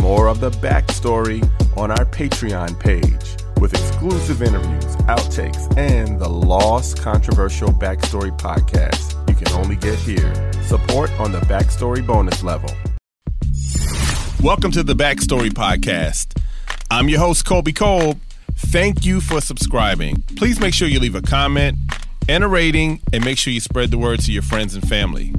more 0.00 0.28
of 0.28 0.40
the 0.40 0.50
backstory 0.50 1.42
on 1.76 1.90
our 1.90 2.06
Patreon 2.06 2.78
page 2.80 3.36
with 3.60 3.74
exclusive 3.74 4.42
interviews, 4.42 4.96
outtakes, 5.06 5.76
and 5.76 6.18
the 6.18 6.28
Lost 6.28 7.02
Controversial 7.02 7.68
Backstory 7.68 8.36
podcast 8.38 9.28
you 9.28 9.34
can 9.34 9.48
only 9.52 9.76
get 9.76 9.98
here. 9.98 10.52
Support 10.62 11.10
on 11.20 11.32
the 11.32 11.40
Backstory 11.40 12.04
bonus 12.06 12.42
level. 12.42 12.70
Welcome 14.42 14.70
to 14.72 14.82
the 14.82 14.94
Backstory 14.94 15.50
podcast. 15.50 16.40
I'm 16.90 17.10
your 17.10 17.20
host, 17.20 17.44
Colby 17.44 17.74
Colb. 17.74 18.18
Thank 18.54 19.04
you 19.04 19.20
for 19.20 19.42
subscribing. 19.42 20.22
Please 20.36 20.58
make 20.60 20.72
sure 20.72 20.88
you 20.88 20.98
leave 20.98 21.14
a 21.14 21.22
comment 21.22 21.76
and 22.28 22.44
a 22.44 22.48
rating, 22.48 23.00
and 23.12 23.24
make 23.24 23.36
sure 23.36 23.52
you 23.52 23.60
spread 23.60 23.90
the 23.90 23.98
word 23.98 24.20
to 24.20 24.32
your 24.32 24.42
friends 24.42 24.74
and 24.74 24.88
family. 24.88 25.34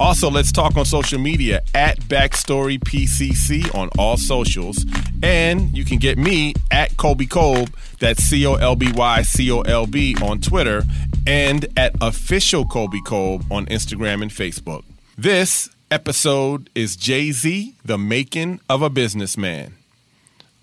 Also, 0.00 0.30
let's 0.30 0.50
talk 0.50 0.78
on 0.78 0.86
social 0.86 1.20
media 1.20 1.62
at 1.74 2.00
Backstory 2.00 2.78
PCC 2.78 3.72
on 3.74 3.90
all 3.98 4.16
socials. 4.16 4.86
And 5.22 5.76
you 5.76 5.84
can 5.84 5.98
get 5.98 6.16
me 6.16 6.54
at 6.70 6.96
Colby 6.96 7.26
Colb, 7.26 7.68
that's 7.98 8.22
C 8.22 8.46
O 8.46 8.54
L 8.54 8.76
B 8.76 8.90
Y 8.92 9.20
C 9.20 9.50
O 9.52 9.60
L 9.60 9.86
B 9.86 10.16
on 10.22 10.40
Twitter, 10.40 10.84
and 11.26 11.66
at 11.76 11.94
Official 12.00 12.64
Colby 12.64 13.02
Colb 13.02 13.44
on 13.52 13.66
Instagram 13.66 14.22
and 14.22 14.30
Facebook. 14.30 14.84
This 15.18 15.68
episode 15.90 16.70
is 16.74 16.96
Jay 16.96 17.30
Z, 17.30 17.74
the 17.84 17.98
making 17.98 18.60
of 18.70 18.80
a 18.80 18.88
businessman. 18.88 19.74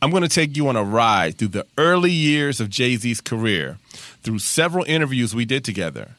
I'm 0.01 0.09
going 0.09 0.23
to 0.23 0.29
take 0.29 0.57
you 0.57 0.67
on 0.67 0.75
a 0.75 0.83
ride 0.83 1.37
through 1.37 1.49
the 1.49 1.67
early 1.77 2.11
years 2.11 2.59
of 2.59 2.71
Jay 2.71 2.95
Z's 2.95 3.21
career 3.21 3.77
through 4.23 4.39
several 4.39 4.83
interviews 4.85 5.35
we 5.35 5.45
did 5.45 5.63
together. 5.63 6.15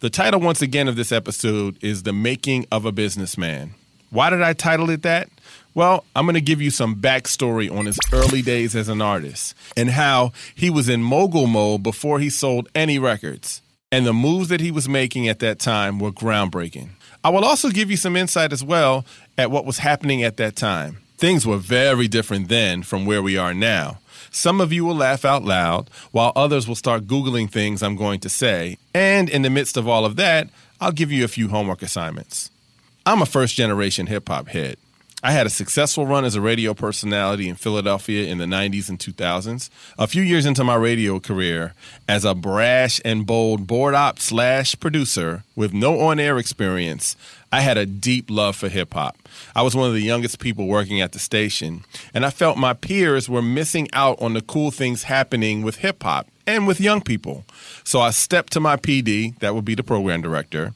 The 0.00 0.08
title, 0.08 0.40
once 0.40 0.62
again, 0.62 0.88
of 0.88 0.96
this 0.96 1.12
episode 1.12 1.76
is 1.84 2.04
The 2.04 2.14
Making 2.14 2.64
of 2.72 2.86
a 2.86 2.90
Businessman. 2.92 3.74
Why 4.08 4.30
did 4.30 4.40
I 4.40 4.54
title 4.54 4.88
it 4.88 5.02
that? 5.02 5.28
Well, 5.74 6.06
I'm 6.16 6.24
going 6.24 6.36
to 6.36 6.40
give 6.40 6.62
you 6.62 6.70
some 6.70 6.96
backstory 6.96 7.70
on 7.70 7.84
his 7.84 7.98
early 8.10 8.40
days 8.40 8.74
as 8.74 8.88
an 8.88 9.02
artist 9.02 9.54
and 9.76 9.90
how 9.90 10.32
he 10.54 10.70
was 10.70 10.88
in 10.88 11.02
mogul 11.02 11.46
mode 11.46 11.82
before 11.82 12.18
he 12.18 12.30
sold 12.30 12.70
any 12.74 12.98
records. 12.98 13.60
And 13.92 14.06
the 14.06 14.14
moves 14.14 14.48
that 14.48 14.60
he 14.60 14.70
was 14.70 14.88
making 14.88 15.28
at 15.28 15.40
that 15.40 15.58
time 15.58 15.98
were 15.98 16.12
groundbreaking. 16.12 16.88
I 17.22 17.28
will 17.28 17.44
also 17.44 17.68
give 17.68 17.90
you 17.90 17.98
some 17.98 18.16
insight 18.16 18.54
as 18.54 18.64
well 18.64 19.04
at 19.36 19.50
what 19.50 19.66
was 19.66 19.80
happening 19.80 20.22
at 20.22 20.38
that 20.38 20.56
time. 20.56 20.96
Things 21.18 21.46
were 21.46 21.58
very 21.58 22.08
different 22.08 22.48
then 22.48 22.84
from 22.84 23.04
where 23.04 23.22
we 23.22 23.36
are 23.36 23.52
now. 23.52 23.98
Some 24.30 24.60
of 24.60 24.72
you 24.72 24.84
will 24.84 24.94
laugh 24.94 25.24
out 25.24 25.44
loud, 25.44 25.90
while 26.12 26.32
others 26.36 26.68
will 26.68 26.74
start 26.74 27.06
Googling 27.06 27.50
things 27.50 27.82
I'm 27.82 27.96
going 27.96 28.20
to 28.20 28.28
say. 28.28 28.78
And 28.94 29.28
in 29.28 29.42
the 29.42 29.50
midst 29.50 29.76
of 29.76 29.88
all 29.88 30.04
of 30.04 30.16
that, 30.16 30.48
I'll 30.80 30.92
give 30.92 31.10
you 31.10 31.24
a 31.24 31.28
few 31.28 31.48
homework 31.48 31.82
assignments. 31.82 32.50
I'm 33.04 33.22
a 33.22 33.26
first 33.26 33.56
generation 33.56 34.06
hip 34.06 34.28
hop 34.28 34.48
head. 34.48 34.76
I 35.22 35.32
had 35.32 35.46
a 35.46 35.50
successful 35.50 36.06
run 36.06 36.24
as 36.24 36.34
a 36.34 36.40
radio 36.40 36.72
personality 36.72 37.46
in 37.50 37.56
Philadelphia 37.56 38.26
in 38.26 38.38
the 38.38 38.46
90s 38.46 38.88
and 38.88 38.98
2000s. 38.98 39.68
A 39.98 40.06
few 40.06 40.22
years 40.22 40.46
into 40.46 40.64
my 40.64 40.76
radio 40.76 41.20
career, 41.20 41.74
as 42.08 42.24
a 42.24 42.34
brash 42.34 43.02
and 43.04 43.26
bold 43.26 43.66
board 43.66 43.94
op 43.94 44.18
slash 44.18 44.80
producer 44.80 45.42
with 45.54 45.74
no 45.74 46.00
on 46.00 46.18
air 46.18 46.38
experience, 46.38 47.16
I 47.52 47.60
had 47.60 47.76
a 47.76 47.84
deep 47.84 48.30
love 48.30 48.56
for 48.56 48.70
hip 48.70 48.94
hop. 48.94 49.18
I 49.54 49.60
was 49.60 49.76
one 49.76 49.88
of 49.88 49.94
the 49.94 50.00
youngest 50.00 50.38
people 50.38 50.66
working 50.66 51.02
at 51.02 51.12
the 51.12 51.18
station, 51.18 51.84
and 52.14 52.24
I 52.24 52.30
felt 52.30 52.56
my 52.56 52.72
peers 52.72 53.28
were 53.28 53.42
missing 53.42 53.90
out 53.92 54.22
on 54.22 54.32
the 54.32 54.40
cool 54.40 54.70
things 54.70 55.02
happening 55.02 55.60
with 55.60 55.76
hip 55.76 56.02
hop 56.02 56.28
and 56.46 56.66
with 56.66 56.80
young 56.80 57.02
people. 57.02 57.44
So 57.84 58.00
I 58.00 58.08
stepped 58.08 58.54
to 58.54 58.60
my 58.60 58.76
PD, 58.76 59.38
that 59.40 59.54
would 59.54 59.66
be 59.66 59.74
the 59.74 59.82
program 59.82 60.22
director, 60.22 60.72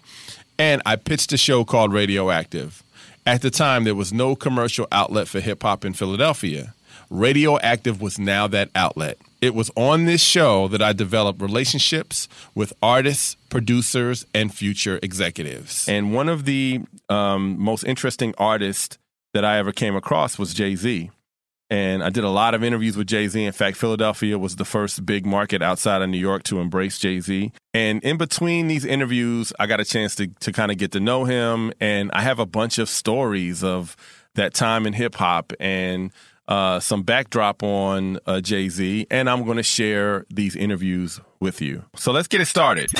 and 0.59 0.83
I 0.85 0.97
pitched 0.97 1.33
a 1.33 1.39
show 1.39 1.65
called 1.65 1.95
Radioactive. 1.95 2.84
At 3.27 3.41
the 3.41 3.51
time, 3.51 3.85
there 3.85 3.95
was 3.95 4.13
no 4.13 4.37
commercial 4.37 4.87
outlet 4.93 5.29
for 5.29 5.41
hip 5.41 5.63
hop 5.63 5.85
in 5.85 5.95
Philadelphia. 5.95 6.75
Radioactive 7.09 8.01
was 8.01 8.19
now 8.19 8.47
that 8.49 8.69
outlet. 8.75 9.17
It 9.41 9.55
was 9.55 9.71
on 9.77 10.05
this 10.05 10.23
show 10.23 10.69
that 10.69 10.83
I 10.83 10.93
developed 10.93 11.41
relationships 11.41 12.29
with 12.55 12.75
artists, 12.83 13.37
producers, 13.49 14.27
and 14.35 14.55
future 14.55 14.99
executives. 15.03 15.89
And 15.89 16.13
one 16.15 16.29
of 16.29 16.45
the 16.45 16.83
um, 17.09 17.59
most 17.59 17.85
interesting 17.85 18.35
artists 18.37 18.99
that 19.33 19.45
I 19.45 19.59
ever 19.59 19.73
came 19.73 19.97
across 19.97 20.39
was 20.39 20.53
Jay 20.53 20.77
Z. 20.77 21.11
And 21.71 22.05
I 22.05 22.11
did 22.11 22.25
a 22.25 22.29
lot 22.29 22.55
of 22.55 22.63
interviews 22.63 22.97
with 22.97 23.07
Jay 23.07 23.27
Z. 23.27 23.43
In 23.43 23.53
fact, 23.53 23.77
Philadelphia 23.77 24.39
was 24.39 24.57
the 24.57 24.65
first 24.65 25.05
big 25.07 25.25
market 25.25 25.63
outside 25.63 26.03
of 26.03 26.09
New 26.09 26.19
York 26.19 26.43
to 26.45 26.61
embrace 26.61 26.99
Jay 26.99 27.21
Z. 27.21 27.53
And 27.73 28.03
in 28.03 28.17
between 28.17 28.69
these 28.69 28.85
interviews, 28.85 29.53
I 29.59 29.67
got 29.67 29.81
a 29.81 29.85
chance 29.85 30.15
to, 30.17 30.27
to 30.27 30.53
kind 30.53 30.71
of 30.71 30.79
get 30.79 30.93
to 30.93 31.01
know 31.01 31.25
him. 31.25 31.73
And 31.81 32.11
I 32.13 32.21
have 32.21 32.39
a 32.39 32.47
bunch 32.47 32.79
of 32.79 32.89
stories 32.89 33.65
of 33.65 33.97
that 34.35 34.53
time 34.53 34.87
in 34.87 34.93
hip 34.93 35.15
hop 35.15 35.53
and 35.59 36.13
uh, 36.49 36.81
some 36.81 37.03
backdrop 37.03 37.63
on 37.63 38.19
uh, 38.27 38.41
Jay 38.41 38.69
Z, 38.69 39.07
and 39.11 39.31
I'm 39.31 39.45
going 39.45 39.57
to 39.57 39.63
share 39.63 40.27
these 40.31 40.57
interviews 40.57 41.21
with 41.41 41.61
you. 41.61 41.85
So 41.97 42.13
let's 42.13 42.29
get 42.29 42.41
it 42.41 42.47
started. 42.47 42.91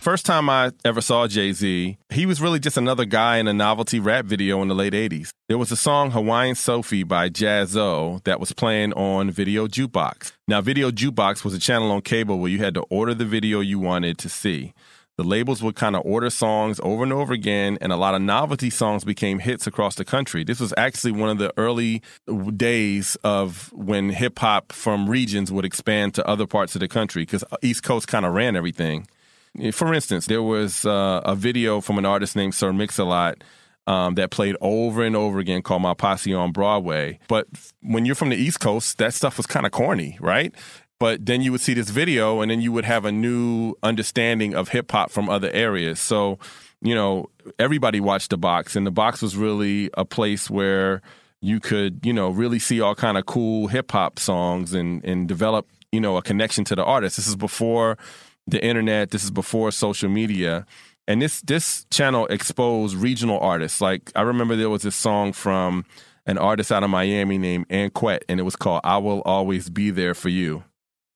First 0.00 0.24
time 0.24 0.48
I 0.48 0.70
ever 0.84 1.00
saw 1.00 1.26
Jay 1.26 1.52
Z, 1.52 1.98
he 2.10 2.24
was 2.24 2.40
really 2.40 2.60
just 2.60 2.76
another 2.76 3.04
guy 3.04 3.38
in 3.38 3.48
a 3.48 3.52
novelty 3.52 3.98
rap 3.98 4.26
video 4.26 4.62
in 4.62 4.68
the 4.68 4.74
late 4.74 4.92
80s. 4.92 5.30
There 5.48 5.58
was 5.58 5.72
a 5.72 5.76
song 5.76 6.12
Hawaiian 6.12 6.54
Sophie 6.54 7.02
by 7.02 7.28
Jaz-O 7.28 8.20
that 8.22 8.38
was 8.38 8.52
playing 8.52 8.92
on 8.92 9.32
Video 9.32 9.66
Jukebox. 9.66 10.32
Now, 10.46 10.60
Video 10.60 10.92
Jukebox 10.92 11.44
was 11.44 11.52
a 11.52 11.58
channel 11.58 11.90
on 11.90 12.02
cable 12.02 12.38
where 12.38 12.50
you 12.50 12.58
had 12.58 12.74
to 12.74 12.82
order 12.82 13.12
the 13.12 13.24
video 13.24 13.58
you 13.58 13.80
wanted 13.80 14.18
to 14.18 14.28
see. 14.28 14.72
The 15.16 15.24
labels 15.24 15.64
would 15.64 15.74
kind 15.74 15.96
of 15.96 16.02
order 16.06 16.30
songs 16.30 16.78
over 16.84 17.02
and 17.02 17.12
over 17.12 17.32
again, 17.32 17.76
and 17.80 17.90
a 17.90 17.96
lot 17.96 18.14
of 18.14 18.22
novelty 18.22 18.70
songs 18.70 19.02
became 19.02 19.40
hits 19.40 19.66
across 19.66 19.96
the 19.96 20.04
country. 20.04 20.44
This 20.44 20.60
was 20.60 20.72
actually 20.76 21.10
one 21.10 21.28
of 21.28 21.38
the 21.38 21.52
early 21.56 22.02
days 22.56 23.16
of 23.24 23.72
when 23.72 24.10
hip 24.10 24.38
hop 24.38 24.70
from 24.70 25.10
regions 25.10 25.50
would 25.50 25.64
expand 25.64 26.14
to 26.14 26.26
other 26.26 26.46
parts 26.46 26.76
of 26.76 26.80
the 26.80 26.88
country 26.88 27.22
because 27.22 27.42
uh, 27.50 27.56
East 27.62 27.82
Coast 27.82 28.06
kind 28.06 28.24
of 28.24 28.32
ran 28.32 28.54
everything. 28.54 29.08
For 29.72 29.92
instance, 29.92 30.26
there 30.26 30.42
was 30.42 30.84
uh, 30.84 31.22
a 31.24 31.34
video 31.34 31.80
from 31.80 31.98
an 31.98 32.04
artist 32.04 32.36
named 32.36 32.54
Sir 32.54 32.72
Mix-a-Lot 32.72 33.42
um, 33.86 34.14
that 34.16 34.30
played 34.30 34.56
over 34.60 35.02
and 35.02 35.16
over 35.16 35.38
again 35.38 35.62
called 35.62 35.82
My 35.82 35.94
Posse 35.94 36.34
on 36.34 36.52
Broadway. 36.52 37.18
But 37.28 37.46
when 37.80 38.04
you're 38.06 38.14
from 38.14 38.28
the 38.28 38.36
East 38.36 38.60
Coast, 38.60 38.98
that 38.98 39.14
stuff 39.14 39.36
was 39.36 39.46
kind 39.46 39.66
of 39.66 39.72
corny, 39.72 40.18
right? 40.20 40.54
but 40.98 41.24
then 41.24 41.42
you 41.42 41.52
would 41.52 41.60
see 41.60 41.74
this 41.74 41.90
video 41.90 42.40
and 42.40 42.50
then 42.50 42.60
you 42.60 42.72
would 42.72 42.84
have 42.84 43.04
a 43.04 43.12
new 43.12 43.74
understanding 43.82 44.54
of 44.54 44.68
hip 44.68 44.90
hop 44.90 45.10
from 45.10 45.28
other 45.28 45.50
areas. 45.50 46.00
So, 46.00 46.38
you 46.80 46.94
know, 46.94 47.30
everybody 47.58 48.00
watched 48.00 48.30
the 48.30 48.36
box 48.36 48.76
and 48.76 48.86
the 48.86 48.90
box 48.90 49.22
was 49.22 49.36
really 49.36 49.90
a 49.94 50.04
place 50.04 50.50
where 50.50 51.00
you 51.40 51.60
could, 51.60 52.04
you 52.04 52.12
know, 52.12 52.30
really 52.30 52.58
see 52.58 52.80
all 52.80 52.94
kind 52.94 53.16
of 53.16 53.26
cool 53.26 53.68
hip 53.68 53.92
hop 53.92 54.18
songs 54.18 54.74
and 54.74 55.04
and 55.04 55.28
develop, 55.28 55.68
you 55.92 56.00
know, 56.00 56.16
a 56.16 56.22
connection 56.22 56.64
to 56.64 56.74
the 56.74 56.84
artist. 56.84 57.16
This 57.16 57.28
is 57.28 57.36
before 57.36 57.96
the 58.48 58.64
internet, 58.64 59.10
this 59.10 59.24
is 59.24 59.30
before 59.30 59.70
social 59.70 60.08
media. 60.08 60.66
And 61.06 61.22
this 61.22 61.40
this 61.42 61.86
channel 61.90 62.26
exposed 62.26 62.96
regional 62.96 63.38
artists. 63.40 63.80
Like 63.80 64.12
I 64.14 64.22
remember 64.22 64.56
there 64.56 64.70
was 64.70 64.82
this 64.82 64.96
song 64.96 65.32
from 65.32 65.84
an 66.26 66.36
artist 66.36 66.70
out 66.70 66.82
of 66.82 66.90
Miami 66.90 67.38
named 67.38 67.66
Anquette, 67.70 68.24
and 68.28 68.38
it 68.38 68.42
was 68.42 68.56
called 68.56 68.82
I 68.84 68.98
Will 68.98 69.22
Always 69.22 69.70
Be 69.70 69.90
There 69.90 70.14
for 70.14 70.28
You. 70.28 70.64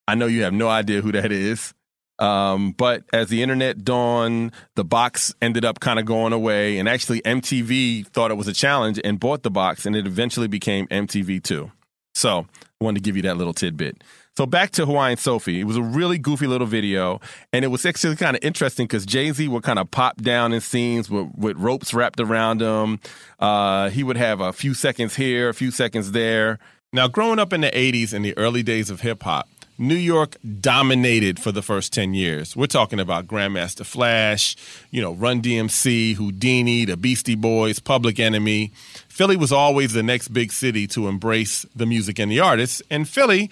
I 0.09 0.15
know 0.15 0.27
you 0.27 0.43
have 0.45 0.55
no 0.55 0.69
idea 0.69 1.03
who 1.03 1.13
that 1.13 1.31
is. 1.31 1.75
Um, 2.19 2.73
but 2.73 3.05
as 3.13 3.29
the 3.29 3.43
internet 3.43 3.85
dawned, 3.85 4.53
the 4.77 4.85
box 4.85 5.35
ended 5.43 5.65
up 5.65 5.81
kind 5.81 5.99
of 5.99 6.05
going 6.05 6.33
away. 6.33 6.79
And 6.79 6.89
actually, 6.89 7.21
MTV 7.23 8.07
thought 8.07 8.31
it 8.31 8.37
was 8.37 8.49
a 8.49 8.53
challenge 8.53 9.01
and 9.03 9.19
bought 9.19 9.43
the 9.43 9.51
box, 9.51 9.87
and 9.87 9.97
it 9.97 10.07
eventually 10.07 10.49
became 10.49 10.87
MTV2. 10.89 11.71
So 12.15 12.47
I 12.81 12.85
wanted 12.85 13.03
to 13.03 13.03
give 13.03 13.17
you 13.17 13.23
that 13.23 13.37
little 13.37 13.55
tidbit. 13.55 14.03
So 14.35 14.47
back 14.47 14.71
to 14.73 14.87
Hawaiian 14.87 15.19
Sophie. 15.19 15.61
It 15.61 15.65
was 15.65 15.77
a 15.77 15.83
really 15.83 16.17
goofy 16.17 16.47
little 16.47 16.67
video, 16.67 17.21
and 17.53 17.67
it 17.67 17.69
was 17.69 17.85
actually 17.85 18.17
kind 18.17 18.35
of 18.35 18.43
interesting 18.43 18.87
because 18.87 19.05
Jay 19.05 19.31
Z 19.31 19.47
would 19.47 19.63
kind 19.63 19.79
of 19.79 19.91
pop 19.91 20.23
down 20.23 20.55
in 20.55 20.63
scenes 20.63 21.11
with, 21.11 21.29
with 21.37 21.59
ropes 21.59 21.93
wrapped 21.93 22.19
around 22.19 22.63
him. 22.63 22.99
Uh, 23.39 23.91
he 23.91 24.03
would 24.03 24.17
have 24.17 24.41
a 24.41 24.55
few 24.55 24.73
seconds 24.73 25.17
here, 25.17 25.51
a 25.51 25.55
few 25.55 25.71
seconds 25.71 26.13
there. 26.13 26.59
Now, 26.95 27.09
growing 27.09 27.39
up 27.39 27.53
in 27.53 27.61
the 27.61 27.71
80s 27.71 28.15
and 28.15 28.25
the 28.25 28.37
early 28.39 28.63
days 28.63 28.89
of 28.89 29.03
hip 29.03 29.23
hop, 29.23 29.49
New 29.77 29.95
York 29.95 30.37
dominated 30.61 31.39
for 31.39 31.53
the 31.53 31.63
first 31.63 31.93
10 31.93 32.15
years. 32.15 32.57
We're 32.57 32.67
talking 32.67 33.01
about 33.01 33.27
Grandmaster 33.27 33.85
Flash, 33.85 34.57
you 34.91 35.03
know, 35.03 35.13
Run 35.13 35.43
DMC, 35.43 36.17
Whodini, 36.17 36.87
the 36.87 36.97
Beastie 36.97 37.35
Boys, 37.35 37.81
Public 37.81 38.19
Enemy. 38.19 38.73
Philly 39.09 39.37
was 39.37 39.53
always 39.53 39.93
the 39.93 40.03
next 40.03 40.29
big 40.29 40.53
city 40.53 40.87
to 40.89 41.09
embrace 41.09 41.67
the 41.75 41.85
music 41.85 42.19
and 42.19 42.31
the 42.31 42.41
artists. 42.41 42.81
And 42.91 43.07
Philly 43.07 43.51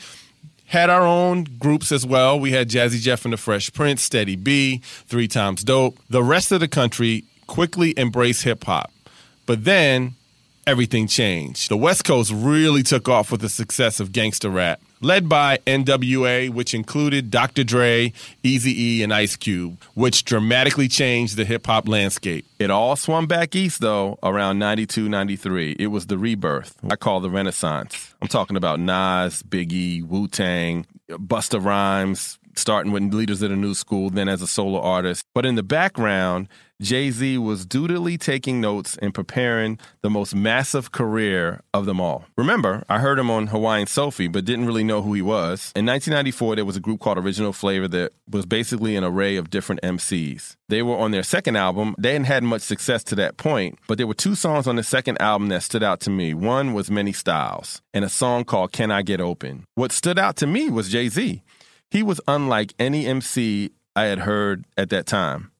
had 0.71 0.89
our 0.89 1.05
own 1.05 1.43
groups 1.59 1.91
as 1.91 2.07
well. 2.07 2.39
We 2.39 2.53
had 2.53 2.69
Jazzy 2.69 3.01
Jeff 3.01 3.25
and 3.25 3.33
the 3.33 3.37
Fresh 3.37 3.73
Prince, 3.73 4.03
Steady 4.03 4.37
B, 4.37 4.81
Three 4.85 5.27
Times 5.27 5.65
Dope. 5.65 5.99
The 6.09 6.23
rest 6.23 6.53
of 6.53 6.61
the 6.61 6.69
country 6.69 7.25
quickly 7.49 7.93
embraced 7.97 8.45
hip 8.45 8.63
hop. 8.63 8.93
But 9.47 9.65
then 9.65 10.15
everything 10.69 11.09
changed. 11.09 11.71
The 11.71 11.77
West 11.77 12.05
Coast 12.05 12.31
really 12.33 12.85
took 12.85 13.09
off 13.09 13.33
with 13.33 13.41
the 13.41 13.49
success 13.49 13.99
of 13.99 14.13
gangster 14.13 14.49
rap 14.49 14.81
led 15.01 15.29
by 15.29 15.59
NWA, 15.67 16.51
which 16.51 16.75
included 16.75 17.31
Dr. 17.31 17.65
Dre, 17.65 18.13
Easy 18.43 18.99
E, 18.99 19.03
and 19.03 19.13
Ice 19.13 19.37
Cube, 19.37 19.81
which 19.95 20.25
dramatically 20.25 20.89
changed 20.89 21.37
the 21.37 21.45
hip 21.45 21.67
hop 21.67 21.89
landscape. 21.89 22.47
It 22.59 22.71
all 22.71 22.97
swung 22.97 23.27
back 23.27 23.55
east, 23.55 23.81
though, 23.81 24.19
around 24.23 24.59
92, 24.59 25.09
93. 25.09 25.77
It 25.79 25.87
was 25.89 26.07
the 26.07 26.19
rebirth. 26.19 26.77
I 26.91 26.97
call 26.97 27.21
the 27.21 27.31
Renaissance. 27.31 28.15
I'm 28.21 28.29
talking 28.29 28.57
about 28.57 28.81
Nas, 28.81 29.43
Biggie, 29.43 30.03
Wu 30.03 30.29
Tang, 30.29 30.87
Busta 31.09 31.63
Rhymes, 31.65 32.39
starting 32.57 32.93
with 32.93 33.15
Leaders 33.15 33.43
of 33.43 33.51
the 33.51 33.57
New 33.57 33.75
School, 33.75 34.11
then 34.11 34.29
as 34.29 34.43
a 34.43 34.47
solo 34.47 34.81
artist. 34.81 35.25
But 35.35 35.47
in 35.47 35.55
the 35.55 35.63
background, 35.63 36.49
Jay 36.81 37.11
Z 37.11 37.37
was 37.37 37.67
dutifully 37.67 38.17
taking 38.17 38.59
notes 38.59 38.97
and 39.03 39.13
preparing 39.13 39.79
the 40.01 40.09
most 40.09 40.35
massive 40.35 40.93
career 40.93 41.61
of 41.75 41.85
them 41.85 42.01
all. 42.01 42.25
Remember, 42.39 42.85
I 42.89 43.01
heard 43.01 43.19
him 43.19 43.31
on 43.31 43.49
Hawaiian 43.49 43.87
Sophie, 43.87 44.29
but 44.29 44.47
didn't 44.47 44.65
really 44.65 44.83
know 44.83 45.03
who 45.03 45.13
he 45.13 45.21
was. 45.21 45.73
In 45.77 45.85
1994, 45.85 46.57
there 46.57 46.65
was 46.65 46.77
a 46.77 46.81
group 46.81 47.01
called 47.01 47.19
Original 47.19 47.53
Flavor 47.53 47.87
that 47.89 48.13
was 48.31 48.47
basically 48.47 48.97
an 48.97 49.05
array 49.05 49.37
of 49.37 49.51
different 49.51 49.83
MCs. 49.83 50.57
They 50.71 50.81
were 50.83 50.97
on 50.97 51.11
their 51.11 51.23
second 51.23 51.57
album. 51.57 51.95
They 51.99 52.13
hadn't 52.13 52.25
had 52.25 52.45
much 52.45 52.63
success 52.63 53.05
to 53.05 53.15
that 53.17 53.37
point, 53.37 53.79
but 53.87 53.99
there 53.99 54.07
were 54.07 54.15
two 54.15 54.35
songs 54.35 54.67
on 54.67 54.77
the 54.77 54.83
second 54.83 55.21
album 55.21 55.49
that 55.49 55.63
stood 55.63 55.83
out 55.83 56.01
to 56.01 56.11
me. 56.11 56.33
One 56.33 56.73
was 56.73 56.91
Many 56.91 57.13
Styles, 57.13 57.83
and 57.93 58.07
a 58.07 58.09
song 58.09 58.45
called 58.45 58.73
Can 58.73 58.91
I 58.91 59.03
Get 59.03 59.21
Open. 59.21 59.65
What 59.75 59.93
stood 59.93 60.19
out 60.19 60.37
to 60.37 60.47
me 60.47 60.71
was 60.71 60.89
Jay 60.89 61.09
Z. 61.09 61.43
He 61.91 62.03
was 62.03 62.21
unlike 62.29 62.73
any 62.79 63.07
MC 63.07 63.71
I 63.97 64.05
had 64.05 64.21
heard 64.21 64.65
at 64.77 64.91
that 64.91 65.07
time. 65.07 65.51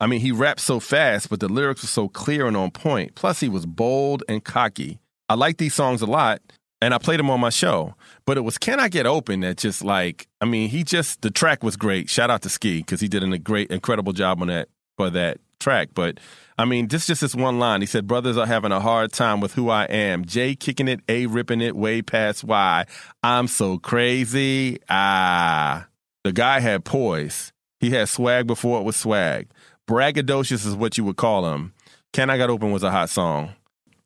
I 0.00 0.06
mean, 0.06 0.20
he 0.20 0.32
rapped 0.32 0.60
so 0.60 0.80
fast, 0.80 1.30
but 1.30 1.40
the 1.40 1.48
lyrics 1.48 1.82
were 1.82 1.88
so 1.88 2.08
clear 2.08 2.46
and 2.46 2.56
on 2.56 2.70
point. 2.70 3.14
Plus, 3.14 3.40
he 3.40 3.48
was 3.48 3.64
bold 3.64 4.22
and 4.28 4.44
cocky. 4.44 4.98
I 5.28 5.34
like 5.34 5.56
these 5.56 5.74
songs 5.74 6.02
a 6.02 6.06
lot, 6.06 6.42
and 6.82 6.92
I 6.92 6.98
played 6.98 7.18
them 7.18 7.30
on 7.30 7.40
my 7.40 7.50
show. 7.50 7.94
But 8.26 8.36
it 8.36 8.42
was 8.42 8.58
"Can 8.58 8.78
I 8.78 8.88
Get 8.88 9.06
Open" 9.06 9.40
that 9.40 9.56
just 9.56 9.82
like, 9.82 10.26
I 10.40 10.44
mean, 10.44 10.68
he 10.68 10.84
just 10.84 11.22
the 11.22 11.30
track 11.30 11.62
was 11.62 11.76
great. 11.76 12.10
Shout 12.10 12.30
out 12.30 12.42
to 12.42 12.48
Ski 12.48 12.78
because 12.78 13.00
he 13.00 13.08
did 13.08 13.22
a 13.22 13.38
great, 13.38 13.70
incredible 13.70 14.12
job 14.12 14.42
on 14.42 14.48
that 14.48 14.68
for 14.96 15.08
that 15.10 15.38
track. 15.66 15.88
But 15.94 16.20
I 16.58 16.64
mean, 16.64 16.86
just 16.86 17.08
just 17.08 17.22
this 17.22 17.34
one 17.34 17.58
line. 17.58 17.80
He 17.80 17.86
said, 17.88 18.06
"Brothers 18.06 18.36
are 18.36 18.46
having 18.46 18.70
a 18.70 18.78
hard 18.78 19.12
time 19.12 19.40
with 19.40 19.54
who 19.54 19.68
I 19.68 19.84
am. 19.86 20.24
J 20.24 20.54
kicking 20.54 20.86
it, 20.86 21.00
A 21.08 21.26
ripping 21.26 21.60
it 21.60 21.74
way 21.74 22.02
past 22.02 22.44
Y. 22.44 22.84
I'm 23.24 23.48
so 23.48 23.78
crazy." 23.78 24.78
Ah, 24.88 25.88
the 26.22 26.32
guy 26.32 26.60
had 26.60 26.84
poise. 26.84 27.52
He 27.80 27.90
had 27.90 28.08
swag 28.08 28.46
before 28.46 28.78
it 28.78 28.84
was 28.84 28.94
swag. 28.94 29.48
Braggadocious 29.88 30.64
is 30.64 30.76
what 30.76 30.96
you 30.96 31.04
would 31.04 31.16
call 31.16 31.52
him. 31.52 31.72
Can 32.12 32.30
I 32.30 32.38
Got 32.38 32.48
Open 32.48 32.70
was 32.70 32.84
a 32.84 32.92
hot 32.92 33.10
song. 33.10 33.50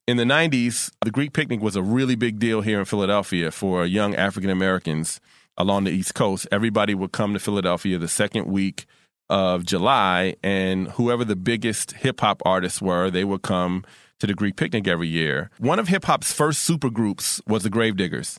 In 0.08 0.16
the 0.16 0.24
90s, 0.24 0.90
the 1.04 1.10
Greek 1.10 1.32
picnic 1.34 1.60
was 1.60 1.76
a 1.76 1.82
really 1.82 2.16
big 2.16 2.38
deal 2.38 2.62
here 2.62 2.80
in 2.80 2.84
Philadelphia 2.86 3.50
for 3.50 3.84
young 3.86 4.14
African 4.16 4.50
Americans 4.50 5.20
along 5.56 5.84
the 5.84 5.92
East 5.92 6.14
Coast. 6.14 6.48
Everybody 6.50 6.94
would 6.94 7.12
come 7.12 7.34
to 7.34 7.38
Philadelphia 7.38 7.98
the 7.98 8.08
second 8.08 8.46
week 8.46 8.86
of 9.30 9.64
July, 9.64 10.36
and 10.42 10.88
whoever 10.88 11.24
the 11.24 11.36
biggest 11.36 11.92
hip 11.92 12.20
hop 12.20 12.42
artists 12.44 12.82
were, 12.82 13.10
they 13.10 13.24
would 13.24 13.40
come 13.40 13.84
to 14.18 14.26
the 14.26 14.34
Greek 14.34 14.56
picnic 14.56 14.86
every 14.86 15.08
year. 15.08 15.50
One 15.58 15.78
of 15.78 15.88
hip 15.88 16.04
hop's 16.04 16.32
first 16.32 16.68
supergroups 16.68 17.40
was 17.46 17.62
the 17.62 17.70
Gravediggaz, 17.70 18.36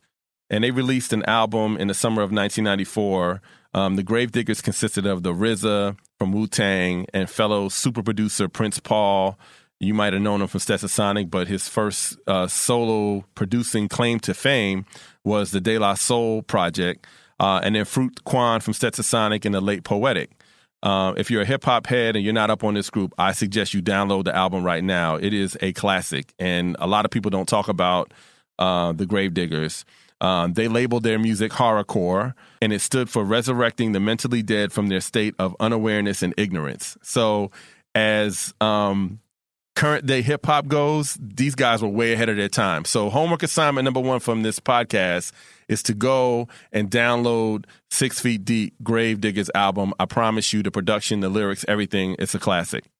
and 0.51 0.63
they 0.63 0.69
released 0.69 1.11
an 1.11 1.23
album 1.23 1.77
in 1.77 1.87
the 1.87 1.95
summer 1.95 2.21
of 2.21 2.31
1994 2.31 3.41
um, 3.73 3.95
the 3.95 4.03
Gravediggaz 4.03 4.61
consisted 4.61 5.05
of 5.05 5.23
the 5.23 5.33
RZA 5.33 5.97
from 6.19 6.31
Wu 6.31 6.47
Tang 6.47 7.05
and 7.13 7.29
fellow 7.29 7.69
super 7.69 8.03
producer 8.03 8.49
Prince 8.49 8.79
Paul. 8.79 9.39
You 9.79 9.93
might 9.93 10.13
have 10.13 10.21
known 10.21 10.41
him 10.41 10.47
from 10.47 10.59
Stetsasonic, 10.59 11.31
but 11.31 11.47
his 11.47 11.67
first 11.67 12.17
uh, 12.27 12.47
solo 12.47 13.25
producing 13.33 13.87
claim 13.87 14.19
to 14.21 14.33
fame 14.33 14.85
was 15.23 15.51
the 15.51 15.61
De 15.61 15.79
La 15.79 15.95
Soul 15.95 16.43
project, 16.43 17.07
uh, 17.39 17.61
and 17.63 17.75
then 17.75 17.85
Frukwan 17.85 18.61
from 18.61 18.73
Stetsasonic 18.73 19.45
and 19.45 19.55
the 19.55 19.61
Late 19.61 19.83
Poetic. 19.83 20.31
Uh, 20.83 21.13
if 21.15 21.29
you're 21.29 21.43
a 21.43 21.45
hip 21.45 21.63
hop 21.63 21.85
head 21.85 22.15
and 22.15 22.25
you're 22.25 22.33
not 22.33 22.49
up 22.49 22.63
on 22.63 22.73
this 22.73 22.89
group, 22.89 23.13
I 23.17 23.33
suggest 23.33 23.73
you 23.73 23.81
download 23.81 24.23
the 24.25 24.35
album 24.35 24.63
right 24.63 24.83
now. 24.83 25.15
It 25.15 25.33
is 25.33 25.57
a 25.61 25.73
classic, 25.73 26.33
and 26.39 26.75
a 26.79 26.87
lot 26.87 27.05
of 27.05 27.11
people 27.11 27.29
don't 27.29 27.47
talk 27.47 27.67
about 27.67 28.13
uh, 28.57 28.91
the 28.91 29.05
Gravediggaz. 29.05 29.83
Um, 30.21 30.53
they 30.53 30.67
labeled 30.67 31.03
their 31.03 31.17
music 31.17 31.51
horrorcore, 31.51 32.33
and 32.61 32.71
it 32.71 32.79
stood 32.79 33.09
for 33.09 33.23
resurrecting 33.23 33.91
the 33.91 33.99
mentally 33.99 34.43
dead 34.43 34.71
from 34.71 34.87
their 34.87 35.01
state 35.01 35.33
of 35.39 35.55
unawareness 35.59 36.21
and 36.21 36.33
ignorance. 36.37 36.97
So, 37.01 37.51
as 37.95 38.53
um, 38.61 39.19
current 39.75 40.05
day 40.05 40.21
hip 40.21 40.45
hop 40.45 40.67
goes, 40.67 41.17
these 41.19 41.55
guys 41.55 41.81
were 41.81 41.89
way 41.89 42.13
ahead 42.13 42.29
of 42.29 42.37
their 42.37 42.49
time. 42.49 42.85
So, 42.85 43.09
homework 43.09 43.43
assignment 43.43 43.85
number 43.85 43.99
one 43.99 44.19
from 44.19 44.43
this 44.43 44.59
podcast 44.59 45.31
is 45.67 45.81
to 45.83 45.93
go 45.93 46.47
and 46.71 46.91
download 46.91 47.65
Six 47.89 48.19
Feet 48.19 48.43
Deep 48.43 48.75
Gravediggaz 48.83 49.49
album. 49.55 49.93
I 49.99 50.05
promise 50.05 50.51
you, 50.53 50.61
the 50.61 50.71
production, 50.71 51.21
the 51.21 51.29
lyrics, 51.29 51.63
everything, 51.67 52.15
it's 52.19 52.35
a 52.35 52.39
classic. 52.39 52.90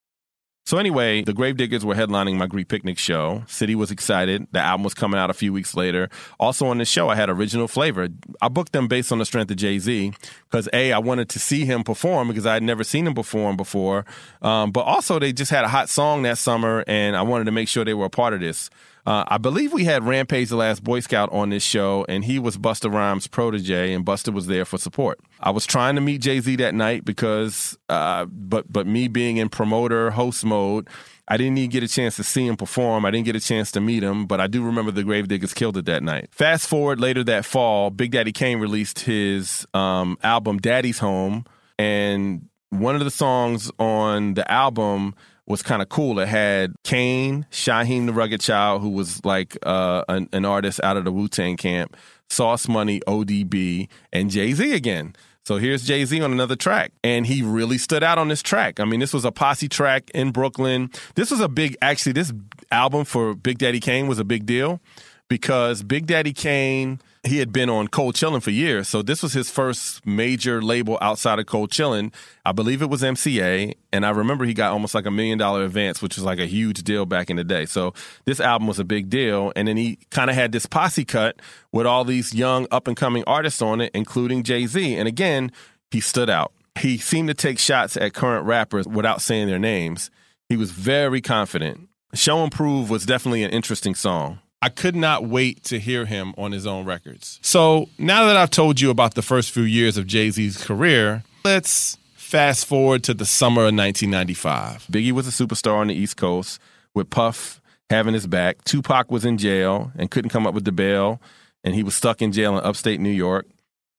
So 0.64 0.78
anyway, 0.78 1.24
the 1.24 1.34
Gravediggaz 1.34 1.84
were 1.84 1.96
headlining 1.96 2.38
my 2.38 2.46
Greek 2.46 2.68
Picnic 2.68 2.98
show. 2.98 3.44
City 3.48 3.76
was 3.76 3.92
excited. 3.92 4.48
The 4.52 4.60
album 4.60 4.84
was 4.84 4.94
coming 4.94 5.20
out 5.20 5.30
a 5.30 5.34
few 5.34 5.52
weeks 5.52 5.76
later. 5.76 6.10
Also 6.40 6.68
on 6.68 6.78
the 6.78 6.86
show, 6.86 7.10
I 7.10 7.16
had 7.16 7.30
original 7.30 7.68
flavor. 7.68 8.10
I 8.42 8.48
booked 8.48 8.72
them 8.72 8.88
based 8.88 9.12
on 9.12 9.18
the 9.18 9.26
strength 9.26 9.50
of 9.52 9.58
Jay 9.58 9.80
Z 9.80 10.14
because 10.50 10.70
a 10.72 10.94
I 10.94 11.00
wanted 11.00 11.30
to 11.30 11.40
see 11.40 11.66
him 11.66 11.84
perform 11.84 12.28
because 12.28 12.46
I 12.46 12.54
had 12.54 12.64
never 12.64 12.84
seen 12.84 13.08
him 13.08 13.16
perform 13.16 13.58
before. 13.58 14.06
Um, 14.42 14.72
but 14.72 14.82
also 14.82 15.20
they 15.20 15.34
just 15.34 15.52
had 15.52 15.66
a 15.66 15.68
hot 15.68 15.90
song 15.90 16.22
that 16.24 16.38
summer, 16.38 16.84
and 16.88 17.18
I 17.18 17.24
wanted 17.24 17.46
to 17.46 17.52
make 17.52 17.68
sure 17.68 17.84
they 17.84 17.96
were 17.96 18.06
a 18.06 18.10
part 18.10 18.34
of 18.34 18.40
this. 18.40 18.70
Uh, 19.06 19.24
I 19.28 19.38
believe 19.38 19.74
we 19.74 19.86
had 19.86 20.04
Rampage 20.04 20.50
the 20.50 20.56
Last 20.56 20.84
Boy 20.84 21.00
Scout 21.00 21.32
on 21.32 21.50
this 21.50 21.64
show, 21.64 22.06
and 22.08 22.24
he 22.24 22.38
was 22.38 22.58
Busta 22.58 22.92
Rhymes' 22.92 23.28
protege, 23.28 23.94
and 23.94 24.06
Busta 24.06 24.34
was 24.34 24.48
there 24.48 24.66
for 24.66 24.78
support. 24.78 25.20
I 25.40 25.50
was 25.50 25.66
trying 25.66 25.96
to 25.96 26.02
meet 26.02 26.22
Jay 26.22 26.40
Z 26.40 26.56
that 26.58 26.76
night 26.76 27.04
because, 27.04 27.78
uh, 27.90 28.26
but 28.26 28.72
but 28.72 28.86
me 28.86 29.08
being 29.08 29.38
in 29.38 29.50
promoter 29.50 30.12
host 30.12 30.46
mode, 30.46 30.88
I 31.28 31.38
didn't 31.38 31.58
even 31.58 31.72
get 31.72 31.82
a 31.82 31.88
chance 31.88 32.16
to 32.18 32.24
see 32.24 32.46
him 32.46 32.58
perform. 32.58 33.06
I 33.06 33.12
didn't 33.12 33.26
get 33.26 33.36
a 33.36 33.40
chance 33.40 33.72
to 33.72 33.82
meet 33.82 34.04
him, 34.04 34.28
but 34.28 34.40
I 34.40 34.48
do 34.48 34.64
remember 34.64 34.92
the 34.92 35.04
Gravediggaz 35.04 35.56
killed 35.56 35.78
it 35.78 35.86
that 35.86 36.04
night. 36.04 36.30
Fast 36.32 36.68
forward 36.68 37.00
later 37.00 37.24
that 37.24 37.46
fall, 37.46 37.90
Big 37.90 38.12
Daddy 38.12 38.32
Kane 38.32 38.60
released 38.60 39.00
his 39.00 39.66
um, 39.74 40.18
album 40.22 40.60
Daddy's 40.60 41.00
Home, 41.00 41.46
and 41.80 42.48
one 42.70 42.96
of 42.96 43.04
the 43.04 43.12
songs 43.12 43.72
on 43.80 44.36
the 44.36 44.50
album 44.50 45.16
was 45.52 45.62
kind 45.62 45.82
of 45.82 45.90
cool. 45.90 46.20
It 46.20 46.28
had 46.28 46.74
Kane, 46.84 47.46
Shyheim 47.52 48.08
the 48.08 48.14
Rugged 48.14 48.42
Child, 48.42 48.82
who 48.82 48.90
was 48.90 49.24
like 49.24 49.58
uh, 49.64 50.04
an, 50.08 50.30
an 50.34 50.46
artist 50.46 50.80
out 50.84 50.98
of 50.98 51.04
the 51.04 51.12
Wu 51.12 51.28
Tang 51.28 51.58
camp, 51.58 51.96
Sauce 52.30 52.68
Money, 52.68 53.02
ODB, 53.02 53.88
and 54.12 54.32
Jay 54.32 54.54
Z 54.54 54.74
again. 54.74 55.14
So 55.44 55.58
here's 55.58 55.84
Jay 55.84 56.06
Z 56.06 56.22
on 56.22 56.32
another 56.32 56.56
track. 56.56 56.94
And 57.04 57.28
he 57.28 57.42
really 57.42 57.78
stood 57.78 58.04
out 58.04 58.18
on 58.18 58.30
this 58.30 58.42
track. 58.42 58.80
I 58.80 58.86
mean, 58.86 59.00
this 59.00 59.14
was 59.14 59.26
a 59.26 59.32
posse 59.32 59.68
track 59.68 60.10
in 60.14 60.32
Brooklyn. 60.32 60.90
This 61.16 61.30
was 61.30 61.42
a 61.42 61.50
big, 61.50 61.76
actually, 61.82 62.14
this 62.14 62.32
album 62.72 63.06
for 63.06 63.36
Big 63.36 63.58
Daddy 63.58 63.80
Kane 63.80 64.08
was 64.08 64.20
a 64.20 64.24
big 64.24 64.46
deal 64.46 64.80
because 65.28 65.84
Big 65.84 66.08
Daddy 66.08 66.34
Kane 66.34 67.02
he 67.24 67.38
had 67.38 67.54
been 67.54 67.70
on 67.70 67.88
Cold 67.88 68.16
Chillin' 68.16 68.42
for 68.42 68.50
years, 68.50 68.88
so 68.88 69.04
this 69.04 69.22
was 69.22 69.34
his 69.34 69.52
first 69.52 70.06
major 70.08 70.60
label 70.60 70.98
outside 71.02 71.38
of 71.38 71.46
Cold 71.46 71.70
Chillin'. 71.70 72.12
I 72.46 72.52
believe 72.52 72.82
it 72.82 72.90
was 72.90 73.04
MCA, 73.04 73.76
and 73.94 74.06
I 74.06 74.10
remember 74.10 74.44
he 74.46 74.56
got 74.56 74.72
almost 74.72 74.96
like 74.96 75.06
a 75.06 75.12
million 75.12 75.38
dollar 75.38 75.64
advance, 75.64 76.02
which 76.02 76.16
was 76.16 76.24
like 76.24 76.40
a 76.40 76.48
huge 76.48 76.84
deal 76.84 77.06
back 77.06 77.30
in 77.30 77.36
the 77.36 77.44
day. 77.44 77.66
So 77.66 77.94
this 78.26 78.40
album 78.40 78.68
was 78.68 78.80
a 78.80 78.84
big 78.84 79.10
deal, 79.10 79.54
and 79.56 79.68
then 79.68 79.78
he 79.78 80.00
kind 80.10 80.32
of 80.32 80.36
had 80.36 80.52
this 80.52 80.66
posse 80.66 81.06
cut 81.06 81.40
with 81.72 81.86
all 81.86 82.04
these 82.04 82.34
young 82.34 82.66
up 82.72 82.88
and 82.88 82.98
coming 82.98 83.24
artists 83.28 83.62
on 83.62 83.82
it, 83.82 83.92
including 83.94 84.42
Jay 84.42 84.66
Z. 84.66 84.96
And 84.96 85.08
again, 85.08 85.52
he 85.92 86.00
stood 86.00 86.30
out. 86.30 86.54
He 86.80 86.98
seemed 86.98 87.28
to 87.28 87.36
take 87.36 87.60
shots 87.60 87.98
at 87.98 88.14
current 88.14 88.48
rappers 88.48 88.88
without 88.88 89.22
saying 89.22 89.48
their 89.48 89.60
names. 89.60 90.10
He 90.50 90.58
was 90.58 90.72
very 90.72 91.22
confident. 91.22 91.88
Show 92.16 92.42
and 92.42 92.52
Prove 92.52 92.90
was 92.90 93.06
definitely 93.06 93.44
an 93.44 93.52
interesting 93.52 93.94
song. 93.94 94.40
I 94.62 94.70
could 94.70 94.96
not 94.96 95.26
wait 95.26 95.64
to 95.66 95.80
hear 95.80 96.06
him 96.06 96.34
on 96.38 96.52
his 96.52 96.68
own 96.68 96.86
records. 96.86 97.40
So 97.42 97.90
now 97.98 98.26
that 98.26 98.38
I've 98.38 98.52
told 98.52 98.80
you 98.80 98.92
about 98.92 99.16
the 99.16 99.24
first 99.24 99.52
few 99.52 99.64
years 99.64 99.98
of 99.98 100.06
Jay 100.06 100.30
Z's 100.30 100.64
career, 100.64 101.24
let's 101.44 101.98
fast 102.14 102.66
forward 102.66 103.04
to 103.06 103.14
the 103.14 103.26
summer 103.26 103.62
of 103.62 103.76
1995. 103.76 104.88
Biggie 104.92 105.12
was 105.12 105.28
a 105.28 105.32
superstar 105.32 105.76
on 105.76 105.88
the 105.88 105.96
East 105.96 106.16
Coast 106.16 106.60
with 106.94 107.10
Puff 107.10 107.60
having 107.90 108.14
his 108.14 108.28
back. 108.28 108.64
Tupac 108.64 109.12
was 109.12 109.26
in 109.26 109.38
jail 109.38 109.92
and 109.98 110.12
couldn't 110.12 110.30
come 110.30 110.46
up 110.46 110.54
with 110.54 110.64
the 110.64 110.72
bail, 110.72 111.20
and 111.64 111.74
he 111.74 111.84
was 111.84 111.96
stuck 111.96 112.22
in 112.22 112.32
jail 112.32 112.58
in 112.58 112.64
upstate 112.64 113.00
New 113.00 113.10
York. 113.10 113.48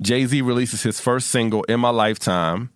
Jay 0.00 0.25
Z 0.26 0.42
releases 0.42 0.83
his 0.83 1.00
first 1.00 1.28
single, 1.28 1.64
In 1.64 1.81
My 1.81 1.90
Lifetime, 1.90 2.71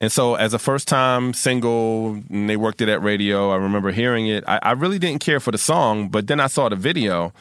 and 0.00 0.12
so, 0.12 0.34
as 0.34 0.52
a 0.52 0.58
first 0.58 0.88
time 0.88 1.32
single, 1.32 2.22
they 2.28 2.56
worked 2.56 2.82
it 2.82 2.88
at 2.88 3.02
radio. 3.02 3.50
I 3.50 3.56
remember 3.56 3.92
hearing 3.92 4.26
it. 4.26 4.44
I, 4.46 4.58
I, 4.62 4.72
really 4.72 4.98
didn't 4.98 5.22
care 5.22 5.40
for 5.40 5.52
the 5.52 5.58
song, 5.58 6.08
but 6.08 6.26
then 6.26 6.38
I 6.38 6.48
saw 6.48 6.68
the 6.68 6.76
video. 6.76 7.32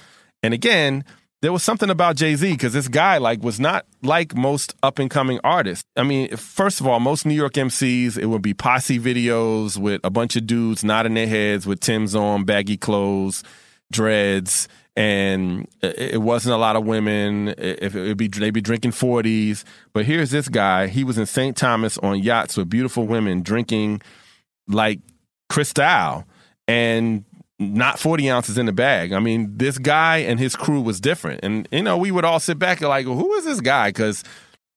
And 0.41 0.53
again, 0.53 1.03
there 1.41 1.51
was 1.51 1.63
something 1.63 1.89
about 1.89 2.15
Jay 2.15 2.33
Z 2.35 2.49
because 2.53 2.71
this 2.71 2.87
guy 2.87 3.17
like 3.17 3.43
was 3.43 3.59
not 3.59 3.85
like 4.01 4.35
most 4.35 4.73
up 4.81 4.99
and 4.99 5.09
coming 5.09 5.39
artists. 5.43 5.83
I 5.97 6.03
mean, 6.03 6.33
first 6.37 6.79
of 6.79 6.87
all, 6.87 7.01
most 7.01 7.25
New 7.25 7.33
York 7.33 7.53
MCs, 7.53 8.17
it 8.17 8.27
would 8.27 8.41
be 8.41 8.53
posse 8.53 8.99
videos 8.99 9.77
with 9.77 9.99
a 10.05 10.09
bunch 10.09 10.37
of 10.37 10.47
dudes 10.47 10.81
nodding 10.81 11.15
their 11.15 11.27
heads 11.27 11.67
with 11.67 11.81
Tim's 11.81 12.15
on, 12.15 12.45
baggy 12.45 12.77
clothes, 12.77 13.43
dreads, 13.91 14.69
and 14.95 15.67
it 15.81 16.21
wasn't 16.21 16.55
a 16.55 16.57
lot 16.57 16.75
of 16.75 16.85
women. 16.85 17.53
If 17.57 17.95
it 17.95 18.17
be, 18.17 18.27
they'd 18.27 18.51
be 18.51 18.61
drinking 18.61 18.91
forties. 18.91 19.65
But 19.93 20.05
here's 20.05 20.31
this 20.31 20.47
guy. 20.47 20.87
He 20.87 21.03
was 21.03 21.17
in 21.17 21.25
St. 21.25 21.55
Thomas 21.55 21.97
on 21.97 22.19
yachts 22.19 22.55
with 22.55 22.69
beautiful 22.69 23.05
women 23.05 23.41
drinking 23.41 24.01
like 24.67 24.99
Cristal 25.49 26.25
and 26.67 27.25
not 27.59 27.99
40 27.99 28.29
ounces 28.29 28.57
in 28.57 28.65
the 28.65 28.73
bag. 28.73 29.13
I 29.13 29.19
mean, 29.19 29.57
this 29.57 29.77
guy 29.77 30.17
and 30.17 30.39
his 30.39 30.55
crew 30.55 30.81
was 30.81 30.99
different. 30.99 31.41
And, 31.43 31.67
you 31.71 31.83
know, 31.83 31.97
we 31.97 32.11
would 32.11 32.25
all 32.25 32.39
sit 32.39 32.59
back 32.59 32.81
and 32.81 32.89
like, 32.89 33.05
well, 33.05 33.15
who 33.15 33.33
is 33.35 33.45
this 33.45 33.61
guy? 33.61 33.89
Because 33.89 34.23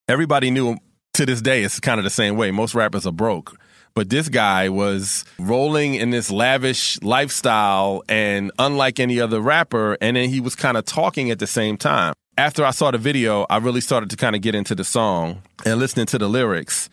everybody 0.09 0.51
knew 0.51 0.69
him 0.71 0.79
to 1.15 1.27
this 1.27 1.43
day. 1.43 1.63
It's 1.65 1.81
kind 1.81 1.99
of 1.99 2.05
the 2.05 2.11
same 2.11 2.37
way. 2.37 2.51
Most 2.51 2.75
rappers 2.75 3.07
are 3.07 3.13
broke. 3.13 3.57
But 3.95 4.11
this 4.11 4.29
guy 4.29 4.69
was 4.69 5.25
rolling 5.39 5.95
in 5.95 6.11
this 6.11 6.31
lavish 6.31 7.01
lifestyle 7.03 8.03
and 8.09 8.53
unlike 8.59 9.01
any 9.01 9.21
other 9.21 9.41
rapper. 9.41 9.97
And 10.01 10.17
then 10.17 10.29
he 10.29 10.41
was 10.41 10.55
kind 10.55 10.77
of 10.77 10.85
talking 10.85 11.31
at 11.31 11.39
the 11.39 11.47
same 11.47 11.77
time. 11.77 12.15
After 12.37 12.65
I 12.65 12.71
saw 12.71 12.93
the 12.93 12.99
video, 12.99 13.47
I 13.51 13.57
really 13.57 13.81
started 13.81 14.11
to 14.11 14.17
kind 14.17 14.37
of 14.37 14.43
get 14.43 14.55
into 14.55 14.75
the 14.77 14.85
song 14.85 15.43
and 15.67 15.81
listening 15.81 16.07
to 16.07 16.19
the 16.19 16.29
lyrics. 16.29 16.89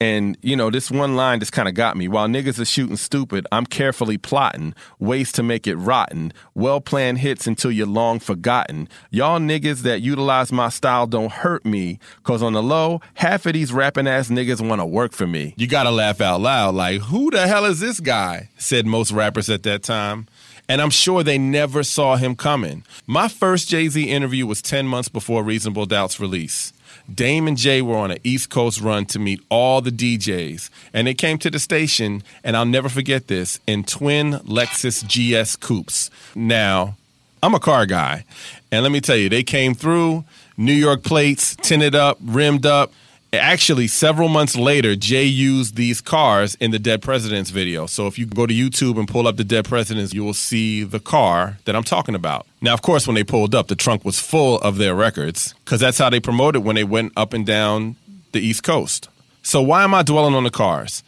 And, 0.00 0.36
you 0.42 0.56
know, 0.56 0.70
this 0.70 0.90
one 0.90 1.14
line 1.14 1.38
just 1.38 1.52
kind 1.52 1.68
of 1.68 1.74
got 1.74 1.96
me. 1.96 2.08
While 2.08 2.26
niggas 2.26 2.58
are 2.58 2.64
shooting 2.64 2.96
stupid, 2.96 3.46
I'm 3.52 3.64
carefully 3.64 4.18
plotting 4.18 4.74
ways 4.98 5.30
to 5.32 5.42
make 5.42 5.66
it 5.66 5.76
rotten. 5.76 6.32
Well 6.54 6.80
planned 6.80 7.18
hits 7.18 7.46
until 7.46 7.70
you're 7.70 7.86
long 7.86 8.18
forgotten. 8.18 8.88
Y'all 9.10 9.38
niggas 9.38 9.82
that 9.82 10.02
utilize 10.02 10.50
my 10.50 10.68
style 10.68 11.06
don't 11.06 11.30
hurt 11.30 11.64
me, 11.64 12.00
cause 12.24 12.42
on 12.42 12.54
the 12.54 12.62
low, 12.62 13.00
half 13.14 13.46
of 13.46 13.52
these 13.52 13.72
rapping 13.72 14.08
ass 14.08 14.28
niggas 14.28 14.66
wanna 14.66 14.84
work 14.84 15.12
for 15.12 15.28
me. 15.28 15.54
You 15.56 15.68
gotta 15.68 15.92
laugh 15.92 16.20
out 16.20 16.40
loud, 16.40 16.74
like, 16.74 17.00
who 17.02 17.30
the 17.30 17.46
hell 17.46 17.64
is 17.64 17.80
this 17.80 18.00
guy? 18.00 18.50
said 18.58 18.86
most 18.86 19.12
rappers 19.12 19.48
at 19.48 19.62
that 19.62 19.84
time. 19.84 20.26
And 20.68 20.80
I'm 20.80 20.90
sure 20.90 21.22
they 21.22 21.38
never 21.38 21.82
saw 21.82 22.16
him 22.16 22.34
coming. 22.36 22.84
My 23.06 23.28
first 23.28 23.68
Jay 23.68 23.88
Z 23.88 24.02
interview 24.02 24.46
was 24.46 24.62
10 24.62 24.86
months 24.86 25.08
before 25.10 25.44
Reasonable 25.44 25.84
Doubt's 25.86 26.18
release. 26.18 26.72
Dame 27.12 27.48
and 27.48 27.56
Jay 27.56 27.82
were 27.82 27.96
on 27.96 28.10
an 28.10 28.18
East 28.24 28.50
Coast 28.50 28.80
run 28.80 29.04
to 29.06 29.18
meet 29.18 29.40
all 29.50 29.80
the 29.80 29.90
DJs. 29.90 30.70
And 30.92 31.06
they 31.06 31.14
came 31.14 31.38
to 31.38 31.50
the 31.50 31.58
station, 31.58 32.22
and 32.42 32.56
I'll 32.56 32.64
never 32.64 32.88
forget 32.88 33.28
this, 33.28 33.60
in 33.66 33.84
twin 33.84 34.34
Lexus 34.40 35.04
GS 35.04 35.56
coupes. 35.56 36.10
Now, 36.34 36.96
I'm 37.42 37.54
a 37.54 37.60
car 37.60 37.84
guy. 37.86 38.24
And 38.72 38.82
let 38.82 38.92
me 38.92 39.00
tell 39.00 39.16
you, 39.16 39.28
they 39.28 39.42
came 39.42 39.74
through, 39.74 40.24
New 40.56 40.72
York 40.72 41.02
plates, 41.02 41.56
tinted 41.56 41.94
up, 41.94 42.18
rimmed 42.22 42.64
up. 42.64 42.92
Actually, 43.38 43.86
several 43.86 44.28
months 44.28 44.56
later, 44.56 44.96
Jay 44.96 45.24
used 45.24 45.76
these 45.76 46.00
cars 46.00 46.54
in 46.56 46.70
the 46.70 46.78
Dead 46.78 47.02
Presidents 47.02 47.50
video. 47.50 47.86
So 47.86 48.06
if 48.06 48.18
you 48.18 48.26
go 48.26 48.46
to 48.46 48.54
YouTube 48.54 48.98
and 48.98 49.08
pull 49.08 49.26
up 49.26 49.36
the 49.36 49.44
Dead 49.44 49.64
Presidents, 49.64 50.12
you 50.12 50.24
will 50.24 50.34
see 50.34 50.84
the 50.84 51.00
car 51.00 51.58
that 51.64 51.76
I'm 51.76 51.84
talking 51.84 52.14
about. 52.14 52.46
Now, 52.60 52.74
of 52.74 52.82
course, 52.82 53.06
when 53.06 53.14
they 53.14 53.24
pulled 53.24 53.54
up, 53.54 53.68
the 53.68 53.76
trunk 53.76 54.04
was 54.04 54.18
full 54.18 54.58
of 54.60 54.78
their 54.78 54.94
records 54.94 55.54
because 55.64 55.80
that's 55.80 55.98
how 55.98 56.10
they 56.10 56.20
promoted 56.20 56.64
when 56.64 56.76
they 56.76 56.84
went 56.84 57.12
up 57.16 57.32
and 57.32 57.46
down 57.46 57.96
the 58.32 58.40
East 58.40 58.62
Coast. 58.62 59.08
So 59.42 59.62
why 59.62 59.84
am 59.84 59.94
I 59.94 60.02
dwelling 60.02 60.34
on 60.34 60.44
the 60.44 60.50
cars? 60.50 61.02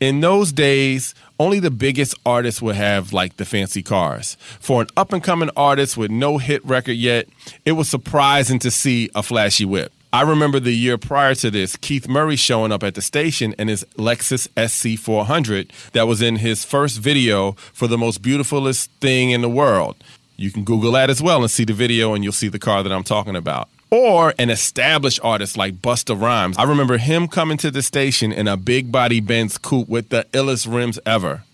In 0.00 0.20
those 0.20 0.52
days, 0.52 1.14
only 1.38 1.60
the 1.60 1.70
biggest 1.70 2.14
artists 2.24 2.62
would 2.62 2.76
have 2.76 3.12
like 3.12 3.36
the 3.36 3.44
fancy 3.44 3.82
cars. 3.82 4.36
For 4.60 4.80
an 4.80 4.88
up 4.96 5.12
and 5.12 5.22
coming 5.22 5.50
artist 5.56 5.96
with 5.96 6.10
no 6.10 6.38
hit 6.38 6.64
record 6.64 6.92
yet, 6.92 7.28
it 7.64 7.72
was 7.72 7.88
surprising 7.88 8.58
to 8.60 8.70
see 8.70 9.10
a 9.14 9.22
flashy 9.22 9.64
whip. 9.64 9.92
I 10.12 10.22
remember 10.22 10.58
the 10.58 10.72
year 10.72 10.98
prior 10.98 11.36
to 11.36 11.52
this, 11.52 11.76
Keith 11.76 12.08
Murray 12.08 12.34
showing 12.34 12.72
up 12.72 12.82
at 12.82 12.96
the 12.96 13.02
station 13.02 13.54
in 13.60 13.68
his 13.68 13.84
Lexus 13.96 14.48
SC400 14.56 15.70
that 15.92 16.08
was 16.08 16.20
in 16.20 16.36
his 16.36 16.64
first 16.64 16.98
video 16.98 17.52
for 17.52 17.86
the 17.86 17.96
most 17.96 18.20
beautifulest 18.20 18.90
thing 19.00 19.30
in 19.30 19.40
the 19.40 19.48
world. 19.48 19.94
You 20.36 20.50
can 20.50 20.64
Google 20.64 20.92
that 20.92 21.10
as 21.10 21.22
well 21.22 21.42
and 21.42 21.50
see 21.50 21.64
the 21.64 21.74
video, 21.74 22.12
and 22.12 22.24
you'll 22.24 22.32
see 22.32 22.48
the 22.48 22.58
car 22.58 22.82
that 22.82 22.90
I'm 22.90 23.04
talking 23.04 23.36
about. 23.36 23.68
Or 23.92 24.34
an 24.36 24.50
established 24.50 25.20
artist 25.22 25.56
like 25.56 25.74
Busta 25.80 26.20
Rhymes. 26.20 26.58
I 26.58 26.64
remember 26.64 26.98
him 26.98 27.28
coming 27.28 27.56
to 27.58 27.70
the 27.70 27.82
station 27.82 28.32
in 28.32 28.48
a 28.48 28.56
big 28.56 28.90
body 28.90 29.20
Benz 29.20 29.58
coupe 29.58 29.88
with 29.88 30.08
the 30.08 30.26
illest 30.32 30.72
rims 30.72 30.98
ever. 31.06 31.44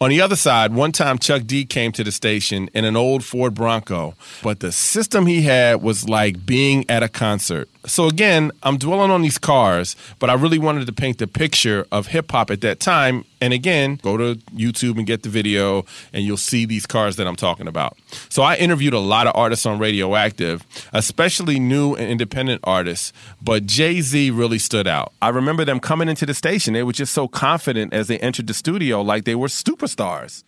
On 0.00 0.10
the 0.10 0.20
other 0.20 0.36
side, 0.36 0.72
one 0.72 0.92
time 0.92 1.18
Chuck 1.18 1.42
D 1.44 1.64
came 1.64 1.90
to 1.90 2.04
the 2.04 2.12
station 2.12 2.70
in 2.72 2.84
an 2.84 2.94
old 2.94 3.24
Ford 3.24 3.52
Bronco, 3.52 4.14
but 4.44 4.60
the 4.60 4.70
system 4.70 5.26
he 5.26 5.42
had 5.42 5.82
was 5.82 6.08
like 6.08 6.46
being 6.46 6.88
at 6.88 7.02
a 7.02 7.08
concert. 7.08 7.68
So 7.84 8.06
again, 8.06 8.52
I'm 8.62 8.76
dwelling 8.76 9.10
on 9.10 9.22
these 9.22 9.38
cars, 9.38 9.96
but 10.20 10.30
I 10.30 10.34
really 10.34 10.58
wanted 10.58 10.86
to 10.86 10.92
paint 10.92 11.18
the 11.18 11.26
picture 11.26 11.84
of 11.90 12.08
hip 12.08 12.30
hop 12.30 12.50
at 12.50 12.60
that 12.60 12.78
time. 12.78 13.24
And 13.40 13.52
again, 13.52 14.00
go 14.02 14.16
to 14.16 14.34
YouTube 14.54 14.98
and 14.98 15.06
get 15.06 15.22
the 15.22 15.28
video, 15.28 15.84
and 16.12 16.24
you'll 16.24 16.36
see 16.36 16.64
these 16.66 16.86
cars 16.86 17.16
that 17.16 17.26
I'm 17.26 17.36
talking 17.36 17.68
about. 17.68 17.96
So 18.28 18.42
I 18.42 18.56
interviewed 18.56 18.94
a 18.94 18.98
lot 18.98 19.28
of 19.28 19.32
artists 19.36 19.64
on 19.64 19.78
Radioactive, 19.78 20.66
especially 20.92 21.60
new 21.60 21.94
and 21.94 22.10
independent 22.10 22.60
artists, 22.64 23.12
but 23.40 23.64
Jay 23.64 24.00
Z 24.00 24.32
really 24.32 24.58
stood 24.58 24.88
out. 24.88 25.12
I 25.22 25.28
remember 25.28 25.64
them 25.64 25.78
coming 25.78 26.08
into 26.08 26.26
the 26.26 26.34
station, 26.34 26.74
they 26.74 26.82
were 26.82 26.92
just 26.92 27.14
so 27.14 27.28
confident 27.28 27.94
as 27.94 28.08
they 28.08 28.18
entered 28.18 28.48
the 28.48 28.54
studio, 28.54 29.02
like 29.02 29.24
they 29.24 29.36
were 29.36 29.48
superstars. 29.88 30.44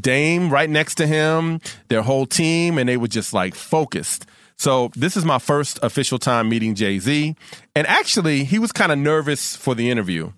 Dame 0.00 0.50
right 0.50 0.70
next 0.70 0.94
to 0.96 1.06
him, 1.06 1.60
their 1.88 2.02
whole 2.02 2.26
team, 2.26 2.78
and 2.78 2.88
they 2.88 2.96
were 2.96 3.08
just 3.08 3.34
like 3.34 3.54
focused. 3.54 4.26
So 4.56 4.90
this 4.94 5.16
is 5.16 5.24
my 5.24 5.38
first 5.38 5.78
official 5.82 6.18
time 6.18 6.48
meeting 6.48 6.74
Jay 6.74 6.98
Z, 6.98 7.34
and 7.74 7.86
actually 7.86 8.44
he 8.44 8.58
was 8.58 8.72
kind 8.72 8.92
of 8.92 8.98
nervous 8.98 9.54
for 9.56 9.74
the 9.74 9.90
interview. 9.90 10.32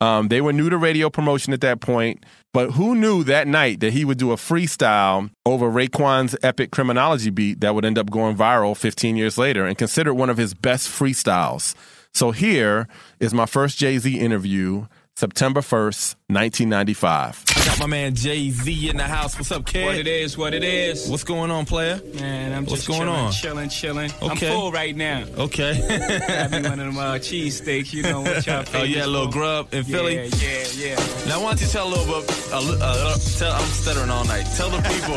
Um, 0.00 0.28
they 0.28 0.42
were 0.42 0.52
new 0.52 0.68
to 0.68 0.76
radio 0.76 1.08
promotion 1.08 1.52
at 1.52 1.62
that 1.62 1.80
point, 1.80 2.26
but 2.52 2.72
who 2.72 2.94
knew 2.94 3.24
that 3.24 3.48
night 3.48 3.80
that 3.80 3.94
he 3.94 4.04
would 4.04 4.18
do 4.18 4.30
a 4.30 4.36
freestyle 4.36 5.30
over 5.46 5.70
Raekwon's 5.70 6.36
epic 6.42 6.70
criminology 6.70 7.30
beat 7.30 7.60
that 7.60 7.74
would 7.74 7.84
end 7.84 7.96
up 7.96 8.10
going 8.10 8.36
viral 8.36 8.76
15 8.76 9.16
years 9.16 9.38
later 9.38 9.64
and 9.64 9.78
considered 9.78 10.14
one 10.14 10.28
of 10.28 10.36
his 10.36 10.52
best 10.52 10.88
freestyles. 10.88 11.74
So 12.12 12.30
here 12.30 12.88
is 13.20 13.32
my 13.32 13.46
first 13.46 13.78
Jay 13.78 13.98
Z 13.98 14.18
interview 14.18 14.86
September 15.20 15.62
1st, 15.62 16.14
1995. 16.28 17.44
I 17.48 17.64
got 17.64 17.80
my 17.80 17.86
man 17.86 18.14
Jay 18.14 18.50
Z 18.50 18.90
in 18.90 18.98
the 18.98 19.04
house. 19.04 19.34
What's 19.34 19.50
up, 19.50 19.64
kid? 19.64 19.86
What 19.86 19.94
it 19.96 20.06
is, 20.06 20.36
what 20.36 20.52
it 20.52 20.62
is. 20.62 21.08
What's 21.08 21.24
going 21.24 21.50
on, 21.50 21.64
player? 21.64 21.98
Man, 22.20 22.52
I'm 22.52 22.66
What's 22.66 22.84
just 22.84 22.88
going 22.88 23.00
chilling, 23.00 23.18
on? 23.18 23.32
chilling, 23.32 23.68
chilling. 23.70 24.10
Okay. 24.20 24.26
I'm 24.26 24.36
full 24.36 24.72
right 24.72 24.94
now. 24.94 25.24
Okay. 25.38 26.20
Got 26.28 26.50
me 26.50 26.68
one 26.68 26.80
of 26.80 26.86
them 26.86 26.98
uh, 26.98 27.18
cheese 27.20 27.56
steaks, 27.56 27.94
you 27.94 28.02
know 28.02 28.20
what 28.20 28.46
y'all 28.46 28.62
oh, 28.74 28.82
yeah, 28.82 29.06
a 29.06 29.08
little 29.08 29.32
grub 29.32 29.72
in 29.72 29.84
Philly. 29.84 30.16
Yeah, 30.16 30.28
yeah, 30.36 30.66
yeah. 30.76 30.96
Now, 31.26 31.40
why 31.40 31.52
don't 31.52 31.62
you 31.62 31.68
tell 31.68 31.88
a 31.88 31.92
little 31.96 32.20
bit? 32.20 32.50
A, 32.52 32.60
li- 32.60 32.78
uh, 32.82 33.16
tell, 33.38 33.52
I'm 33.52 33.68
stuttering 33.68 34.10
all 34.10 34.26
night. 34.26 34.44
Tell 34.54 34.68
the 34.68 34.82
people 34.82 35.16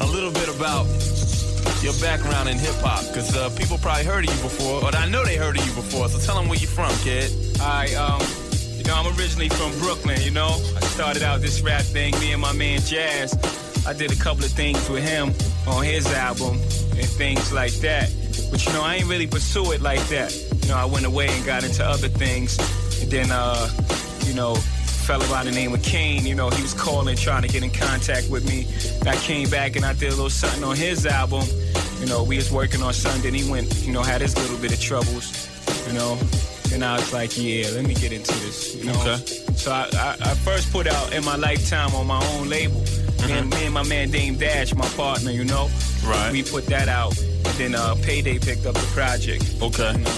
a 0.00 0.10
little 0.10 0.32
bit 0.32 0.48
about 0.48 0.86
your 1.84 1.92
background 2.00 2.48
in 2.48 2.56
hip 2.56 2.76
hop, 2.76 3.06
because 3.08 3.36
uh, 3.36 3.50
people 3.58 3.76
probably 3.76 4.04
heard 4.04 4.26
of 4.26 4.34
you 4.34 4.42
before, 4.42 4.84
or 4.84 4.96
I 4.96 5.06
know 5.10 5.22
they 5.22 5.36
heard 5.36 5.58
of 5.58 5.66
you 5.66 5.74
before. 5.74 6.08
So 6.08 6.18
tell 6.18 6.36
them 6.40 6.48
where 6.48 6.58
you're 6.58 6.70
from, 6.70 6.90
kid. 7.04 7.49
I, 7.60 7.94
um, 7.94 8.22
you 8.76 8.84
know, 8.84 8.94
I'm 8.94 9.06
originally 9.18 9.50
from 9.50 9.76
Brooklyn, 9.78 10.20
you 10.22 10.30
know. 10.30 10.48
I 10.76 10.80
started 10.80 11.22
out 11.22 11.40
this 11.40 11.60
rap 11.60 11.82
thing, 11.82 12.18
me 12.18 12.32
and 12.32 12.40
my 12.40 12.52
man 12.52 12.80
Jaz. 12.80 13.36
I 13.86 13.92
did 13.92 14.12
a 14.12 14.16
couple 14.16 14.44
of 14.44 14.50
things 14.50 14.88
with 14.88 15.06
him 15.06 15.32
on 15.66 15.84
his 15.84 16.06
album 16.12 16.54
and 16.54 17.04
things 17.04 17.52
like 17.52 17.72
that. 17.80 18.10
But, 18.50 18.64
you 18.64 18.72
know, 18.72 18.82
I 18.82 18.96
ain't 18.96 19.08
really 19.08 19.26
pursue 19.26 19.72
it 19.72 19.82
like 19.82 20.00
that. 20.08 20.34
You 20.62 20.68
know, 20.68 20.76
I 20.76 20.86
went 20.86 21.04
away 21.04 21.28
and 21.28 21.44
got 21.44 21.62
into 21.64 21.84
other 21.84 22.08
things. 22.08 22.58
And 23.02 23.10
then, 23.10 23.30
uh, 23.30 23.68
you 24.24 24.34
know, 24.34 24.54
fella 24.54 25.26
by 25.28 25.44
the 25.44 25.50
name 25.50 25.74
of 25.74 25.82
Kane, 25.82 26.24
you 26.24 26.34
know, 26.34 26.48
he 26.50 26.62
was 26.62 26.72
calling, 26.72 27.16
trying 27.16 27.42
to 27.42 27.48
get 27.48 27.62
in 27.62 27.70
contact 27.70 28.30
with 28.30 28.48
me. 28.48 28.66
I 29.10 29.16
came 29.16 29.50
back 29.50 29.76
and 29.76 29.84
I 29.84 29.92
did 29.92 30.12
a 30.12 30.16
little 30.16 30.30
something 30.30 30.64
on 30.64 30.76
his 30.76 31.04
album. 31.04 31.44
You 32.00 32.06
know, 32.06 32.22
we 32.22 32.36
was 32.36 32.50
working 32.50 32.82
on 32.82 32.94
something. 32.94 33.34
He 33.34 33.50
went, 33.50 33.84
you 33.84 33.92
know, 33.92 34.02
had 34.02 34.22
his 34.22 34.36
little 34.36 34.58
bit 34.58 34.72
of 34.72 34.80
troubles, 34.80 35.48
you 35.86 35.92
know. 35.92 36.18
And 36.72 36.84
I 36.84 36.96
was 36.96 37.12
like, 37.12 37.36
yeah, 37.36 37.68
let 37.74 37.84
me 37.84 37.94
get 37.94 38.12
into 38.12 38.32
this, 38.40 38.74
you 38.76 38.84
know. 38.84 39.00
Okay. 39.00 39.16
So 39.54 39.72
I, 39.72 39.88
I, 39.92 40.16
I 40.30 40.34
first 40.34 40.72
put 40.72 40.86
out 40.86 41.12
in 41.12 41.24
my 41.24 41.36
lifetime 41.36 41.94
on 41.94 42.06
my 42.06 42.24
own 42.34 42.48
label. 42.48 42.80
Me, 43.26 43.32
and, 43.32 43.50
me 43.50 43.64
and 43.66 43.74
my 43.74 43.82
man 43.84 44.10
Dame 44.10 44.36
Dash, 44.36 44.74
my 44.74 44.86
partner, 44.90 45.30
you 45.30 45.44
know. 45.44 45.68
Right. 46.04 46.32
We 46.32 46.42
put 46.42 46.66
that 46.66 46.88
out. 46.88 47.14
Then 47.58 47.74
uh, 47.74 47.94
Payday 47.96 48.38
picked 48.38 48.64
up 48.66 48.74
the 48.74 48.86
project. 48.94 49.44
Okay. 49.60 49.92
You 49.92 49.98
know. 49.98 50.14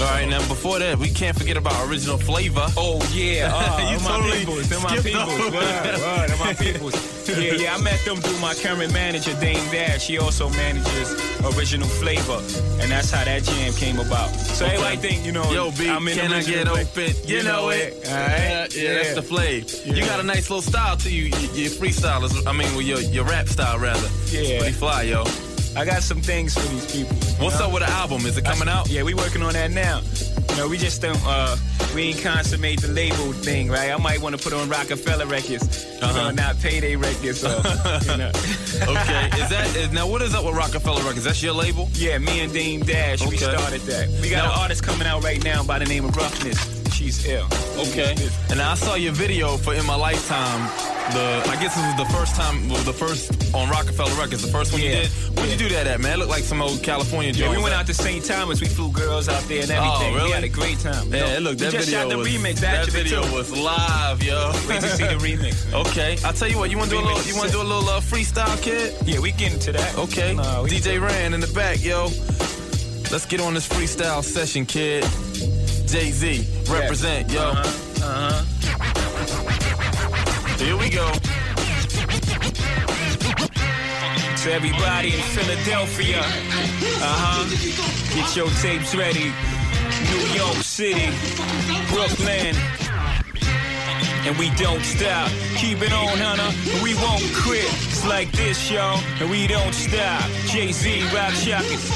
All 0.00 0.08
right, 0.08 0.28
now 0.28 0.38
before 0.48 0.78
that, 0.78 0.98
we 0.98 1.10
can't 1.10 1.36
forget 1.36 1.56
about 1.56 1.88
original 1.88 2.16
flavor. 2.18 2.66
Oh 2.76 2.96
yeah, 3.12 3.50
uh, 3.54 3.90
You 3.90 3.96
them 3.98 4.04
my 4.04 4.16
totally 4.16 4.38
peoples, 4.40 4.68
them 4.68 4.82
my 4.82 4.96
peoples, 4.96 5.28
over 5.28 5.56
word, 5.56 5.62
that. 5.62 5.98
word, 5.98 6.30
them 6.30 6.38
my 6.38 6.54
peoples. 6.54 7.11
Yeah, 7.28 7.54
yeah, 7.54 7.74
I 7.74 7.80
met 7.80 8.00
them 8.04 8.16
through 8.18 8.38
my 8.40 8.54
current 8.54 8.92
manager, 8.92 9.32
Dame 9.40 9.64
Dash. 9.70 10.06
He 10.06 10.18
also 10.18 10.48
manages 10.50 11.12
Original 11.56 11.88
Flavor, 11.88 12.38
and 12.82 12.90
that's 12.90 13.10
how 13.10 13.24
that 13.24 13.42
jam 13.44 13.72
came 13.74 13.98
about. 13.98 14.28
So 14.30 14.64
Okay. 14.66 14.74
everybody 14.74 14.96
think, 14.96 15.24
you 15.26 15.32
know, 15.32 15.50
Yo, 15.52 15.70
B, 15.72 15.88
I'm 15.88 16.06
in 16.08 16.16
can 16.18 16.32
I 16.32 16.42
get 16.42 16.66
Flavor. 16.68 16.80
open? 16.80 17.14
You, 17.28 17.42
know, 17.42 17.70
it. 17.70 17.94
all 18.06 18.12
right? 18.14 18.68
Yeah, 18.74 18.82
yeah, 18.82 18.94
that's 18.94 19.14
the 19.14 19.22
flav. 19.22 19.86
You 19.96 20.04
got 20.04 20.20
a 20.20 20.22
nice 20.24 20.50
little 20.50 20.62
style 20.62 20.96
to 20.98 21.10
you. 21.10 21.30
y- 21.32 21.38
Your 21.54 21.70
freestylers. 21.70 22.46
I 22.46 22.52
mean, 22.52 22.70
well, 22.72 22.82
your 22.82 23.00
your 23.00 23.24
rap 23.24 23.48
style 23.48 23.78
rather. 23.78 24.08
Yeah. 24.30 24.40
It's 24.40 24.62
pretty 24.62 24.72
fly, 24.78 25.02
yo. 25.02 25.24
I 25.74 25.86
got 25.86 26.02
some 26.02 26.20
things 26.20 26.52
for 26.52 26.66
these 26.68 26.84
people. 26.92 27.16
What's 27.42 27.58
know? 27.58 27.66
up 27.66 27.72
with 27.72 27.82
the 27.82 27.88
album? 27.90 28.26
Is 28.26 28.36
it 28.36 28.44
coming 28.44 28.68
out? 28.68 28.90
Yeah, 28.90 29.04
we 29.04 29.14
working 29.14 29.42
on 29.42 29.54
that 29.54 29.70
now. 29.70 30.00
You 30.52 30.58
know, 30.58 30.68
we 30.68 30.76
just 30.76 31.00
don't, 31.00 31.18
uh, 31.24 31.56
we 31.94 32.02
ain't 32.02 32.20
consummate 32.20 32.82
the 32.82 32.88
label 32.88 33.32
thing, 33.32 33.70
right? 33.70 33.90
I 33.90 33.96
might 33.96 34.20
want 34.20 34.36
to 34.36 34.42
put 34.42 34.52
on 34.52 34.68
Roc-A-Fella 34.68 35.24
Records, 35.24 35.86
uh-huh. 36.02 36.06
you 36.08 36.12
know, 36.12 36.30
not 36.30 36.58
Payday 36.60 36.94
Records. 36.94 37.40
So, 37.40 37.48
you 38.02 38.18
know. 38.18 38.28
okay, 38.28 39.30
is 39.40 39.48
that 39.48 39.72
is, 39.74 39.92
now? 39.92 40.06
What 40.06 40.20
is 40.20 40.34
up 40.34 40.44
with 40.44 40.54
Roc-A-Fella 40.54 41.04
Records? 41.04 41.24
That's 41.24 41.42
your 41.42 41.54
label? 41.54 41.88
Yeah, 41.94 42.18
me 42.18 42.40
and 42.40 42.52
Dame 42.52 42.82
Dash, 42.82 43.22
okay. 43.22 43.30
we 43.30 43.38
started 43.38 43.80
that. 43.82 44.10
We 44.20 44.28
got 44.28 44.44
now, 44.44 44.52
an 44.52 44.58
artist 44.60 44.82
coming 44.82 45.06
out 45.06 45.24
right 45.24 45.42
now 45.42 45.64
by 45.64 45.78
the 45.78 45.86
name 45.86 46.04
of 46.04 46.14
Roughness. 46.14 46.58
She's 46.92 47.26
ill. 47.26 47.46
Okay. 47.78 48.14
And 48.50 48.60
I 48.60 48.74
saw 48.74 48.94
your 48.94 49.14
video 49.14 49.56
for 49.56 49.72
In 49.72 49.86
My 49.86 49.94
Lifetime. 49.94 50.91
The 51.10 51.42
I 51.50 51.56
guess 51.60 51.74
this 51.74 51.84
was 51.84 51.96
the 51.96 52.14
first 52.14 52.36
time, 52.36 52.68
well, 52.68 52.82
the 52.84 52.92
first 52.92 53.54
on 53.54 53.68
Roc-A-Fella 53.68 54.14
Records, 54.14 54.40
the 54.40 54.48
first 54.48 54.72
one 54.72 54.80
yeah. 54.80 54.88
you 54.88 54.94
did. 55.02 55.10
Where'd 55.36 55.48
yeah. 55.48 55.52
you 55.52 55.58
do 55.58 55.68
that 55.74 55.86
at, 55.86 56.00
man? 56.00 56.14
It 56.14 56.18
looked 56.18 56.30
like 56.30 56.44
some 56.44 56.62
old 56.62 56.82
California. 56.82 57.32
Yeah, 57.32 57.50
we 57.50 57.60
went 57.60 57.74
out 57.74 57.86
to 57.86 57.94
St. 57.94 58.24
Thomas. 58.24 58.60
We 58.60 58.68
flew 58.68 58.90
girls 58.92 59.28
out 59.28 59.42
there 59.42 59.62
and 59.62 59.70
oh, 59.72 59.74
everything. 59.74 60.14
Oh, 60.14 60.16
really? 60.16 60.28
We 60.28 60.32
had 60.32 60.44
a 60.44 60.48
great 60.48 60.78
time. 60.78 61.12
Yeah, 61.12 61.38
look, 61.40 61.58
that 61.58 61.72
just 61.72 61.86
video 61.86 62.00
shot 62.00 62.08
the 62.08 62.18
was, 62.18 62.28
remix. 62.28 62.60
That 62.60 62.88
video 62.88 63.22
too. 63.24 63.34
was 63.34 63.50
live, 63.50 64.22
yo. 64.22 64.52
Wait 64.68 64.80
to 64.80 64.88
see 64.88 65.04
the 65.04 65.14
remix. 65.26 65.70
Man. 65.70 65.86
Okay, 65.86 66.16
I'll 66.24 66.32
tell 66.32 66.48
you 66.48 66.58
what. 66.58 66.70
You 66.70 66.78
want 66.78 66.90
to 66.90 66.96
do 66.96 67.02
a 67.02 67.04
little? 67.04 67.22
You 67.22 67.36
want 67.36 67.48
to 67.48 67.52
do 67.52 67.62
a 67.62 67.64
little 67.64 67.88
uh, 67.88 68.00
freestyle, 68.00 68.60
kid? 68.62 68.94
Yeah, 69.04 69.18
we 69.18 69.32
get 69.32 69.52
into 69.52 69.72
that. 69.72 69.98
Okay. 69.98 70.36
Uh, 70.36 70.64
DJ 70.64 71.00
Ran 71.00 71.34
in 71.34 71.40
the 71.40 71.52
back, 71.52 71.82
yo. 71.82 72.04
Let's 73.10 73.26
get 73.26 73.40
on 73.40 73.54
this 73.54 73.68
freestyle 73.68 74.22
session, 74.22 74.64
kid. 74.64 75.02
Jay 75.86 76.10
Z, 76.10 76.46
represent, 76.70 77.30
yo. 77.30 77.40
Uh-huh. 77.40 78.04
Uh-huh. 78.04 78.44
Here 80.62 80.76
we 80.76 80.90
go. 80.90 81.10
To 84.42 84.52
everybody 84.52 85.08
in 85.08 85.20
Philadelphia, 85.34 86.20
uh-huh. 86.20 88.14
Get 88.14 88.36
your 88.36 88.48
tapes 88.62 88.94
ready. 88.94 89.32
New 90.10 90.24
York 90.38 90.62
City, 90.62 91.10
Brooklyn 91.92 92.54
and 94.24 94.36
we 94.38 94.50
don't 94.56 94.82
stop. 94.82 95.30
Keep 95.56 95.82
it 95.82 95.92
on, 95.92 96.16
Hunter, 96.18 96.50
we 96.82 96.94
won't 96.94 97.24
quit. 97.42 97.64
It's 97.64 98.06
like 98.06 98.30
this, 98.32 98.70
y'all, 98.70 98.98
and 99.20 99.30
we 99.30 99.46
don't 99.46 99.74
stop. 99.74 100.22
Jay-Z, 100.46 101.02
Rock 101.14 101.32
Shockers, 101.32 101.88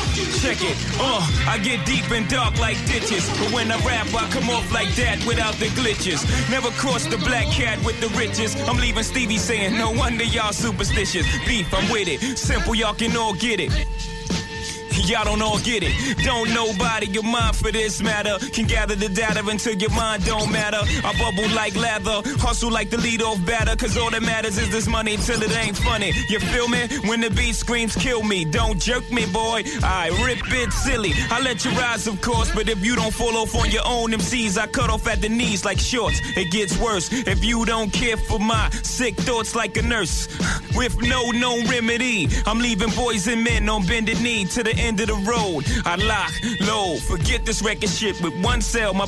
check 0.43 0.59
it. 0.61 0.77
Uh, 0.99 1.23
I 1.49 1.59
get 1.59 1.85
deep 1.87 2.11
and 2.11 2.29
dark 2.29 2.59
like 2.59 2.79
ditches, 2.87 3.29
but 3.39 3.53
when 3.53 3.71
I 3.71 3.79
rap, 3.87 4.07
I 4.15 4.29
come 4.31 4.51
off 4.51 4.71
like 4.73 4.95
that 4.97 5.25
without 5.27 5.55
the 5.55 5.67
glitches. 5.79 6.25
Never 6.51 6.71
cross 6.71 7.07
the 7.07 7.19
black 7.19 7.47
cat 7.47 7.83
with 7.85 8.01
the 8.01 8.09
riches. 8.19 8.57
I'm 8.69 8.79
leaving 8.79 9.03
Stevie 9.05 9.39
saying, 9.39 9.79
no 9.79 9.91
wonder 9.91 10.25
y'all 10.25 10.53
superstitious. 10.53 11.27
Beef, 11.47 11.73
I'm 11.73 11.91
with 11.91 12.09
it. 12.09 12.21
Simple, 12.39 12.75
y'all 12.75 12.95
can 12.95 13.17
all 13.17 13.35
get 13.35 13.61
it. 13.61 14.16
Y'all 15.05 15.25
don't 15.25 15.43
all 15.43 15.59
get 15.59 15.83
it. 15.83 15.93
Don't 16.25 16.53
nobody 16.55 17.07
your 17.07 17.23
mind 17.23 17.55
for 17.57 17.71
this 17.71 18.03
matter. 18.03 18.39
Can 18.53 18.67
gather 18.67 18.95
the 18.95 19.09
data 19.09 19.45
until 19.47 19.75
your 19.75 19.91
mind 19.91 20.25
don't 20.25 20.51
matter. 20.51 20.81
I 21.05 21.13
bubble 21.19 21.49
like 21.55 21.75
leather, 21.77 22.23
hustle 22.39 22.71
like 22.71 22.91
the 22.91 22.97
lead 22.97 23.23
off 23.23 23.45
batter. 23.45 23.77
Cause 23.77 23.97
all 23.97 24.11
that 24.11 24.23
matters 24.23 24.59
is 24.59 24.71
this 24.71 24.87
money 24.89 25.17
till 25.17 25.43
it 25.43 25.55
ain't 25.57 25.77
funny. 25.77 26.13
You 26.29 26.41
feel 26.41 26.69
me? 26.69 26.89
When 27.09 27.21
the 27.21 27.31
beat 27.31 27.55
screams, 27.55 27.95
kill 27.95 28.23
me. 28.23 28.45
Don't 28.45 28.81
jerk 28.81 29.11
me, 29.11 29.27
boy. 29.27 29.65
I 29.83 30.09
rip 30.25 30.41
it 30.53 30.73
silly. 30.73 31.13
I 31.31 31.41
let 31.41 31.65
you 31.65 31.71
rise, 31.73 32.07
of 32.07 32.21
course. 32.21 32.51
But 32.55 32.69
if 32.69 32.85
you 32.85 32.97
don't 32.97 33.13
fall 33.13 33.37
off 33.37 33.55
on 33.55 33.71
your 33.71 33.87
own 33.87 34.11
MCs, 34.13 34.59
I 34.59 34.67
cut 34.67 34.91
off 34.91 35.07
at 35.07 35.21
the 35.21 35.29
knees 35.29 35.65
like 35.65 35.79
shorts. 35.79 36.21
It 36.37 36.51
gets 36.51 36.77
worse 36.79 37.13
if 37.13 37.45
you 37.45 37.65
don't 37.65 37.93
care 37.93 38.17
for 38.17 38.39
my 38.39 38.71
sick 38.83 39.15
thoughts 39.17 39.55
like 39.55 39.77
a 39.77 39.83
nurse. 39.83 40.29
With 40.75 41.01
no 41.01 41.31
known 41.31 41.67
remedy, 41.67 42.29
I'm 42.45 42.59
leaving 42.59 42.91
boys 42.91 43.27
and 43.29 43.43
men 43.43 43.69
on 43.69 43.87
bended 43.87 44.21
knee 44.21 44.45
to 44.47 44.63
the 44.63 44.75
end 44.77 44.86
of 44.89 45.09
the 45.09 45.15
road. 45.15 45.65
I 45.85 45.97
lock, 45.97 46.33
low, 46.61 46.97
forget 46.97 47.45
this 47.45 47.63
record 47.63 47.91
shit 47.91 48.21
with 48.23 48.35
one 48.43 48.61
cell. 48.61 48.95
My 48.95 49.07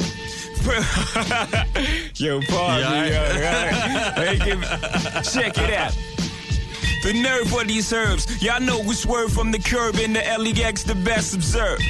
Yo, 2.16 2.40
pause 2.42 2.82
yeah, 2.82 3.06
yo. 4.44 4.60
Check 5.22 5.56
it 5.58 5.72
out. 5.72 5.96
The 7.02 7.12
nerve 7.22 7.52
of 7.54 7.68
these 7.68 7.92
herbs. 7.92 8.42
Y'all 8.42 8.60
know 8.60 8.80
we 8.80 8.94
swerve 8.94 9.32
from 9.32 9.52
the 9.52 9.58
curb 9.58 9.96
in 9.96 10.12
the 10.12 10.20
LEX, 10.20 10.82
the 10.82 10.96
best 10.96 11.34
observed. 11.34 11.84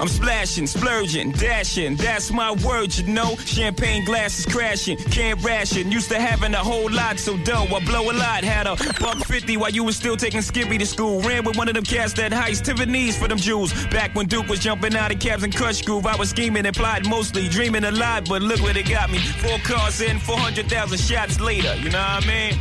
I'm 0.00 0.08
splashing, 0.08 0.66
splurging, 0.66 1.32
dashing. 1.32 1.96
That's 1.96 2.30
my 2.30 2.52
word, 2.64 2.96
you 2.96 3.12
know. 3.12 3.34
Champagne 3.36 4.04
glasses 4.04 4.46
crashing, 4.46 4.96
can't 4.96 5.42
ration. 5.42 5.90
Used 5.90 6.08
to 6.10 6.20
having 6.20 6.54
a 6.54 6.58
whole 6.58 6.90
lot, 6.90 7.18
so 7.18 7.36
dough. 7.38 7.66
I 7.74 7.84
blow 7.84 8.10
a 8.10 8.12
lot. 8.12 8.44
Had 8.44 8.66
a 8.66 8.76
buck 9.00 9.18
fifty 9.26 9.56
while 9.56 9.70
you 9.70 9.82
was 9.82 9.96
still 9.96 10.16
taking 10.16 10.42
Skippy 10.42 10.78
to 10.78 10.86
school. 10.86 11.20
Ran 11.22 11.44
with 11.44 11.56
one 11.56 11.68
of 11.68 11.74
them 11.74 11.84
cats 11.84 12.12
that 12.14 12.32
heist 12.32 12.64
Tiffany's 12.64 13.16
for 13.18 13.28
them 13.28 13.38
jewels. 13.38 13.72
Back 13.86 14.14
when 14.14 14.26
Duke 14.26 14.48
was 14.48 14.60
jumping 14.60 14.94
out 14.94 15.12
of 15.12 15.18
cabs 15.18 15.42
and 15.42 15.52
Krush 15.52 15.84
Groove, 15.84 16.06
I 16.06 16.16
was 16.16 16.30
scheming 16.30 16.64
and 16.66 16.76
plotting, 16.76 17.10
mostly 17.10 17.48
dreaming 17.48 17.84
a 17.84 17.90
lot. 17.90 18.28
But 18.28 18.42
look 18.42 18.60
what 18.60 18.76
it 18.76 18.88
got 18.88 19.10
me. 19.10 19.18
Four 19.18 19.58
cars 19.58 20.00
in, 20.00 20.18
400,000 20.20 20.98
shots 20.98 21.40
later. 21.40 21.74
You 21.76 21.90
know 21.90 21.98
what 21.98 22.24
I 22.24 22.26
mean? 22.26 22.54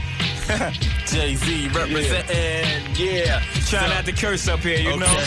Jay 1.05 1.35
Z 1.35 1.67
representing. 1.69 2.95
Yeah. 2.95 3.41
yeah. 3.41 3.56
Try 3.69 3.81
so, 3.81 3.87
not 3.87 4.05
to 4.05 4.13
curse 4.13 4.47
up 4.47 4.61
here, 4.61 4.79
you 4.79 4.91
okay. 4.91 4.99
know? 4.99 5.17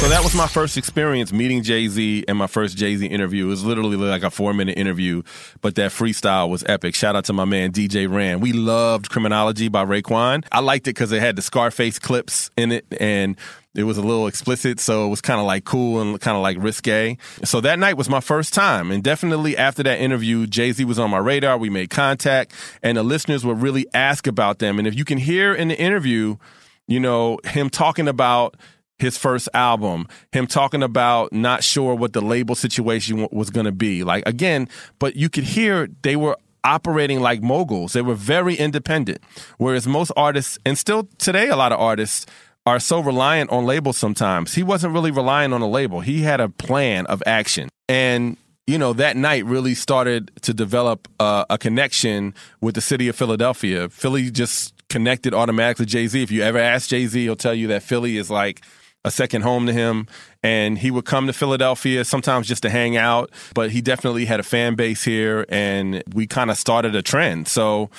so 0.00 0.08
that 0.08 0.20
was 0.24 0.34
my 0.34 0.48
first 0.48 0.76
experience 0.76 1.32
meeting 1.32 1.62
Jay 1.62 1.86
Z 1.86 2.24
and 2.26 2.36
my 2.36 2.48
first 2.48 2.76
Jay 2.76 2.96
Z 2.96 3.06
interview. 3.06 3.44
It 3.44 3.48
was 3.48 3.64
literally 3.64 3.96
like 3.96 4.24
a 4.24 4.30
four 4.30 4.52
minute 4.52 4.76
interview, 4.76 5.22
but 5.60 5.76
that 5.76 5.92
freestyle 5.92 6.48
was 6.48 6.64
epic. 6.66 6.96
Shout 6.96 7.14
out 7.14 7.26
to 7.26 7.32
my 7.32 7.44
man 7.44 7.70
DJ 7.70 8.12
Ran. 8.12 8.40
We 8.40 8.52
loved 8.52 9.10
Criminology 9.10 9.68
by 9.68 9.84
Raekwon. 9.84 10.44
I 10.50 10.58
liked 10.58 10.88
it 10.88 10.96
because 10.96 11.12
it 11.12 11.20
had 11.20 11.36
the 11.36 11.42
Scarface 11.42 12.00
clips 12.00 12.50
in 12.56 12.72
it 12.72 12.84
and 12.98 13.36
it 13.76 13.84
was 13.84 13.96
a 13.96 14.02
little 14.02 14.26
explicit, 14.26 14.80
so 14.80 15.06
it 15.06 15.08
was 15.08 15.20
kind 15.20 15.38
of 15.38 15.46
like 15.46 15.64
cool 15.64 16.00
and 16.00 16.20
kind 16.20 16.36
of 16.36 16.42
like 16.42 16.56
risque. 16.58 17.16
So 17.44 17.60
that 17.60 17.78
night 17.78 17.96
was 17.96 18.08
my 18.08 18.20
first 18.20 18.54
time. 18.54 18.90
And 18.90 19.04
definitely 19.04 19.56
after 19.56 19.84
that 19.84 20.00
interview, 20.00 20.48
Jay 20.48 20.72
Z 20.72 20.84
was 20.84 20.98
on 20.98 21.10
my 21.10 21.18
radar. 21.18 21.58
We 21.58 21.70
made 21.70 21.90
contact, 21.90 22.52
and 22.82 22.98
the 22.98 23.04
listeners 23.04 23.44
would 23.44 23.62
really 23.62 23.86
ask 23.94 24.26
about 24.26 24.58
them. 24.58 24.80
And 24.80 24.88
if 24.88 24.96
you 24.96 25.04
can 25.04 25.18
hear 25.18 25.54
in 25.54 25.68
the 25.68 25.78
interview, 25.78 26.38
you 26.86 27.00
know, 27.00 27.38
him 27.44 27.70
talking 27.70 28.08
about 28.08 28.56
his 28.98 29.18
first 29.18 29.48
album, 29.54 30.06
him 30.32 30.46
talking 30.46 30.82
about 30.82 31.32
not 31.32 31.64
sure 31.64 31.94
what 31.94 32.12
the 32.12 32.20
label 32.20 32.54
situation 32.54 33.28
was 33.32 33.50
going 33.50 33.66
to 33.66 33.72
be. 33.72 34.04
Like, 34.04 34.26
again, 34.26 34.68
but 34.98 35.16
you 35.16 35.28
could 35.28 35.44
hear 35.44 35.88
they 36.02 36.16
were 36.16 36.36
operating 36.62 37.20
like 37.20 37.42
moguls. 37.42 37.92
They 37.92 38.02
were 38.02 38.14
very 38.14 38.54
independent. 38.54 39.22
Whereas 39.58 39.86
most 39.86 40.12
artists, 40.16 40.58
and 40.64 40.78
still 40.78 41.08
today, 41.18 41.48
a 41.48 41.56
lot 41.56 41.72
of 41.72 41.80
artists, 41.80 42.26
are 42.66 42.80
so 42.80 43.00
reliant 43.00 43.50
on 43.50 43.66
labels 43.66 43.98
sometimes. 43.98 44.54
He 44.54 44.62
wasn't 44.62 44.94
really 44.94 45.10
relying 45.10 45.52
on 45.52 45.60
a 45.60 45.68
label. 45.68 46.00
He 46.00 46.22
had 46.22 46.40
a 46.40 46.48
plan 46.48 47.04
of 47.06 47.22
action. 47.26 47.68
And 47.88 48.38
you 48.66 48.78
know, 48.78 48.94
that 48.94 49.14
night 49.14 49.44
really 49.44 49.74
started 49.74 50.30
to 50.40 50.54
develop 50.54 51.06
uh, 51.20 51.44
a 51.50 51.58
connection 51.58 52.34
with 52.62 52.74
the 52.74 52.80
city 52.80 53.08
of 53.08 53.16
Philadelphia. 53.16 53.90
Philly 53.90 54.30
just 54.30 54.73
connected 54.94 55.34
automatically 55.34 55.86
Jay 55.86 56.06
Z. 56.06 56.22
If 56.22 56.30
you 56.30 56.42
ever 56.42 56.58
ask 56.58 56.88
Jay 56.88 57.08
Z, 57.08 57.20
he'll 57.20 57.34
tell 57.34 57.52
you 57.52 57.66
that 57.66 57.82
Philly 57.82 58.16
is 58.16 58.30
like 58.30 58.60
a 59.04 59.10
second 59.10 59.42
home 59.42 59.66
to 59.66 59.72
him. 59.72 60.06
And 60.44 60.78
he 60.78 60.92
would 60.92 61.04
come 61.04 61.26
to 61.26 61.32
Philadelphia 61.32 62.04
sometimes 62.04 62.46
just 62.46 62.62
to 62.62 62.70
hang 62.70 62.96
out, 62.96 63.32
but 63.54 63.72
he 63.72 63.80
definitely 63.80 64.24
had 64.24 64.38
a 64.38 64.44
fan 64.44 64.76
base 64.76 65.02
here, 65.02 65.46
and 65.48 66.04
we 66.14 66.28
kind 66.28 66.48
of 66.48 66.56
started 66.56 66.94
a 66.94 67.02
trend. 67.02 67.48
So 67.48 67.90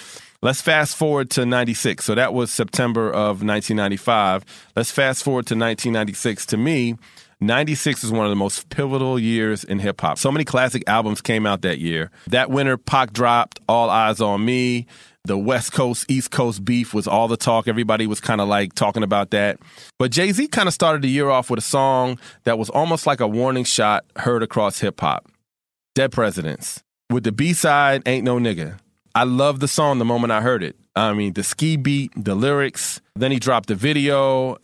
Let's 0.42 0.62
fast 0.62 0.96
forward 0.96 1.32
to 1.32 1.46
96. 1.46 2.06
So 2.06 2.14
that 2.14 2.32
was 2.32 2.52
September 2.52 3.08
of 3.08 3.42
1995. 3.42 4.46
Let's 4.76 4.92
fast 4.92 5.24
forward 5.24 5.48
to 5.48 5.56
1996. 5.56 6.46
To 6.48 6.58
me, 6.58 6.98
96 7.42 8.04
is 8.04 8.12
one 8.12 8.28
of 8.28 8.30
the 8.30 8.36
most 8.36 8.70
pivotal 8.70 9.18
years 9.18 9.64
in 9.64 9.80
hip 9.80 10.00
hop. 10.00 10.20
So 10.20 10.32
many 10.32 10.46
classic 10.46 10.84
albums 10.86 11.22
came 11.22 11.48
out 11.48 11.64
that 11.64 11.80
year. 11.80 12.12
That 12.28 12.52
winter, 12.52 12.78
Pac 12.78 13.12
dropped 13.12 13.60
All 13.68 13.90
Eyes 13.90 14.22
on 14.22 14.46
Me. 14.46 14.86
The 15.26 15.38
West 15.38 15.72
Coast, 15.72 16.06
East 16.10 16.30
Coast 16.30 16.64
beef 16.64 16.94
was 16.94 17.08
all 17.08 17.28
the 17.28 17.38
talk. 17.38 17.68
Everybody 17.68 18.06
was 18.06 18.20
kind 18.20 18.40
of 18.40 18.48
like 18.48 18.74
talking 18.74 19.02
about 19.02 19.32
that. 19.32 19.60
But 19.98 20.12
Jay 20.12 20.32
Z 20.32 20.48
kind 20.50 20.68
of 20.68 20.74
started 20.74 21.02
the 21.02 21.10
year 21.10 21.30
off 21.30 21.50
with 21.50 21.58
a 21.58 21.64
song 21.64 22.20
that 22.44 22.60
was 22.60 22.70
almost 22.70 23.08
like 23.08 23.20
a 23.20 23.28
warning 23.28 23.64
shot 23.64 24.06
heard 24.18 24.44
across 24.44 24.80
hip 24.80 25.00
hop 25.02 25.28
Dead 25.96 26.12
Presidents. 26.12 26.84
With 27.12 27.24
the 27.24 27.32
B 27.32 27.54
side, 27.54 28.04
Ain't 28.06 28.24
No 28.24 28.38
Nigga. 28.38 28.78
I 29.16 29.24
loved 29.24 29.62
the 29.62 29.68
song 29.68 29.98
the 29.98 30.06
moment 30.06 30.32
I 30.32 30.42
heard 30.42 30.64
it. 30.64 30.76
I 30.96 31.14
mean, 31.14 31.34
the 31.34 31.44
ski 31.44 31.78
beat, 31.78 32.12
the 32.16 32.36
lyrics. 32.36 33.02
Then 33.16 33.32
he 33.32 33.40
dropped 33.40 33.70
the 33.70 33.76
video. 33.76 34.58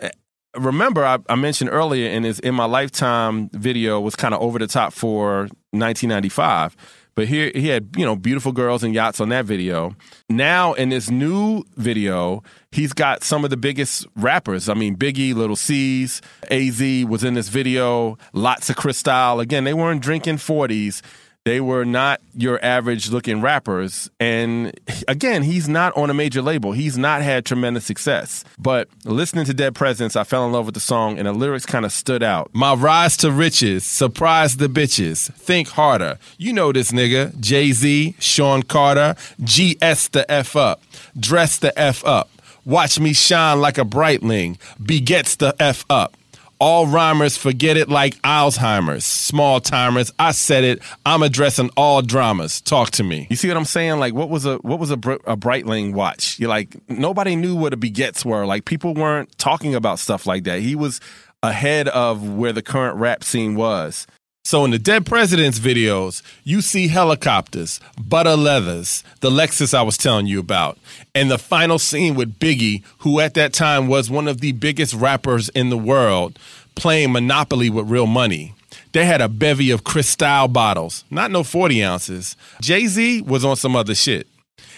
Remember, 0.55 1.05
I, 1.05 1.19
I 1.29 1.35
mentioned 1.35 1.69
earlier 1.71 2.09
in 2.09 2.23
his 2.23 2.39
"In 2.39 2.53
My 2.53 2.65
Lifetime" 2.65 3.49
video 3.49 3.99
was 3.99 4.15
kind 4.15 4.33
of 4.33 4.41
over 4.41 4.59
the 4.59 4.67
top 4.67 4.93
for 4.93 5.47
1995. 5.71 6.75
But 7.15 7.27
here 7.27 7.51
he 7.53 7.67
had, 7.67 7.89
you 7.97 8.05
know, 8.05 8.15
beautiful 8.15 8.51
girls 8.51 8.83
and 8.83 8.93
yachts 8.93 9.19
on 9.19 9.29
that 9.29 9.45
video. 9.45 9.95
Now 10.29 10.73
in 10.73 10.89
this 10.89 11.09
new 11.09 11.63
video, 11.75 12.41
he's 12.71 12.93
got 12.93 13.23
some 13.23 13.43
of 13.43 13.49
the 13.49 13.57
biggest 13.57 14.07
rappers. 14.15 14.69
I 14.69 14.73
mean, 14.73 14.95
Biggie, 14.95 15.35
Little 15.35 15.55
C's, 15.55 16.21
AZ 16.49 16.81
was 17.05 17.23
in 17.23 17.33
this 17.33 17.49
video, 17.49 18.17
lots 18.33 18.69
of 18.69 18.77
Cristal. 18.77 19.39
Again, 19.39 19.65
they 19.65 19.73
weren't 19.73 20.01
drinking 20.01 20.37
40s 20.37 21.01
They 21.43 21.59
were 21.59 21.85
not 21.85 22.21
your 22.35 22.63
average 22.63 23.09
looking 23.09 23.41
rappers. 23.41 24.11
And 24.19 24.79
again, 25.07 25.41
he's 25.41 25.67
not 25.67 25.97
on 25.97 26.11
a 26.11 26.13
major 26.13 26.39
label. 26.39 26.71
He's 26.71 26.99
not 26.99 27.23
had 27.23 27.45
tremendous 27.45 27.83
success. 27.83 28.45
But 28.59 28.89
listening 29.05 29.45
to 29.45 29.53
Dead 29.55 29.73
Presidents, 29.73 30.15
I 30.15 30.23
fell 30.23 30.45
in 30.45 30.51
love 30.51 30.67
with 30.67 30.75
the 30.75 30.79
song 30.79 31.17
and 31.17 31.27
the 31.27 31.33
lyrics 31.33 31.65
kind 31.65 31.83
of 31.83 31.91
stood 31.91 32.21
out. 32.21 32.51
My 32.53 32.75
rise 32.75 33.17
to 33.17 33.31
riches, 33.31 33.83
surprise 33.83 34.57
the 34.57 34.67
bitches, 34.67 35.33
think 35.33 35.69
harder. 35.69 36.19
You 36.37 36.53
know 36.53 36.71
this 36.71 36.91
nigga, 36.91 37.39
Jay 37.39 37.71
Z, 37.71 38.17
Sean 38.19 38.61
Carter, 38.61 39.15
GS 39.43 40.09
the 40.09 40.25
F 40.29 40.55
up, 40.55 40.83
dress 41.19 41.57
the 41.57 41.77
F 41.79 42.05
up. 42.05 42.29
Watch 42.65 42.99
me 42.99 43.13
shine 43.13 43.59
like 43.59 43.79
a 43.79 43.83
Breitling, 43.83 44.59
begets 44.79 45.37
the 45.37 45.55
F 45.59 45.85
up. 45.89 46.15
All 46.61 46.85
rhymers 46.85 47.37
forget 47.37 47.75
it 47.75 47.89
like 47.89 48.13
Alzheimer's. 48.21 49.03
Small 49.03 49.59
timers, 49.59 50.13
I 50.19 50.31
said 50.31 50.63
it. 50.63 50.79
I'm 51.03 51.23
addressing 51.23 51.71
all 51.75 52.03
dramas. 52.03 52.61
Talk 52.61 52.91
to 52.91 53.03
me. 53.03 53.25
You 53.31 53.35
see 53.35 53.47
what 53.47 53.57
I'm 53.57 53.65
saying? 53.65 53.97
Like, 53.97 54.13
what 54.13 54.29
was 54.29 54.45
a 54.45 54.57
what 54.57 54.77
was 54.77 54.91
a, 54.91 54.93
a 54.93 55.35
Breitling 55.35 55.93
watch? 55.93 56.37
You're 56.39 56.49
like 56.49 56.77
nobody 56.87 57.35
knew 57.35 57.55
what 57.55 57.73
a 57.73 57.77
baguettes 57.77 58.23
were. 58.23 58.45
Like 58.45 58.65
people 58.65 58.93
weren't 58.93 59.35
talking 59.39 59.73
about 59.73 59.97
stuff 59.97 60.27
like 60.27 60.43
that. 60.43 60.59
He 60.59 60.75
was 60.75 61.01
ahead 61.41 61.87
of 61.87 62.29
where 62.29 62.53
the 62.53 62.61
current 62.61 62.95
rap 62.97 63.23
scene 63.23 63.55
was. 63.55 64.05
So 64.43 64.65
in 64.65 64.71
the 64.71 64.79
Dead 64.79 65.05
Presidents 65.05 65.59
videos, 65.59 66.23
you 66.43 66.61
see 66.61 66.87
helicopters, 66.87 67.79
butter 68.01 68.35
leathers, 68.35 69.03
the 69.19 69.29
Lexus 69.29 69.73
I 69.73 69.83
was 69.83 69.97
telling 69.97 70.25
you 70.25 70.39
about, 70.39 70.79
and 71.13 71.29
the 71.29 71.37
final 71.37 71.77
scene 71.77 72.15
with 72.15 72.39
Biggie, 72.39 72.83
who 72.99 73.19
at 73.19 73.35
that 73.35 73.53
time 73.53 73.87
was 73.87 74.09
one 74.09 74.27
of 74.27 74.41
the 74.41 74.51
biggest 74.53 74.95
rappers 74.95 75.49
in 75.49 75.69
the 75.69 75.77
world, 75.77 76.39
playing 76.73 77.11
Monopoly 77.11 77.69
with 77.69 77.89
real 77.89 78.07
money. 78.07 78.55
They 78.93 79.05
had 79.05 79.21
a 79.21 79.29
bevy 79.29 79.69
of 79.69 79.83
Cristal 79.83 80.47
bottles, 80.47 81.05
not 81.11 81.29
no 81.29 81.43
40 81.43 81.83
ounces. 81.83 82.35
Jay 82.61 82.87
Z 82.87 83.21
was 83.21 83.45
on 83.45 83.55
some 83.55 83.75
other 83.75 83.93
shit. 83.93 84.27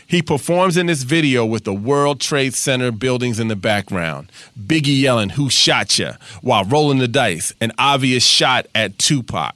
He 0.08 0.22
performs 0.22 0.78
in 0.78 0.88
this 0.88 1.04
video 1.04 1.46
with 1.46 1.64
the 1.64 1.74
World 1.74 2.20
Trade 2.20 2.54
Center 2.54 2.92
buildings 2.92 3.40
in 3.40 3.48
the 3.48 3.56
background. 3.56 4.32
Biggie 4.60 5.00
yelling, 5.00 5.30
Who 5.30 5.50
shot 5.50 5.98
ya? 5.98 6.14
while 6.42 6.66
rolling 6.66 7.00
the 7.00 7.08
dice, 7.08 7.54
an 7.62 7.72
obvious 7.78 8.26
shot 8.26 8.68
at 8.76 8.98
Tupac. 9.00 9.56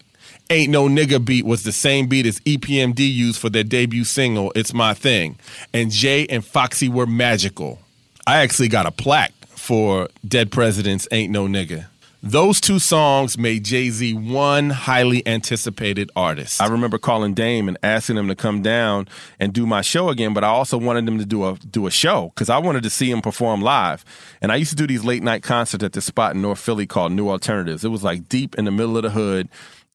Ain't 0.49 0.71
No 0.71 0.87
Nigga 0.87 1.23
beat 1.23 1.45
was 1.45 1.63
the 1.63 1.73
same 1.73 2.07
beat 2.07 2.25
as 2.25 2.39
EPMD 2.41 2.99
used 2.99 3.39
for 3.39 3.49
their 3.49 3.65
debut 3.65 4.05
single, 4.05 4.51
It's 4.55 4.73
My 4.73 4.93
Thing. 4.93 5.37
And 5.73 5.91
Jay 5.91 6.25
and 6.27 6.43
Foxy 6.43 6.87
were 6.87 7.05
magical. 7.05 7.79
I 8.25 8.37
actually 8.37 8.69
got 8.69 8.85
a 8.85 8.91
plaque 8.91 9.33
for 9.49 10.07
Dead 10.25 10.51
Presidents 10.51 11.07
Ain't 11.11 11.31
No 11.31 11.47
Nigga. 11.47 11.87
Those 12.23 12.59
two 12.59 12.79
songs 12.79 13.37
made 13.37 13.63
Jay 13.63 13.89
Z 13.89 14.13
one 14.13 14.71
highly 14.71 15.25
anticipated 15.27 16.09
artist. 16.15 16.59
I 16.59 16.67
remember 16.67 16.97
calling 16.97 17.35
Dame 17.35 17.67
and 17.67 17.77
asking 17.83 18.17
him 18.17 18.27
to 18.27 18.35
come 18.35 18.63
down 18.63 19.07
and 19.39 19.53
do 19.53 19.67
my 19.67 19.81
show 19.81 20.09
again, 20.09 20.33
but 20.33 20.43
I 20.43 20.47
also 20.47 20.77
wanted 20.77 21.07
him 21.07 21.19
to 21.19 21.25
do 21.25 21.45
a 21.45 21.55
do 21.55 21.85
a 21.85 21.91
show 21.91 22.31
because 22.33 22.49
I 22.49 22.57
wanted 22.57 22.83
to 22.83 22.89
see 22.89 23.11
him 23.11 23.21
perform 23.21 23.61
live. 23.61 24.03
And 24.41 24.51
I 24.51 24.55
used 24.55 24.71
to 24.71 24.75
do 24.75 24.87
these 24.87 25.05
late 25.05 25.21
night 25.21 25.43
concerts 25.43 25.83
at 25.83 25.93
this 25.93 26.05
spot 26.05 26.33
in 26.33 26.41
North 26.41 26.59
Philly 26.59 26.87
called 26.87 27.11
New 27.11 27.29
Alternatives. 27.29 27.85
It 27.85 27.89
was 27.89 28.03
like 28.03 28.27
deep 28.27 28.55
in 28.55 28.65
the 28.65 28.71
middle 28.71 28.97
of 28.97 29.03
the 29.03 29.11
hood 29.11 29.47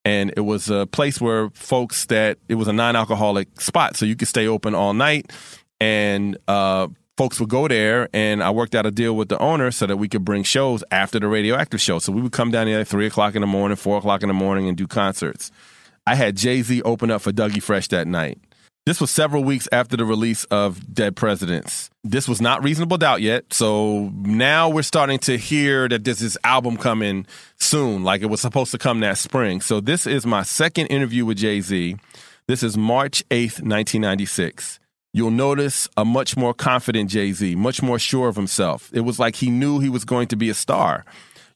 and 0.05 0.33
it 0.37 0.41
was 0.41 0.71
a 0.71 0.87
place 0.87 1.21
where 1.21 1.51
folks 1.51 2.07
that 2.07 2.39
it 2.49 2.55
was 2.55 2.69
a 2.69 2.73
non-alcoholic 2.73 3.61
spot 3.61 3.97
so 3.97 4.05
you 4.07 4.17
could 4.17 4.29
stay 4.29 4.47
open 4.47 4.75
all 4.75 4.95
night 4.95 5.31
and 5.81 6.37
uh, 6.49 6.87
folks 7.16 7.38
would 7.40 7.48
go 7.48 7.68
there 7.68 8.09
and 8.12 8.42
i 8.42 8.51
worked 8.51 8.75
out 8.75 8.87
a 8.87 8.90
deal 8.90 9.16
with 9.16 9.29
the 9.29 9.38
owner 9.38 9.70
so 9.70 9.87
that 9.87 9.96
we 9.96 10.09
could 10.09 10.25
bring 10.25 10.42
shows 10.42 10.83
after 10.90 11.18
the 11.18 11.29
radioactive 11.29 11.81
show 11.81 11.98
so 11.98 12.12
we 12.12 12.20
would 12.20 12.33
come 12.33 12.51
down 12.51 12.66
there 12.66 12.81
at 12.81 12.88
3 12.88 13.07
o'clock 13.07 13.35
in 13.35 13.40
the 13.40 13.46
morning 13.46 13.77
4 13.77 13.98
o'clock 13.98 14.22
in 14.22 14.29
the 14.29 14.35
morning 14.35 14.68
and 14.68 14.77
do 14.77 14.87
concerts 14.87 15.51
i 16.07 16.14
had 16.14 16.37
jay-z 16.37 16.83
open 16.83 17.11
up 17.11 17.22
for 17.22 17.33
dougie 17.33 17.62
fresh 17.62 17.88
that 17.88 18.07
night 18.07 18.38
this 18.85 19.01
was 19.01 19.12
several 19.12 19.44
weeks 19.44 19.68
after 19.70 19.96
the 19.96 20.05
release 20.05 20.42
of 20.46 20.92
Dead 20.92 21.14
Presidents. 21.14 21.88
This 22.03 22.27
was 22.27 22.40
not 22.40 22.64
Reasonable 22.64 22.98
Doubt 22.98 23.22
yet, 23.22 23.53
so 23.53 24.11
now 24.16 24.68
we're 24.68 24.83
starting 24.83 25.20
to 25.20 25.38
hear 25.38 25.88
that 25.88 26.03
there's 26.03 26.18
this 26.18 26.33
is 26.33 26.38
album 26.42 26.77
coming 26.77 27.25
soon, 27.61 28.03
like 28.03 28.22
it 28.22 28.27
was 28.27 28.40
supposed 28.40 28.72
to 28.72 28.79
come 28.79 28.98
that 29.01 29.18
spring. 29.18 29.61
So 29.61 29.79
this 29.79 30.05
is 30.05 30.27
my 30.27 30.42
second 30.42 30.88
interview 30.88 31.25
with 31.25 31.38
Jay 31.38 31.61
Z. 31.61 31.94
This 32.48 32.64
is 32.64 32.77
March 32.77 33.22
8th, 33.29 33.62
1996. 33.62 34.81
You'll 35.14 35.31
notice 35.31 35.90
a 35.94 36.07
much 36.07 36.38
more 36.38 36.55
confident 36.55 37.11
Jay 37.11 37.33
Z, 37.33 37.55
much 37.55 37.83
more 37.83 37.98
sure 37.98 38.29
of 38.29 38.37
himself. 38.37 38.88
It 38.94 39.01
was 39.01 39.18
like 39.18 39.37
he 39.37 39.51
knew 39.51 39.79
he 39.79 39.90
was 39.90 40.07
going 40.07 40.27
to 40.29 40.37
be 40.37 40.48
a 40.48 40.55
star. 40.55 41.05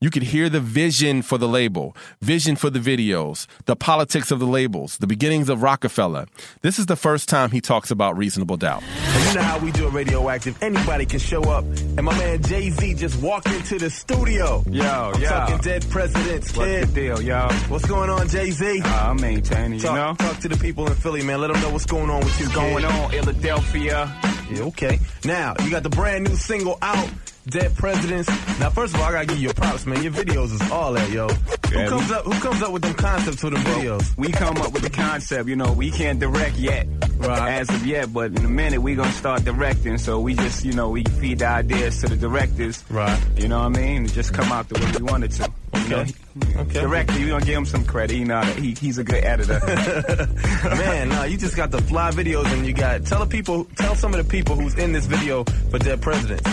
You 0.00 0.10
could 0.10 0.24
hear 0.24 0.48
the 0.48 0.60
vision 0.60 1.22
for 1.22 1.38
the 1.38 1.48
label, 1.48 1.96
vision 2.20 2.56
for 2.56 2.68
the 2.68 2.78
videos, 2.78 3.46
the 3.64 3.76
politics 3.76 4.30
of 4.30 4.38
the 4.38 4.46
labels, 4.46 4.98
the 4.98 5.06
beginnings 5.06 5.48
of 5.48 5.62
Roc-A-Fella. 5.62 6.26
This 6.60 6.78
is 6.78 6.86
the 6.86 6.96
first 6.96 7.28
time 7.28 7.50
he 7.50 7.60
talks 7.60 7.90
about 7.90 8.16
reasonable 8.16 8.56
doubt. 8.56 8.82
And 8.82 9.28
you 9.28 9.34
know 9.34 9.42
how 9.42 9.58
we 9.58 9.72
do 9.72 9.86
a 9.86 9.90
radioactive. 9.90 10.62
Anybody 10.62 11.06
can 11.06 11.18
show 11.18 11.42
up. 11.44 11.64
And 11.64 12.04
my 12.04 12.16
man 12.18 12.42
Jay 12.42 12.70
Z 12.70 12.94
just 12.94 13.20
walked 13.22 13.48
into 13.48 13.78
the 13.78 13.88
studio. 13.90 14.62
Yo, 14.70 14.84
I'm 14.84 15.20
yo. 15.20 15.28
talking 15.28 15.58
dead 15.58 15.86
presidents, 15.90 16.54
What's 16.56 16.70
kid. 16.70 16.88
the 16.88 16.92
deal, 16.92 17.22
y'all? 17.22 17.52
What's 17.68 17.86
going 17.86 18.10
on, 18.10 18.28
Jay 18.28 18.50
Z? 18.50 18.82
Uh, 18.84 19.10
I'm 19.10 19.20
maintaining, 19.20 19.78
you 19.78 19.84
know? 19.86 20.14
talk, 20.14 20.18
talk 20.18 20.38
to 20.40 20.48
the 20.48 20.56
people 20.56 20.86
in 20.86 20.94
Philly, 20.94 21.22
man. 21.22 21.40
Let 21.40 21.52
them 21.52 21.62
know 21.62 21.70
what's 21.70 21.86
going 21.86 22.10
on 22.10 22.20
with 22.20 22.38
you. 22.40 22.50
Going 22.52 22.84
kid. 22.84 22.84
on, 22.84 23.10
Philadelphia. 23.10 24.12
Yeah, 24.50 24.62
okay. 24.64 24.98
Now, 25.24 25.54
you 25.64 25.70
got 25.70 25.82
the 25.82 25.88
brand 25.90 26.24
new 26.28 26.36
single 26.36 26.78
out, 26.82 27.08
Dead 27.48 27.74
Presidents. 27.76 28.28
Now, 28.58 28.70
first 28.70 28.94
of 28.94 29.00
all, 29.00 29.06
I 29.06 29.12
gotta 29.12 29.26
give 29.26 29.36
you 29.36 29.44
your 29.44 29.54
props, 29.54 29.86
man. 29.86 30.02
Your 30.02 30.10
videos 30.12 30.52
is 30.52 30.70
all 30.70 30.92
that, 30.94 31.08
yo. 31.10 31.28
Yeah, 31.70 31.84
who 31.84 31.88
comes 31.90 32.08
we- 32.10 32.14
up 32.16 32.24
who 32.24 32.32
comes 32.40 32.62
up 32.62 32.72
with 32.72 32.82
them 32.82 32.94
concepts 32.94 33.40
for 33.40 33.50
them 33.50 33.62
videos? 33.62 34.16
We 34.16 34.32
come 34.32 34.56
up 34.56 34.72
with 34.72 34.82
the 34.82 34.90
concept, 34.90 35.48
you 35.48 35.54
know, 35.54 35.72
we 35.72 35.90
can't 35.92 36.18
direct 36.18 36.56
yet. 36.56 36.86
Right. 37.18 37.54
As 37.60 37.68
of 37.70 37.86
yet, 37.86 38.12
but 38.12 38.32
in 38.32 38.44
a 38.44 38.48
minute 38.48 38.82
we 38.82 38.94
gonna 38.96 39.12
start 39.12 39.44
directing. 39.44 39.96
So 39.98 40.18
we 40.20 40.34
just, 40.34 40.64
you 40.64 40.72
know, 40.72 40.90
we 40.90 41.04
feed 41.04 41.38
the 41.38 41.46
ideas 41.46 42.00
to 42.00 42.08
the 42.08 42.16
directors. 42.16 42.82
Right. 42.90 43.18
You 43.36 43.46
know 43.48 43.58
what 43.60 43.76
I 43.78 43.80
mean? 43.80 44.06
Just 44.08 44.34
come 44.34 44.50
out 44.50 44.68
the 44.68 44.80
way 44.80 44.92
we 44.98 45.04
wanted 45.04 45.30
to. 45.32 45.50
You 45.84 45.88
know, 45.88 46.00
Okay. 46.00 46.12
Okay. 46.58 46.80
Director, 46.80 47.18
you 47.18 47.28
gonna 47.28 47.44
give 47.44 47.56
him 47.56 47.64
some 47.64 47.84
credit. 47.84 48.16
You 48.16 48.24
know 48.26 48.40
that 48.42 48.56
he, 48.56 48.74
he's 48.74 48.98
a 48.98 49.04
good 49.04 49.22
editor. 49.24 49.58
Man, 50.64 51.08
nah, 51.10 51.22
you 51.24 51.36
just 51.38 51.56
got 51.56 51.70
the 51.70 51.80
fly 51.80 52.10
videos 52.10 52.44
and 52.52 52.66
you 52.66 52.72
got 52.74 53.06
tell 53.06 53.20
the 53.20 53.26
people 53.26 53.64
tell 53.76 53.94
some 53.94 54.12
of 54.12 54.18
the 54.22 54.30
people 54.30 54.56
who's 54.56 54.74
in 54.74 54.92
this 54.92 55.06
video 55.06 55.44
for 55.70 55.78
Dead 55.78 56.02
Presidents. 56.02 56.44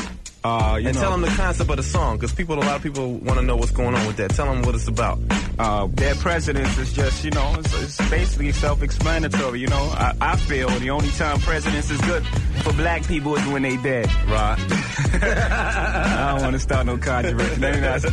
Uh, 0.46 0.78
you 0.82 0.88
And 0.88 0.96
know, 0.98 1.02
tell 1.02 1.12
them 1.12 1.22
the 1.22 1.30
concept 1.30 1.70
of 1.70 1.78
the 1.78 1.84
song, 1.84 2.18
because 2.18 2.34
people, 2.34 2.56
a 2.56 2.60
lot 2.60 2.76
of 2.76 2.84
people 2.84 3.14
want 3.14 3.40
to 3.40 3.46
know 3.46 3.56
what's 3.56 3.72
going 3.72 3.96
on 3.96 4.06
with 4.08 4.18
that. 4.18 4.32
Tell 4.32 4.46
them 4.46 4.62
what 4.64 4.76
it's 4.76 4.88
about. 4.90 5.18
uh, 5.58 5.88
their 5.92 6.16
presidents 6.16 6.78
is 6.78 6.92
just, 6.92 7.24
you 7.24 7.32
know, 7.32 7.56
it's, 7.60 7.74
it's 7.82 8.10
basically 8.10 8.52
self-explanatory. 8.52 9.60
You 9.62 9.68
know, 9.68 9.90
I, 9.96 10.14
I 10.20 10.36
feel 10.36 10.68
the 10.80 10.90
only 10.90 11.10
time 11.12 11.40
presidents 11.40 11.90
is 11.90 12.02
good 12.02 12.26
for 12.64 12.74
black 12.74 13.08
people 13.08 13.36
is 13.38 13.48
when 13.48 13.62
they 13.62 13.78
dead. 13.78 14.08
Right. 14.28 14.58
I 15.24 16.32
don't 16.34 16.42
want 16.42 16.54
to 16.54 16.60
start 16.60 16.86
no 16.88 16.98
controversy. 16.98 17.60
Maybe, 17.62 17.80
that's, 17.80 18.04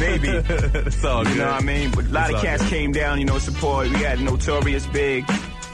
maybe 0.00 0.28
it's 0.28 1.04
all 1.04 1.24
good. 1.24 1.32
You 1.34 1.38
know 1.40 1.46
what 1.52 1.62
I 1.62 1.64
mean? 1.64 1.90
But 1.90 2.06
a 2.06 2.08
lot 2.08 2.30
It's 2.30 2.38
of 2.38 2.44
cats 2.44 2.62
good. 2.62 2.70
came 2.70 2.92
down, 2.92 3.18
you 3.20 3.26
know, 3.26 3.38
support. 3.38 3.88
We 3.90 3.96
had 3.96 4.20
Notorious 4.20 4.86
Big, 4.86 5.24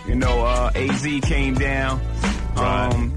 you 0.08 0.14
know, 0.16 0.44
uh, 0.44 0.72
AZ 0.74 1.06
came 1.22 1.54
down. 1.54 2.00
Right. 2.56 2.92
Um, 2.94 3.15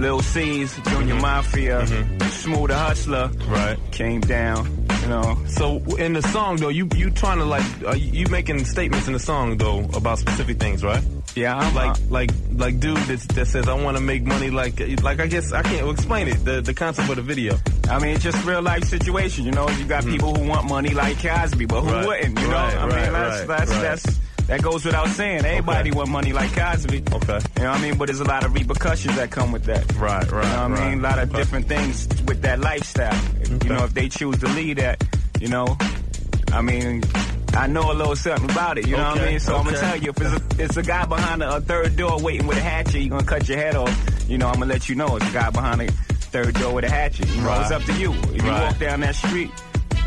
Lil' 0.00 0.22
Cease, 0.22 0.74
Junior 0.88 1.14
mm-hmm. 1.14 1.20
Mafia, 1.22 1.82
mm-hmm. 1.82 2.28
Smooth 2.28 2.68
the 2.70 2.76
Hustler 2.76 3.30
Right. 3.48 3.78
came 3.92 4.20
down, 4.20 4.86
you 5.02 5.08
know. 5.08 5.38
So 5.46 5.76
in 5.96 6.14
the 6.14 6.22
song 6.22 6.56
though, 6.56 6.68
you 6.70 6.88
you 6.96 7.10
trying 7.10 7.38
to 7.38 7.44
like, 7.44 7.64
are 7.86 7.96
you 7.96 8.26
making 8.28 8.64
statements 8.64 9.06
in 9.06 9.12
the 9.12 9.18
song 9.18 9.56
though 9.58 9.80
about 9.94 10.18
specific 10.18 10.58
things, 10.58 10.82
right? 10.82 11.02
Yeah, 11.36 11.56
I'm 11.56 11.74
Like 11.74 11.96
like, 12.10 12.10
like 12.10 12.30
like 12.56 12.80
dude 12.80 12.96
that, 12.96 13.20
that 13.36 13.46
says 13.46 13.68
I 13.68 13.74
want 13.74 13.96
to 13.96 14.02
make 14.02 14.22
money 14.24 14.50
like 14.50 14.80
like 15.02 15.20
I 15.20 15.26
guess 15.28 15.52
I 15.52 15.62
can't 15.62 15.88
explain 15.90 16.28
it 16.28 16.44
the 16.44 16.60
the 16.60 16.74
concept 16.74 17.08
of 17.10 17.16
the 17.16 17.22
video. 17.22 17.56
I 17.88 17.98
mean, 17.98 18.14
it's 18.14 18.24
just 18.24 18.42
real 18.44 18.62
life 18.62 18.84
situation, 18.84 19.44
you 19.44 19.52
know. 19.52 19.68
You 19.68 19.84
got 19.84 20.02
mm-hmm. 20.02 20.12
people 20.12 20.34
who 20.34 20.48
want 20.48 20.68
money 20.68 20.90
like 20.94 21.20
Cosby, 21.22 21.66
but 21.66 21.82
who 21.82 21.90
Mm-hmm. 21.90 21.96
Right. 21.96 22.06
wouldn't, 22.06 22.38
you 22.40 22.46
know? 22.48 22.54
Right, 22.54 22.76
I 22.76 22.82
mean, 22.82 23.12
that's, 23.12 23.38
right, 23.40 23.58
that's, 23.58 23.70
right. 23.70 23.82
that's, 23.82 24.20
that 24.50 24.62
goes 24.62 24.84
without 24.84 25.08
saying. 25.08 25.44
Everybody 25.44 25.90
Okay. 25.90 25.96
want 25.96 26.10
money 26.10 26.32
like 26.32 26.52
Cosby. 26.54 27.04
Okay. 27.12 27.38
You 27.56 27.62
know 27.62 27.70
what 27.70 27.78
I 27.78 27.82
mean? 27.82 27.96
But 27.96 28.06
there's 28.06 28.20
a 28.20 28.24
lot 28.24 28.44
of 28.44 28.52
repercussions 28.52 29.14
that 29.16 29.30
come 29.30 29.52
with 29.52 29.64
that. 29.64 29.84
Right, 29.94 30.30
right, 30.30 30.30
You 30.30 30.32
know 30.32 30.40
what 30.40 30.50
I 30.50 30.66
right. 30.82 30.90
mean? 30.90 30.98
A 30.98 31.02
lot 31.02 31.18
of 31.20 31.28
Okay. 31.30 31.38
different 31.38 31.68
things 31.68 32.08
with 32.26 32.42
that 32.42 32.60
lifestyle. 32.60 33.14
Okay. 33.42 33.58
You 33.68 33.72
know, 33.74 33.84
if 33.84 33.94
they 33.94 34.08
choose 34.08 34.38
to 34.40 34.48
lead 34.48 34.78
that, 34.78 35.02
you 35.40 35.48
know, 35.48 35.78
I 36.52 36.62
mean, 36.62 37.02
I 37.54 37.66
know 37.68 37.90
a 37.92 37.94
little 37.94 38.16
something 38.16 38.50
about 38.50 38.78
it. 38.78 38.86
You 38.88 38.96
know 38.96 39.10
what 39.10 39.20
I 39.20 39.26
mean? 39.30 39.40
So 39.40 39.56
I'm 39.56 39.64
gonna 39.64 39.78
tell 39.78 39.96
you, 39.96 40.10
if 40.10 40.20
it's 40.20 40.32
a, 40.58 40.64
it's 40.64 40.76
a 40.76 40.82
guy 40.82 41.04
behind 41.06 41.42
a, 41.42 41.56
a 41.56 41.60
third 41.60 41.96
door 41.96 42.18
waiting 42.20 42.46
with 42.46 42.58
a 42.58 42.60
hatchet, 42.60 43.00
you're 43.00 43.10
gonna 43.10 43.24
cut 43.24 43.48
your 43.48 43.58
head 43.58 43.76
off. 43.76 43.94
You 44.28 44.38
know, 44.38 44.48
I'm 44.48 44.54
gonna 44.54 44.66
let 44.66 44.88
you 44.88 44.94
know 44.96 45.16
it's 45.16 45.28
a 45.28 45.32
guy 45.32 45.50
behind 45.50 45.80
a 45.82 45.86
third 46.32 46.54
door 46.54 46.74
with 46.74 46.84
a 46.84 46.90
hatchet. 46.90 47.28
You 47.28 47.40
know, 47.42 47.48
Right. 47.48 47.62
it's 47.62 47.70
up 47.70 47.84
to 47.84 47.92
you. 47.94 48.12
If 48.34 48.42
you 48.42 48.50
Right. 48.50 48.62
walk 48.62 48.78
down 48.80 49.00
that 49.00 49.14
street, 49.14 49.50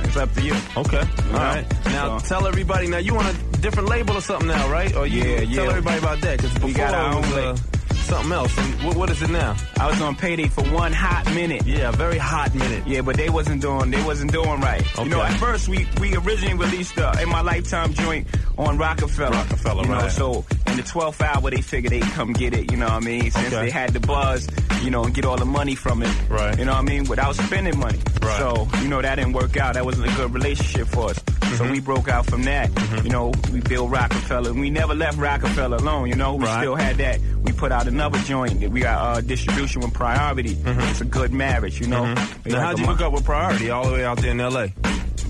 it's 0.04 0.18
up 0.18 0.34
to 0.36 0.42
you. 0.42 0.56
Okay. 0.78 0.98
All 1.00 1.32
know? 1.32 1.38
right. 1.38 1.86
Now 1.88 2.18
So- 2.20 2.28
tell 2.28 2.48
everybody. 2.48 2.88
Now 2.88 2.98
you 2.98 3.16
on 3.18 3.26
a 3.26 3.34
different 3.64 3.90
label 3.90 4.16
or 4.18 4.22
something 4.22 4.48
now, 4.48 4.70
right? 4.70 4.96
Or 4.96 5.08
you 5.08 5.24
Yeah, 5.24 5.38
tell 5.40 5.48
yeah. 5.48 5.62
everybody 5.70 5.98
about 5.98 6.22
that 6.22 6.38
because 6.38 6.54
before 6.54 6.72
got 6.74 6.94
our 6.94 7.14
own 7.16 7.24
uh, 7.24 7.36
label. 7.36 7.58
something 8.04 8.32
else. 8.34 8.56
What, 8.84 8.96
what 8.98 9.10
is 9.10 9.22
it 9.24 9.30
now? 9.30 9.56
I 9.80 9.88
was 9.90 10.02
on 10.02 10.16
payday 10.16 10.48
for 10.50 10.64
one 10.66 10.92
hot 10.92 11.26
minute. 11.34 11.66
Yeah, 11.66 11.90
a 11.90 11.92
very 11.94 12.18
hot 12.18 12.54
minute. 12.54 12.86
Yeah, 12.86 13.02
but 13.02 13.16
they 13.16 13.30
wasn't 13.30 13.62
doing 13.62 13.90
they 13.90 14.04
wasn't 14.04 14.32
doing 14.34 14.60
right. 14.60 14.82
Okay. 14.82 15.04
You 15.04 15.10
know, 15.10 15.22
at 15.22 15.34
first 15.40 15.68
we 15.70 15.88
we 16.02 16.16
originally 16.18 16.56
released 16.56 16.96
the 16.96 17.10
in 17.22 17.30
my 17.30 17.42
lifetime 17.42 17.94
joint 17.94 18.28
on 18.58 18.78
Roc-A-Fella. 18.78 19.32
Roc-A-Fella, 19.32 19.82
you 19.84 19.88
know, 19.90 20.08
so 20.10 20.46
in 20.68 20.76
the 20.78 20.84
12th 20.84 21.22
hour 21.22 21.50
they 21.50 21.62
figured 21.62 21.92
they'd 21.94 22.04
come 22.14 22.34
get 22.34 22.54
it. 22.54 22.70
You 22.72 22.78
know 22.78 22.86
what 22.86 22.94
I 22.94 23.00
mean? 23.00 23.32
Since 23.32 23.48
Okay. 23.54 23.66
they 23.66 23.72
had 23.72 23.92
the 23.94 24.00
buzz, 24.02 24.48
you 24.84 24.92
know, 24.92 25.04
and 25.06 25.14
get 25.14 25.26
all 25.26 25.38
the 25.38 25.46
money 25.46 25.76
from 25.76 26.04
it. 26.04 26.14
Right. 26.30 26.58
You 26.60 26.66
know 26.66 26.74
what 26.74 26.80
I 26.80 26.84
mean? 26.94 27.06
Without 27.06 27.36
spending 27.36 27.80
money. 27.80 28.00
Right. 28.22 28.40
So 28.40 28.68
you 28.82 28.90
know 28.90 29.02
that 29.02 29.16
didn't 29.16 29.34
work 29.34 29.56
out. 29.58 29.76
That 29.76 29.86
wasn't 29.86 30.12
a 30.12 30.16
good 30.18 30.34
relationship 30.34 30.88
for 30.90 31.10
us. 31.12 31.23
Mm-hmm. 31.44 31.56
So 31.66 31.72
we 31.72 31.80
broke 31.80 32.08
out 32.08 32.26
from 32.26 32.44
that. 32.44 32.70
You 33.04 33.10
know, 33.10 33.32
we 33.52 33.60
built 33.62 33.90
Roc-A-Fella. 33.92 34.50
and 34.52 34.60
We 34.60 34.70
never 34.70 34.94
left 34.96 35.18
Roc-A-Fella 35.18 35.78
alone. 35.78 36.08
You 36.10 36.16
know, 36.16 36.36
we 36.36 36.46
Right. 36.46 36.62
still 36.62 36.76
had 36.76 36.98
that. 36.98 37.20
We 37.44 37.52
put 37.52 37.72
out 37.72 37.88
another 37.88 38.18
joint. 38.20 38.70
We 38.70 38.82
got 38.82 39.18
uh, 39.18 39.22
distribution 39.22 39.82
with 39.82 39.94
Priority. 39.94 40.58
It's 40.66 41.02
a 41.02 41.06
good 41.06 41.32
marriage. 41.34 41.80
You 41.80 41.88
know. 41.88 42.04
Mm-hmm. 42.04 42.50
Now, 42.50 42.56
like 42.58 42.64
how'd 42.66 42.80
you 42.80 42.86
hook 42.86 43.02
up 43.02 43.14
with 43.14 43.26
Priority 43.26 43.70
all 43.70 43.86
the 43.88 43.94
way 43.94 44.06
out 44.06 44.18
there 44.20 44.32
in 44.32 44.40
L.A.? 44.40 44.74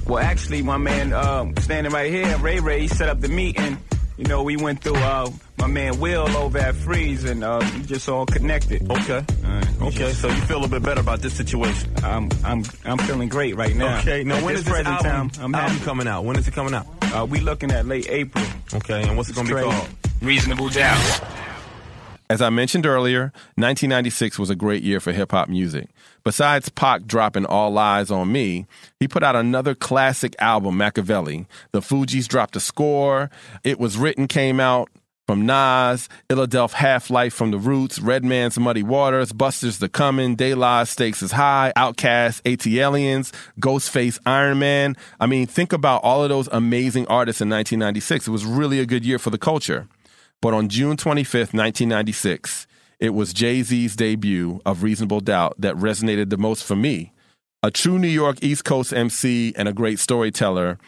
well, 0.05 0.19
actually, 0.19 0.61
my 0.61 0.77
man 0.77 1.13
um, 1.13 1.55
standing 1.57 1.91
right 1.93 2.11
here, 2.11 2.37
Ray 2.39 2.59
Ray, 2.59 2.81
he 2.81 2.87
set 2.87 3.09
up 3.09 3.21
the 3.21 3.29
meeting. 3.29 3.77
You 4.17 4.25
know, 4.25 4.43
we 4.43 4.57
went 4.57 4.81
through 4.83 4.95
uh, 4.95 5.29
my 5.57 5.67
man 5.67 5.99
Will 5.99 6.27
over 6.37 6.57
at 6.59 6.75
Freeze, 6.75 7.23
and 7.23 7.43
uh, 7.43 7.59
we 7.75 7.81
just 7.83 8.07
all 8.07 8.25
connected. 8.25 8.89
Okay. 8.89 9.25
Alright. 9.45 9.81
Okay, 9.81 10.13
so 10.13 10.27
you 10.27 10.35
feel 10.41 10.57
a 10.57 10.61
little 10.61 10.79
bit 10.79 10.83
better 10.83 11.01
about 11.01 11.21
this 11.21 11.33
situation. 11.33 11.89
I'm 12.03 12.29
I'm 12.43 12.63
I'm 12.85 12.97
feeling 12.99 13.27
great 13.27 13.55
right 13.55 13.75
now. 13.75 13.99
Okay, 14.01 14.23
now 14.23 14.35
At 14.37 14.43
when 14.43 14.55
this 14.55 14.63
present 14.63 14.87
album, 14.87 15.29
time, 15.29 15.43
I'm 15.43 15.55
album 15.55 15.71
happy. 15.71 15.85
coming 15.85 16.07
out? 16.07 16.25
When 16.25 16.37
is 16.37 16.47
it 16.47 16.53
coming 16.53 16.73
out? 16.75 16.85
Uh, 17.13 17.25
we 17.25 17.39
looking 17.39 17.71
at 17.71 17.85
late 17.87 18.07
April. 18.09 18.45
Okay, 18.75 19.01
and 19.07 19.17
what's 19.17 19.29
it 19.29 19.35
going 19.35 19.47
to 19.47 19.55
be 19.55 19.61
called? 19.61 19.89
Reasonable 20.21 20.69
doubt. 20.69 20.99
As 22.29 22.41
I 22.41 22.49
mentioned 22.49 22.85
earlier, 22.85 23.31
1996 23.55 24.39
was 24.39 24.49
a 24.49 24.55
great 24.55 24.83
year 24.83 24.99
for 24.99 25.11
hip 25.11 25.31
hop 25.31 25.49
music. 25.49 25.89
Besides 26.23 26.69
Pac 26.69 27.05
dropping 27.05 27.45
All 27.45 27.77
Eyes 27.77 28.09
on 28.09 28.31
Me, 28.31 28.65
he 28.99 29.07
put 29.07 29.23
out 29.23 29.35
another 29.35 29.75
classic 29.75 30.35
album, 30.39 30.75
Makaveli. 30.75 31.45
The 31.73 31.81
Fugees 31.81 32.27
dropped 32.27 32.55
a 32.55 32.61
score. 32.61 33.29
It 33.63 33.79
Was 33.79 33.97
Written 33.97 34.27
came 34.27 34.59
out 34.59 34.89
from 35.27 35.45
Nas, 35.45 36.09
Illadelph 36.29 36.73
Half 36.73 37.09
Life 37.09 37.33
from 37.33 37.51
The 37.51 37.57
Roots, 37.57 37.99
Redman's 37.99 38.59
Muddy 38.59 38.83
Waters, 38.83 39.31
Busta's 39.31 39.79
The 39.79 39.89
Comin', 39.89 40.35
De 40.35 40.53
La 40.53 40.83
Stakes 40.83 41.21
is 41.21 41.31
High, 41.31 41.71
OutKast, 41.77 42.41
AT 42.51 42.67
Aliens, 42.67 43.31
Ghostface, 43.59 44.19
Iron 44.25 44.59
Man. 44.59 44.95
I 45.19 45.25
mean, 45.27 45.47
think 45.47 45.71
about 45.71 46.03
all 46.03 46.23
of 46.23 46.29
those 46.29 46.49
amazing 46.51 47.07
artists 47.07 47.41
in 47.41 47.49
1996. 47.49 48.27
It 48.27 48.31
was 48.31 48.45
really 48.45 48.79
a 48.79 48.85
good 48.85 49.05
year 49.05 49.19
for 49.19 49.29
the 49.29 49.37
culture. 49.37 49.87
But 50.43 50.53
on 50.53 50.67
June 50.67 50.97
25th, 50.97 51.53
1996, 51.53 52.67
it 52.99 53.11
was 53.11 53.31
Jay 53.31 53.63
Z's 53.63 53.95
debut 53.95 54.59
of 54.65 54.83
Reasonable 54.83 55.21
Doubt 55.21 55.55
that 55.59 55.73
resonated 55.75 56.31
the 56.31 56.37
most 56.37 56.65
for 56.65 56.75
me. 56.75 57.13
A 57.63 57.71
true 57.71 57.97
New 57.97 58.09
York 58.09 58.43
East 58.43 58.65
Coast 58.65 58.91
MC 58.91 59.53
and 59.55 59.69
a 59.69 59.73
great 59.73 59.99
storyteller, 59.99 60.79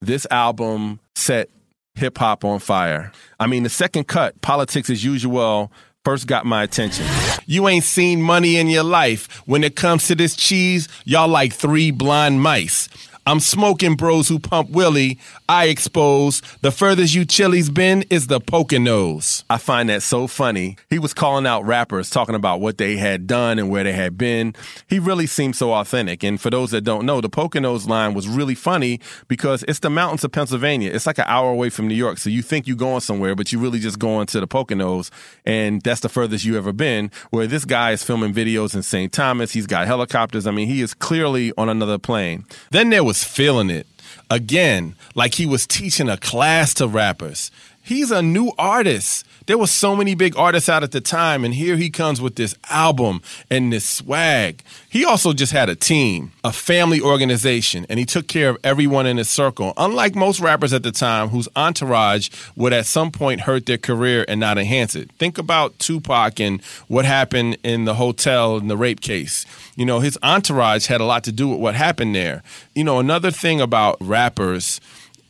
this 0.00 0.26
album 0.30 0.98
set 1.14 1.50
hip 1.94 2.16
hop 2.16 2.42
on 2.42 2.58
fire. 2.58 3.12
I 3.38 3.48
mean, 3.48 3.64
the 3.64 3.68
second 3.68 4.08
cut, 4.08 4.40
Politics 4.40 4.88
as 4.88 5.04
Usual, 5.04 5.70
first 6.06 6.26
got 6.26 6.46
my 6.46 6.62
attention. 6.62 7.04
You 7.44 7.68
ain't 7.68 7.84
seen 7.84 8.22
money 8.22 8.56
in 8.56 8.68
your 8.68 8.82
life. 8.82 9.42
When 9.46 9.62
it 9.62 9.76
comes 9.76 10.06
to 10.06 10.14
this 10.14 10.34
cheese, 10.34 10.88
y'all 11.04 11.28
like 11.28 11.52
three 11.52 11.90
blind 11.90 12.40
mice. 12.40 12.88
I'm 13.24 13.38
smoking 13.38 13.94
bros 13.94 14.26
who 14.26 14.40
pump 14.40 14.70
Willie. 14.70 15.16
I 15.48 15.66
expose. 15.66 16.42
The 16.62 16.72
furthest 16.72 17.14
you 17.14 17.24
chilies 17.24 17.70
been 17.70 18.02
is 18.10 18.26
the 18.26 18.40
Poconos. 18.40 19.44
I 19.48 19.58
find 19.58 19.88
that 19.90 20.02
so 20.02 20.26
funny. 20.26 20.76
He 20.90 20.98
was 20.98 21.14
calling 21.14 21.46
out 21.46 21.64
rappers, 21.64 22.10
talking 22.10 22.34
about 22.34 22.60
what 22.60 22.78
they 22.78 22.96
had 22.96 23.28
done 23.28 23.60
and 23.60 23.70
where 23.70 23.84
they 23.84 23.92
had 23.92 24.18
been. 24.18 24.56
He 24.88 24.98
really 24.98 25.28
seemed 25.28 25.54
so 25.54 25.72
authentic. 25.72 26.24
And 26.24 26.40
for 26.40 26.50
those 26.50 26.72
that 26.72 26.80
don't 26.80 27.06
know, 27.06 27.20
the 27.20 27.30
Poconos 27.30 27.86
line 27.86 28.12
was 28.12 28.26
really 28.26 28.56
funny 28.56 28.98
because 29.28 29.62
it's 29.68 29.78
the 29.78 29.90
mountains 29.90 30.24
of 30.24 30.32
Pennsylvania. 30.32 30.90
It's 30.92 31.06
like 31.06 31.18
an 31.18 31.26
hour 31.28 31.50
away 31.52 31.70
from 31.70 31.86
New 31.86 31.94
York. 31.94 32.18
So 32.18 32.28
you 32.28 32.42
think 32.42 32.66
you're 32.66 32.76
going 32.76 33.02
somewhere, 33.02 33.36
but 33.36 33.52
you 33.52 33.60
really 33.60 33.78
just 33.78 34.00
going 34.00 34.26
to 34.26 34.40
the 34.40 34.48
Poconos. 34.48 35.10
And 35.46 35.80
that's 35.82 36.00
the 36.00 36.08
furthest 36.08 36.44
you 36.44 36.56
ever 36.56 36.72
been. 36.72 37.12
Where 37.30 37.46
this 37.46 37.64
guy 37.64 37.92
is 37.92 38.02
filming 38.02 38.34
videos 38.34 38.74
in 38.74 38.82
St. 38.82 39.12
Thomas. 39.12 39.52
He's 39.52 39.68
got 39.68 39.86
helicopters. 39.86 40.48
I 40.48 40.50
mean, 40.50 40.66
he 40.66 40.80
is 40.80 40.92
clearly 40.92 41.52
on 41.56 41.68
another 41.68 41.98
plane. 41.98 42.46
Then 42.72 42.90
there 42.90 43.04
was 43.04 43.11
feeling 43.14 43.70
it. 43.70 43.86
Again, 44.30 44.94
like 45.14 45.34
he 45.34 45.46
was 45.46 45.66
teaching 45.66 46.08
a 46.08 46.16
class 46.16 46.74
to 46.74 46.86
rappers. 46.86 47.50
He's 47.84 48.12
a 48.12 48.22
new 48.22 48.52
artist. 48.58 49.26
There 49.46 49.58
were 49.58 49.66
so 49.66 49.96
many 49.96 50.14
big 50.14 50.36
artists 50.36 50.68
out 50.68 50.84
at 50.84 50.92
the 50.92 51.00
time, 51.00 51.44
and 51.44 51.52
here 51.52 51.76
he 51.76 51.90
comes 51.90 52.20
with 52.20 52.36
this 52.36 52.54
album 52.70 53.22
and 53.50 53.72
this 53.72 53.84
swag. 53.84 54.62
He 54.88 55.04
also 55.04 55.32
just 55.32 55.50
had 55.50 55.68
a 55.68 55.74
team, 55.74 56.30
a 56.44 56.52
family 56.52 57.00
organization, 57.00 57.84
and 57.88 57.98
he 57.98 58.06
took 58.06 58.28
care 58.28 58.50
of 58.50 58.58
everyone 58.62 59.06
in 59.06 59.16
his 59.16 59.28
circle. 59.28 59.72
Unlike 59.76 60.14
most 60.14 60.38
rappers 60.38 60.72
at 60.72 60.84
the 60.84 60.92
time 60.92 61.30
whose 61.30 61.48
entourage 61.56 62.30
would 62.54 62.72
at 62.72 62.86
some 62.86 63.10
point 63.10 63.40
hurt 63.40 63.66
their 63.66 63.78
career 63.78 64.24
and 64.28 64.38
not 64.38 64.58
enhance 64.58 64.94
it. 64.94 65.10
Think 65.18 65.36
about 65.36 65.76
Tupac 65.80 66.38
and 66.38 66.62
what 66.86 67.04
happened 67.04 67.58
in 67.64 67.84
the 67.84 67.94
hotel 67.94 68.58
in 68.58 68.68
the 68.68 68.76
rape 68.76 69.00
case. 69.00 69.44
You 69.74 69.86
know, 69.86 69.98
his 69.98 70.16
entourage 70.22 70.86
had 70.86 71.00
a 71.00 71.04
lot 71.04 71.24
to 71.24 71.32
do 71.32 71.48
with 71.48 71.58
what 71.58 71.74
happened 71.74 72.14
there. 72.14 72.44
You 72.76 72.84
know, 72.84 73.00
another 73.00 73.32
thing 73.32 73.60
about 73.60 73.96
rappers 74.00 74.80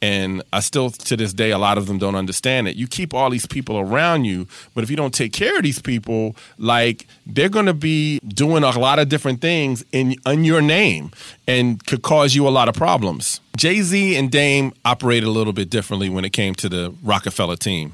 and 0.03 0.43
I 0.53 0.61
still 0.61 0.91
to 0.91 1.17
this 1.17 1.33
day 1.33 1.53
a 1.53 1.59
lot 1.59 1.79
of 1.79 1.87
them 1.87 1.97
don't 1.97 2.17
understand 2.17 2.67
it. 2.67 2.77
You 2.77 2.89
keep 2.89 3.15
all 3.15 3.31
these 3.31 3.47
people 3.47 3.79
around 3.79 4.25
you, 4.25 4.49
but 4.75 4.83
if 4.83 4.91
you 4.91 4.97
don't 4.97 5.15
take 5.15 5.33
care 5.33 5.57
of 5.57 5.63
these 5.63 5.81
people, 5.81 6.37
like 6.59 7.07
they're 7.25 7.49
going 7.49 7.67
to 7.67 7.75
be 7.75 8.19
doing 8.27 8.65
a 8.65 8.79
lot 8.79 8.99
of 8.99 9.09
different 9.09 9.41
things 9.41 9.85
in 9.93 10.17
in 10.27 10.45
your 10.45 10.61
name 10.61 11.13
and 11.47 11.85
could 11.87 12.03
cause 12.03 12.35
you 12.35 12.47
a 12.47 12.51
lot 12.51 12.69
of 12.69 12.75
problems. 12.75 13.41
Jay-Z 13.57 14.17
and 14.17 14.31
Dame 14.31 14.73
operated 14.85 15.29
a 15.29 15.31
little 15.31 15.53
bit 15.53 15.71
differently 15.71 16.09
when 16.09 16.25
it 16.25 16.31
came 16.31 16.55
to 16.57 16.69
the 16.69 16.93
Roc-A-Fella 17.03 17.57
team. 17.59 17.93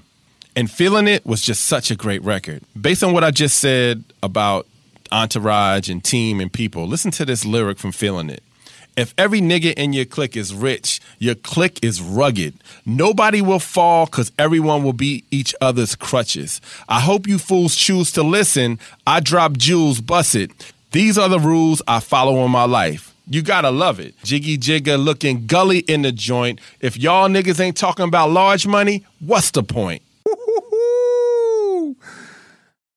And 0.57 0.71
Feeling 0.71 1.07
It 1.07 1.27
was 1.27 1.43
just 1.43 1.65
such 1.65 1.91
a 1.91 1.97
great 1.97 2.23
record. 2.23 2.63
Based 2.81 3.05
on 3.05 3.13
what 3.13 3.23
I 3.23 3.31
just 3.31 3.59
said 3.59 4.03
about 4.23 4.67
entourage 5.13 5.89
and 5.89 6.03
team 6.03 6.41
and 6.41 6.53
people, 6.53 6.87
listen 6.87 7.11
to 7.13 7.25
this 7.25 7.45
lyric 7.45 7.79
from 7.79 7.93
Feeling 7.93 8.31
It. 8.31 8.43
If 8.99 9.15
every 9.17 9.41
nigga 9.41 9.75
in 9.75 9.93
your 9.93 10.07
clique 10.07 10.37
is 10.37 10.53
rich, 10.53 11.01
your 11.21 11.37
clique 11.37 11.79
is 11.85 12.03
rugged. 12.03 12.55
Nobody 12.85 13.41
will 13.41 13.61
fall 13.61 14.07
because 14.07 14.33
everyone 14.37 14.83
will 14.83 14.93
be 14.93 15.23
each 15.31 15.55
other's 15.61 15.95
crutches. 15.95 16.61
I 16.89 16.99
hope 16.99 17.29
you 17.29 17.39
fools 17.39 17.77
choose 17.77 18.11
to 18.15 18.25
listen. 18.25 18.81
I 19.07 19.21
drop 19.21 19.57
jewels, 19.57 20.01
bust 20.01 20.35
it. 20.35 20.51
These 20.91 21.17
are 21.17 21.29
the 21.29 21.39
rules 21.39 21.81
I 21.87 22.01
follow 22.01 22.45
in 22.45 22.51
my 22.51 22.65
life. 22.65 23.15
You 23.29 23.43
gotta 23.43 23.71
love 23.71 24.01
it. 24.01 24.21
Jiggy 24.25 24.59
Jigga 24.59 24.99
looking 24.99 25.47
gully 25.47 25.79
in 25.79 26.03
the 26.03 26.11
joint. 26.11 26.61
If 26.81 26.97
y'all 26.97 27.29
niggas 27.29 27.61
ain't 27.61 27.77
talking 27.77 28.05
about 28.05 28.31
large 28.31 28.67
money, 28.67 29.05
what's 29.21 29.53
the 29.53 29.63
point? 29.63 30.03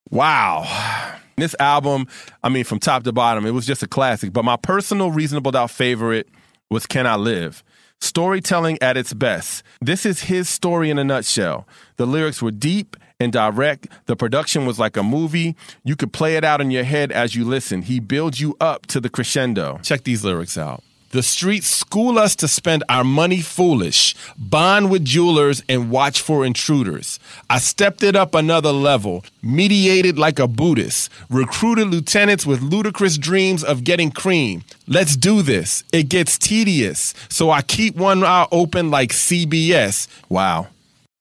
Wow. 0.09 1.19
This 1.37 1.55
album, 1.59 2.07
I 2.43 2.49
mean, 2.49 2.63
from 2.63 2.79
top 2.79 3.03
to 3.03 3.11
bottom, 3.11 3.45
it 3.45 3.51
was 3.51 3.65
just 3.65 3.83
a 3.83 3.87
classic. 3.87 4.33
But 4.33 4.45
my 4.45 4.57
personal 4.57 5.11
Reasonable 5.11 5.51
Doubt 5.51 5.71
favorite 5.71 6.27
was 6.69 6.85
Can 6.85 7.07
I 7.07 7.15
Live? 7.15 7.63
Storytelling 7.99 8.77
at 8.81 8.97
its 8.97 9.13
best. 9.13 9.63
This 9.79 10.05
is 10.05 10.21
his 10.21 10.49
story 10.49 10.89
in 10.89 10.97
a 10.97 11.03
nutshell. 11.03 11.67
The 11.97 12.07
lyrics 12.07 12.41
were 12.41 12.51
deep 12.51 12.97
and 13.19 13.31
direct. 13.31 13.87
The 14.07 14.15
production 14.15 14.65
was 14.65 14.79
like 14.79 14.97
a 14.97 15.03
movie. 15.03 15.55
You 15.83 15.95
could 15.95 16.11
play 16.11 16.35
it 16.35 16.43
out 16.43 16.61
in 16.61 16.71
your 16.71 16.83
head 16.83 17.11
as 17.11 17.35
you 17.35 17.45
listen. 17.45 17.83
He 17.83 17.99
builds 17.99 18.41
you 18.41 18.57
up 18.59 18.87
to 18.87 18.99
the 18.99 19.09
crescendo. 19.09 19.79
Check 19.83 20.03
these 20.03 20.25
lyrics 20.25 20.57
out. 20.57 20.83
The 21.11 21.23
streets 21.23 21.67
school 21.67 22.17
us 22.17 22.37
to 22.37 22.47
spend 22.47 22.85
our 22.87 23.03
money 23.03 23.41
foolish, 23.41 24.15
bond 24.37 24.89
with 24.89 25.03
jewelers, 25.03 25.61
and 25.67 25.91
watch 25.91 26.21
for 26.21 26.45
intruders. 26.45 27.19
I 27.49 27.59
stepped 27.59 28.01
it 28.01 28.15
up 28.15 28.33
another 28.33 28.71
level, 28.71 29.25
mediated 29.43 30.17
like 30.17 30.39
a 30.39 30.47
Buddhist, 30.47 31.11
recruited 31.29 31.89
lieutenants 31.89 32.45
with 32.45 32.61
ludicrous 32.61 33.17
dreams 33.17 33.61
of 33.61 33.83
getting 33.83 34.09
cream. 34.09 34.63
Let's 34.87 35.17
do 35.17 35.41
this. 35.41 35.83
It 35.91 36.07
gets 36.07 36.37
tedious, 36.37 37.13
so 37.27 37.51
I 37.51 37.61
keep 37.61 37.97
one 37.97 38.23
eye 38.23 38.47
open 38.49 38.89
like 38.89 39.09
CBS. 39.09 40.07
Wow. 40.29 40.67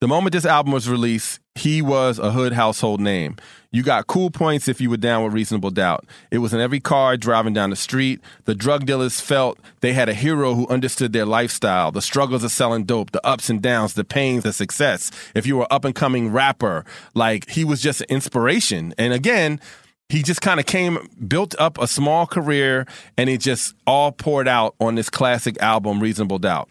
The 0.00 0.06
moment 0.06 0.34
this 0.34 0.46
album 0.46 0.72
was 0.72 0.88
released, 0.88 1.40
he 1.54 1.82
was 1.82 2.18
a 2.18 2.30
hood 2.30 2.52
household 2.52 3.00
name. 3.00 3.36
You 3.72 3.82
got 3.82 4.08
cool 4.08 4.30
points 4.30 4.66
if 4.66 4.80
you 4.80 4.90
were 4.90 4.96
down 4.96 5.22
with 5.22 5.32
reasonable 5.32 5.70
doubt. 5.70 6.04
It 6.30 6.38
was 6.38 6.52
in 6.52 6.60
every 6.60 6.80
car 6.80 7.16
driving 7.16 7.52
down 7.52 7.70
the 7.70 7.76
street. 7.76 8.20
The 8.44 8.54
drug 8.54 8.84
dealers 8.86 9.20
felt 9.20 9.60
they 9.80 9.92
had 9.92 10.08
a 10.08 10.14
hero 10.14 10.54
who 10.54 10.66
understood 10.68 11.12
their 11.12 11.26
lifestyle, 11.26 11.92
the 11.92 12.02
struggles 12.02 12.42
of 12.42 12.50
selling 12.50 12.84
dope, 12.84 13.12
the 13.12 13.24
ups 13.24 13.48
and 13.48 13.62
downs, 13.62 13.94
the 13.94 14.04
pains, 14.04 14.42
the 14.42 14.52
success. 14.52 15.10
If 15.34 15.46
you 15.46 15.56
were 15.56 15.72
up 15.72 15.84
and 15.84 15.94
coming 15.94 16.32
rapper, 16.32 16.84
like 17.14 17.48
he 17.50 17.64
was 17.64 17.80
just 17.80 18.00
an 18.00 18.08
inspiration. 18.10 18.92
And 18.98 19.12
again, 19.12 19.60
he 20.08 20.24
just 20.24 20.40
kind 20.40 20.58
of 20.58 20.66
came, 20.66 20.98
built 21.28 21.54
up 21.60 21.78
a 21.78 21.86
small 21.86 22.26
career, 22.26 22.86
and 23.16 23.30
it 23.30 23.38
just 23.38 23.74
all 23.86 24.10
poured 24.10 24.48
out 24.48 24.74
on 24.80 24.96
this 24.96 25.08
classic 25.08 25.60
album, 25.62 26.00
Reasonable 26.00 26.40
Doubt. 26.40 26.68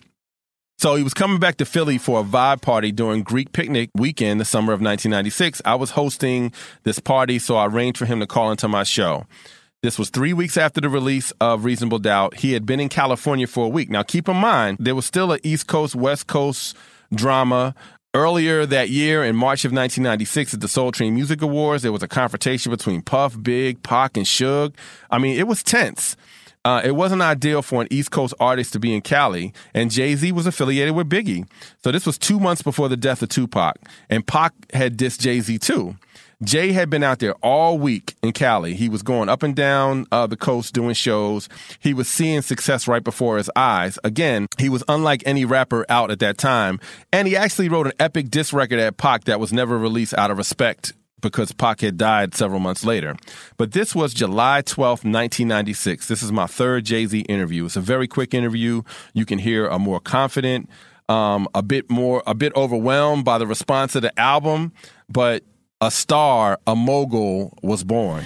So 0.79 0.95
he 0.95 1.03
was 1.03 1.13
coming 1.13 1.39
back 1.39 1.57
to 1.57 1.65
Philly 1.65 1.97
for 1.97 2.21
a 2.21 2.23
vibe 2.23 2.61
party 2.61 2.93
during 2.93 3.21
Greek 3.21 3.51
Picnic 3.51 3.89
weekend, 3.95 4.39
the 4.39 4.45
summer 4.45 4.71
of 4.71 4.79
1996. 4.79 5.61
I 5.65 5.75
was 5.75 5.91
hosting 5.91 6.53
this 6.83 6.99
party, 6.99 7.37
so 7.37 7.57
I 7.57 7.65
arranged 7.65 7.99
for 7.99 8.05
him 8.05 8.21
to 8.21 8.25
call 8.25 8.49
into 8.49 8.69
my 8.69 8.83
show. 8.83 9.25
This 9.83 9.99
was 9.99 10.09
three 10.09 10.31
weeks 10.31 10.55
after 10.55 10.79
the 10.79 10.87
release 10.87 11.33
of 11.41 11.65
Reasonable 11.65 11.99
Doubt. 11.99 12.37
He 12.37 12.53
had 12.53 12.65
been 12.65 12.79
in 12.79 12.87
California 12.87 13.45
for 13.45 13.65
a 13.65 13.67
week. 13.67 13.89
Now, 13.89 14.03
keep 14.03 14.29
in 14.29 14.37
mind, 14.37 14.77
there 14.79 14.95
was 14.95 15.05
still 15.05 15.33
an 15.33 15.41
East 15.43 15.67
Coast, 15.67 15.95
West 15.95 16.27
Coast 16.27 16.77
drama. 17.13 17.75
Earlier 18.13 18.65
that 18.65 18.89
year, 18.89 19.25
in 19.25 19.35
March 19.35 19.65
of 19.65 19.73
1996, 19.73 20.53
at 20.53 20.61
the 20.61 20.69
Soul 20.69 20.93
Train 20.93 21.13
Music 21.13 21.41
Awards, 21.41 21.83
there 21.83 21.91
was 21.91 22.03
a 22.03 22.07
confrontation 22.07 22.71
between 22.71 23.01
Puff, 23.01 23.35
Big, 23.43 23.83
Pac, 23.83 24.15
and 24.15 24.25
Suge. 24.25 24.73
I 25.11 25.17
mean, 25.17 25.37
it 25.37 25.45
was 25.45 25.61
tense. 25.61 26.15
Uh, 26.65 26.81
it 26.83 26.91
wasn't 26.91 27.21
ideal 27.21 27.61
for 27.61 27.81
an 27.81 27.87
East 27.89 28.11
Coast 28.11 28.33
artist 28.39 28.73
to 28.73 28.79
be 28.79 28.93
in 28.93 29.01
Cali, 29.01 29.53
and 29.73 29.89
Jay 29.89 30.15
Z 30.15 30.31
was 30.33 30.45
affiliated 30.45 30.93
with 30.93 31.09
Biggie. 31.09 31.47
So 31.83 31.91
this 31.91 32.05
was 32.05 32.17
two 32.17 32.39
months 32.39 32.61
before 32.61 32.89
the 32.89 32.97
death 32.97 33.21
of 33.21 33.29
Tupac, 33.29 33.77
and 34.09 34.27
Pac 34.27 34.53
had 34.73 34.97
dissed 34.97 35.19
Jay 35.19 35.39
Z 35.39 35.57
too. 35.59 35.95
Jay 36.41 36.71
had 36.71 36.89
been 36.89 37.03
out 37.03 37.19
there 37.19 37.33
all 37.41 37.77
week 37.77 38.15
in 38.23 38.31
Cali. 38.31 38.73
He 38.73 38.87
was 38.87 39.03
going 39.03 39.27
up 39.27 39.43
and 39.43 39.53
down 39.53 40.05
uh, 40.09 40.25
the 40.25 40.37
coast 40.37 40.73
doing 40.73 40.93
shows. 40.93 41.49
He 41.79 41.93
was 41.93 42.07
seeing 42.07 42.41
success 42.41 42.87
right 42.87 43.03
before 43.03 43.37
his 43.37 43.51
eyes. 43.57 43.99
Again, 44.05 44.47
he 44.57 44.69
was 44.69 44.81
unlike 44.87 45.21
any 45.25 45.43
rapper 45.43 45.85
out 45.89 46.11
at 46.11 46.19
that 46.19 46.37
time. 46.37 46.79
And 47.11 47.27
he 47.27 47.35
actually 47.35 47.67
wrote 47.67 47.87
an 47.87 47.93
epic 47.99 48.29
diss 48.29 48.53
record 48.53 48.79
at 48.79 48.95
Pac 48.95 49.25
that 49.25 49.41
was 49.41 49.51
never 49.51 49.77
released 49.77 50.13
out 50.17 50.31
of 50.31 50.37
respect 50.37 50.93
because 51.21 51.51
Pac 51.51 51.81
had 51.81 51.97
died 51.97 52.33
several 52.35 52.59
months 52.59 52.83
later. 52.85 53.15
But 53.57 53.71
this 53.71 53.95
was 53.95 54.13
July 54.13 54.61
12th, 54.61 55.03
1996. 55.05 56.07
This 56.07 56.23
is 56.23 56.31
my 56.31 56.47
third 56.47 56.85
Jay 56.85 57.05
Z 57.05 57.19
interview. 57.21 57.65
It's 57.65 57.75
a 57.75 57.81
very 57.81 58.07
quick 58.07 58.33
interview. 58.33 58.83
You 59.13 59.25
can 59.25 59.39
hear 59.39 59.67
a 59.67 59.79
more 59.79 59.99
confident, 59.99 60.69
um, 61.07 61.47
a 61.53 61.61
bit 61.61 61.89
more, 61.89 62.23
a 62.25 62.33
bit 62.33 62.53
overwhelmed 62.55 63.25
by 63.25 63.37
the 63.37 63.47
response 63.47 63.93
to 63.93 64.01
the 64.01 64.17
album, 64.19 64.73
but 65.07 65.43
a 65.81 65.91
star, 65.91 66.59
a 66.67 66.75
mogul 66.75 67.57
was 67.61 67.83
born. 67.83 68.25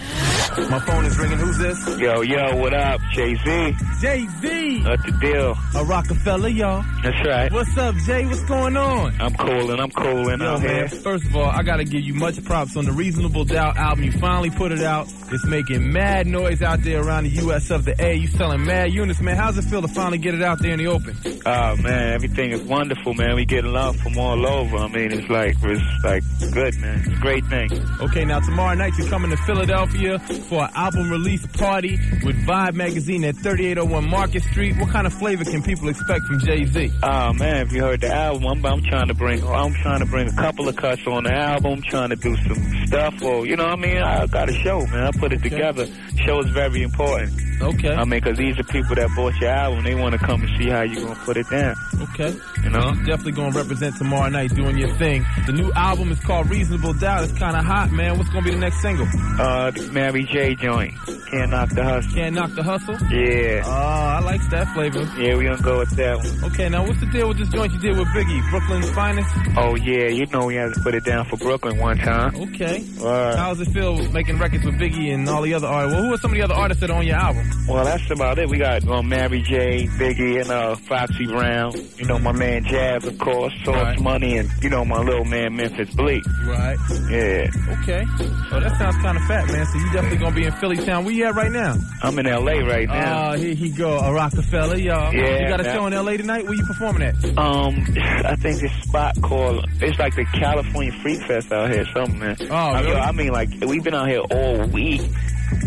My 0.70 0.80
phone 0.80 1.06
is 1.06 1.18
ringing. 1.18 1.38
Who's 1.40 1.58
this? 1.58 2.00
Yo, 2.00 2.22
yo, 2.22 2.56
what 2.58 2.74
up? 2.74 3.02
Jay 3.14 3.34
Z. 3.36 3.76
Jay 4.02 4.28
Z. 4.40 4.84
What 4.84 5.00
the 5.04 5.12
deal? 5.20 5.56
A 5.76 5.84
Roc-A-Fella, 5.84 6.50
y'all. 6.50 6.84
That's 7.02 7.28
right. 7.28 7.52
What's 7.52 7.76
up, 7.78 7.96
Jay? 8.06 8.26
What's 8.26 8.44
going 8.44 8.78
on? 8.78 9.20
I'm 9.20 9.34
cooling. 9.34 9.80
I'm 9.80 9.90
cooling 9.90 10.40
Yo, 10.42 10.46
out 10.46 10.62
man, 10.62 10.88
here. 10.88 10.88
first 10.90 11.26
of 11.26 11.36
all, 11.36 11.50
I 11.50 11.64
gotta 11.64 11.84
give 11.86 12.02
you 12.02 12.14
much 12.14 12.44
props 12.44 12.78
on 12.78 12.86
the 12.86 12.92
Reasonable 12.92 13.46
Doubt 13.46 13.78
album. 13.78 14.04
You 14.04 14.12
finally 14.12 14.52
put 14.52 14.72
it 14.72 14.82
out. 14.82 15.08
It's 15.32 15.46
making 15.48 15.92
mad 15.92 16.28
noise 16.28 16.62
out 16.62 16.84
there 16.84 17.02
around 17.02 17.24
the 17.24 17.32
U.S. 17.42 17.72
of 17.72 17.86
the 17.86 17.96
A. 18.00 18.14
You 18.14 18.28
selling 18.28 18.64
mad 18.64 18.94
units, 18.94 19.20
man. 19.22 19.36
How's 19.38 19.58
it 19.58 19.64
feel 19.64 19.82
to 19.82 19.88
finally 19.88 20.20
get 20.20 20.36
it 20.36 20.44
out 20.44 20.60
there 20.60 20.74
in 20.74 20.78
the 20.78 20.88
open? 20.88 21.18
Oh 21.46 21.76
man, 21.78 22.14
everything 22.14 22.52
is 22.52 22.62
wonderful, 22.62 23.16
man. 23.16 23.36
We 23.36 23.46
getting 23.46 23.72
love 23.72 23.96
from 23.98 24.18
all 24.20 24.46
over. 24.48 24.78
I 24.78 24.88
mean, 24.88 25.12
it's 25.12 25.28
like 25.30 25.56
it's 25.62 26.04
like 26.04 26.24
good, 26.54 26.78
man. 26.80 27.00
It's 27.00 27.08
a 27.08 27.22
great 27.22 27.46
thing. 27.48 27.70
Okay, 28.02 28.24
now 28.26 28.40
tomorrow 28.40 28.76
night 28.76 28.94
you're 29.00 29.10
coming 29.10 29.32
to 29.32 29.38
Philadelphia 29.38 30.20
for 30.44 30.64
an 30.64 30.70
album 30.76 31.10
release 31.10 31.46
party 31.48 31.98
with 32.24 32.36
Vibe 32.46 32.74
Magazine 32.74 33.24
at 33.24 33.36
3801 33.36 34.10
Market 34.10 34.44
Street. 34.44 34.78
What 34.78 34.90
kind 34.90 35.08
of 35.08 35.14
flavor 35.14 35.44
can 35.44 35.64
people 35.64 35.90
expect 35.90 36.26
from 36.26 36.40
Jay 36.40 36.66
Z? 36.66 36.92
Oh 37.02 37.34
man, 37.34 37.66
if 37.66 37.72
you 37.72 37.82
heard 37.82 38.02
the 38.02 38.14
album, 38.14 38.46
I'm, 38.46 38.66
I'm 38.66 38.84
trying 38.84 39.08
to 39.08 39.14
bring 39.14 39.44
I'm 39.44 39.74
trying 39.74 40.00
to 40.00 40.06
bring 40.06 40.28
a 40.28 40.34
couple 40.34 40.68
of 40.68 40.76
cuts 40.76 41.06
on 41.08 41.24
the 41.24 41.34
album, 41.34 41.82
trying 41.82 42.10
to 42.10 42.16
do 42.16 42.36
some 42.38 42.86
stuff 42.88 43.22
or 43.24 43.46
you 43.46 43.56
know 43.56 43.64
what 43.64 43.80
I 43.80 43.82
mean. 43.82 43.98
I 43.98 44.26
got 44.28 44.50
a 44.50 44.54
show, 44.54 44.86
man. 44.88 45.04
I 45.06 45.12
put 45.12 45.34
it 45.34 45.42
together. 45.42 45.88
Show 46.26 46.40
is 46.40 46.50
very 46.50 46.84
important. 46.84 47.34
Okay, 47.62 47.94
I 47.94 48.04
mean, 48.04 48.20
because 48.20 48.38
these 48.38 48.60
are 48.60 48.64
people 48.64 48.96
that 48.96 49.10
bought 49.16 49.36
your 49.40 49.50
album. 49.50 49.84
They 49.84 49.96
want 49.96 50.14
to 50.14 50.20
come 50.20 50.42
and 50.42 50.50
see 50.58 50.70
how 50.70 50.82
you're 50.82 51.06
gonna 51.06 51.20
put 51.24 51.38
it 51.38 51.50
down. 51.50 51.76
okay. 52.02 52.36
You 52.64 52.70
know? 52.70 52.92
You're 52.94 53.06
definitely 53.06 53.34
gonna 53.34 53.56
represent 53.58 53.96
tomorrow 53.98 54.30
night 54.30 54.54
doing 54.56 54.78
your 54.78 54.94
thing. 54.96 55.26
The 55.46 55.54
new 55.54 55.72
album 55.74 56.12
is 56.12 56.20
called 56.20 56.50
Reasonable 56.50 56.94
Doubt. 56.94 57.24
It's 57.24 57.38
kind 57.38 57.56
of 57.56 57.64
hot, 57.64 57.92
man. 57.92 58.18
What's 58.18 58.30
gonna 58.30 58.46
be 58.46 58.52
the 58.52 58.58
next 58.58 58.82
single? 58.82 59.08
Uh, 59.40 59.72
Mary 59.92 60.26
J 60.34 60.56
joint. 60.56 60.94
Can't 61.30 61.52
knock 61.52 61.70
the 61.70 61.84
hustle. 61.84 62.12
Can't 62.14 62.36
knock 62.36 62.52
the 62.56 62.64
hustle. 62.64 62.98
Yeah. 63.10 63.62
Oh, 63.66 63.70
I 63.72 64.20
like 64.20 64.42
that 64.50 64.68
flavor. 64.74 65.02
Yeah, 65.18 65.36
we 65.38 65.46
gonna 65.46 65.62
go 65.62 65.80
with 65.80 65.90
that 65.92 66.18
one. 66.18 66.52
Okay, 66.52 66.70
now 66.70 66.86
what's 66.86 67.00
the 67.00 67.06
deal 67.08 67.28
with 67.28 67.38
this 67.38 67.50
joint 67.50 67.72
you 67.74 67.80
did 67.80 67.98
with 67.98 68.08
Biggie, 68.10 68.50
Brooklyn's 68.50 68.90
finest? 68.92 69.30
Oh 69.58 69.76
yeah, 69.76 70.08
you 70.10 70.26
know 70.28 70.46
we 70.46 70.56
had 70.56 70.74
to 70.74 70.80
put 70.82 70.94
it 70.96 71.06
down 71.06 71.26
for 71.26 71.38
Brooklyn 71.38 71.78
one 71.78 71.98
time. 71.98 72.36
Okay. 72.36 72.84
Uh, 73.02 73.36
How 73.38 73.54
does 73.54 73.62
it 73.68 73.72
feel 73.72 73.98
making 74.12 74.38
records 74.40 74.66
with 74.66 74.76
Biggie 74.76 75.14
and 75.14 75.28
all 75.30 75.42
the 75.42 75.54
other 75.54 75.68
artists? 75.68 75.94
Well, 75.96 76.04
who 76.08 76.14
are 76.14 76.18
some 76.18 76.32
of 76.32 76.36
the 76.38 76.44
other 76.44 76.54
artists 76.56 76.82
that 76.82 76.90
are 76.90 76.98
on 76.98 77.06
your 77.08 77.16
album? 77.16 77.50
well, 77.68 77.86
that's 77.86 78.10
about 78.12 78.38
it. 78.40 78.50
We 78.50 78.58
got 78.58 78.88
um, 78.88 79.10
Mary 79.10 79.42
J, 79.42 79.88
Biggie, 79.98 80.42
and 80.42 80.50
uh, 80.52 80.76
Foxy 80.76 81.26
Brown. 81.26 81.74
You 81.98 82.06
know 82.06 82.20
my 82.20 82.32
man 82.32 82.64
Jaz, 82.66 83.06
of 83.06 83.18
course, 83.18 83.54
Sauce 83.64 83.76
Right. 83.76 84.00
Money, 84.00 84.38
and 84.38 84.50
you 84.62 84.70
know 84.70 84.86
my 84.86 85.00
little 85.02 85.26
man 85.26 85.56
Memphis 85.56 85.94
Bleek. 85.96 86.24
Right. 86.46 86.78
Yeah, 87.10 87.48
Okay. 87.82 88.04
Oh, 88.52 88.60
that 88.60 88.76
sounds 88.78 88.96
kind 88.98 89.18
of 89.18 89.24
fat, 89.26 89.48
man. 89.48 89.66
So 89.66 89.78
you 89.78 89.92
definitely 89.92 90.18
gonna 90.24 90.36
be 90.36 90.46
in 90.46 90.52
Philly 90.54 90.78
town. 90.78 91.06
Where 91.06 91.14
you 91.14 91.26
at 91.26 91.36
right 91.36 91.52
now? 91.52 91.76
I'm 92.02 92.18
in 92.18 92.26
L.A. 92.28 92.64
right 92.64 92.88
now. 92.88 93.30
Uh, 93.32 93.38
here 93.38 93.54
he 93.54 93.70
go, 93.70 93.98
a 94.00 94.12
Roc-A-Fella, 94.14 94.78
y'all. 94.78 95.14
Yeah, 95.14 95.40
You 95.42 95.48
got 95.50 95.60
a 95.62 95.66
show 95.66 95.86
in 95.86 95.94
L.A. 95.94 96.18
tonight? 96.18 96.46
Where 96.46 96.54
you 96.54 96.64
performing 96.66 97.04
at? 97.04 97.16
Um, 97.38 97.86
I 97.98 98.36
think 98.38 98.60
this 98.62 98.72
spot 98.84 99.22
called 99.22 99.66
it's 99.82 100.00
like 100.00 100.16
the 100.16 100.26
California 100.26 100.92
Freak 101.02 101.22
Fest 101.24 101.52
out 101.52 101.70
here, 101.72 101.86
something 101.94 102.20
man. 102.20 102.38
Oh, 102.42 102.54
I, 102.56 102.82
really? 102.82 102.96
I 102.96 103.12
mean, 103.12 103.30
like 103.32 103.50
we've 103.62 103.84
been 103.84 103.94
out 103.94 104.08
here 104.08 104.22
all 104.32 104.66
week. 104.68 105.02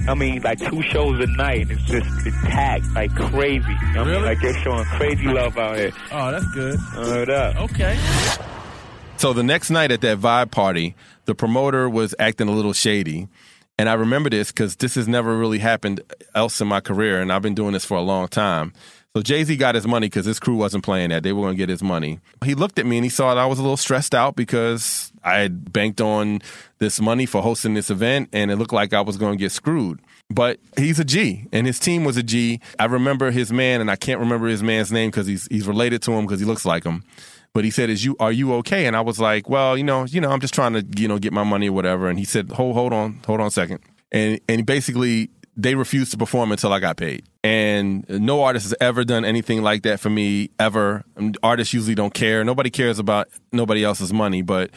I 0.09 0.15
mean, 0.15 0.43
like 0.43 0.59
two 0.59 0.83
shows 0.83 1.21
a 1.21 1.27
night. 1.37 1.71
It's 1.71 1.83
just 1.85 2.27
it's 2.27 2.37
packed 2.43 2.87
like 2.95 3.15
crazy. 3.15 3.65
I 3.69 3.99
mean, 3.99 4.07
Really? 4.09 4.23
like 4.25 4.41
they're 4.41 4.55
showing 4.63 4.85
crazy 4.85 5.27
love 5.29 5.57
out 5.59 5.77
here. 5.77 5.93
Oh, 6.11 6.31
that's 6.33 6.47
good. 6.53 6.79
Word 6.97 7.31
up. 7.31 7.57
Okay. 7.71 7.99
So 9.19 9.33
the 9.33 9.43
next 9.43 9.71
night 9.71 9.91
at 9.93 10.01
that 10.03 10.19
vibe 10.19 10.51
party, 10.51 10.95
the 11.25 11.35
promoter 11.35 11.89
was 11.89 12.15
acting 12.19 12.49
a 12.49 12.53
little 12.53 12.73
shady. 12.73 13.29
And 13.79 13.89
I 13.89 13.95
remember 13.95 14.31
this 14.31 14.51
because 14.51 14.77
this 14.77 14.95
has 14.95 15.07
never 15.07 15.37
really 15.37 15.59
happened 15.59 16.01
else 16.35 16.61
in 16.61 16.69
my 16.69 16.81
career, 16.81 17.21
and 17.21 17.31
I've 17.33 17.43
been 17.43 17.55
doing 17.55 17.73
this 17.73 17.85
for 17.85 17.97
a 17.97 18.03
long 18.03 18.29
time. 18.29 18.73
So 19.15 19.23
Jay 19.23 19.45
Z 19.45 19.57
got 19.57 19.75
his 19.75 19.87
money 19.87 20.09
because 20.09 20.27
his 20.27 20.39
crew 20.39 20.57
wasn't 20.57 20.85
playing 20.85 21.09
that. 21.09 21.23
They 21.23 21.33
were 21.33 21.43
going 21.43 21.55
to 21.55 21.59
get 21.59 21.71
his 21.71 21.83
money. 21.83 22.21
He 22.45 22.55
looked 22.55 22.79
at 22.79 22.85
me 22.85 22.99
and 22.99 23.05
he 23.05 23.09
saw 23.09 23.35
that 23.35 23.41
I 23.41 23.47
was 23.47 23.59
a 23.59 23.63
little 23.63 23.79
stressed 23.79 24.15
out 24.15 24.37
because 24.37 25.11
I 25.25 25.39
had 25.39 25.73
banked 25.73 26.03
on 26.03 26.43
this 26.81 27.01
money 27.01 27.25
for 27.25 27.41
hosting 27.41 27.73
this 27.73 27.89
event, 27.89 28.29
and 28.33 28.51
it 28.51 28.57
looked 28.57 28.75
like 28.75 28.93
I 28.93 29.01
was 29.01 29.17
going 29.17 29.39
to 29.39 29.39
get 29.39 29.53
screwed. 29.53 30.01
But 30.29 30.59
he's 30.77 30.99
a 30.99 31.05
G, 31.05 31.47
and 31.53 31.67
his 31.67 31.79
team 31.79 32.05
was 32.05 32.17
a 32.17 32.23
G. 32.23 32.61
I 32.79 32.87
remember 32.87 33.31
his 33.31 33.53
man, 33.53 33.81
and 33.81 33.91
I 33.91 33.97
can't 33.97 34.21
remember 34.21 34.49
his 34.49 34.63
man's 34.63 34.93
name 34.93 35.11
because 35.11 35.27
he's 35.27 35.47
he's 35.51 35.67
related 35.67 36.03
to 36.03 36.13
him 36.13 36.27
because 36.27 36.41
he 36.41 36.47
looks 36.47 36.65
like 36.65 36.85
him. 36.85 37.03
But 37.57 37.65
he 37.65 37.71
said, 37.71 37.89
"Is 37.89 38.05
you 38.05 38.15
are 38.21 38.31
you 38.31 38.53
okay?" 38.57 38.85
And 38.85 38.95
I 38.95 39.01
was 39.01 39.19
like, 39.19 39.49
"Well, 39.49 39.79
you 39.79 39.83
know, 39.83 40.05
you 40.05 40.21
know, 40.21 40.31
I'm 40.31 40.41
just 40.41 40.53
trying 40.53 40.75
to 40.75 40.85
you 41.01 41.09
know 41.09 41.19
get 41.19 41.33
my 41.33 41.43
money 41.43 41.71
or 41.71 41.73
whatever." 41.73 42.11
And 42.11 42.19
he 42.19 42.27
said, 42.27 42.51
"Hold 42.51 42.75
hold 42.75 42.93
on, 42.93 43.23
hold 43.27 43.41
on 43.41 43.47
a 43.47 43.51
second. 43.51 43.79
And 44.13 44.39
and 44.47 44.67
basically 44.67 45.31
they 45.57 45.75
refused 45.75 46.11
to 46.11 46.19
perform 46.19 46.53
until 46.53 46.75
I 46.75 46.81
got 46.81 46.99
paid. 46.99 47.25
And 47.43 48.05
no 48.11 48.43
artist 48.43 48.67
has 48.67 48.75
ever 48.79 49.05
done 49.05 49.25
anything 49.25 49.63
like 49.63 49.85
that 49.85 50.01
for 50.01 50.11
me 50.11 50.51
ever. 50.61 51.03
Artists 51.43 51.73
usually 51.73 51.95
don't 51.95 52.13
care. 52.13 52.45
Nobody 52.45 52.69
cares 52.69 52.99
about 52.99 53.29
nobody 53.53 53.83
else's 53.85 54.13
money, 54.13 54.43
but 54.43 54.71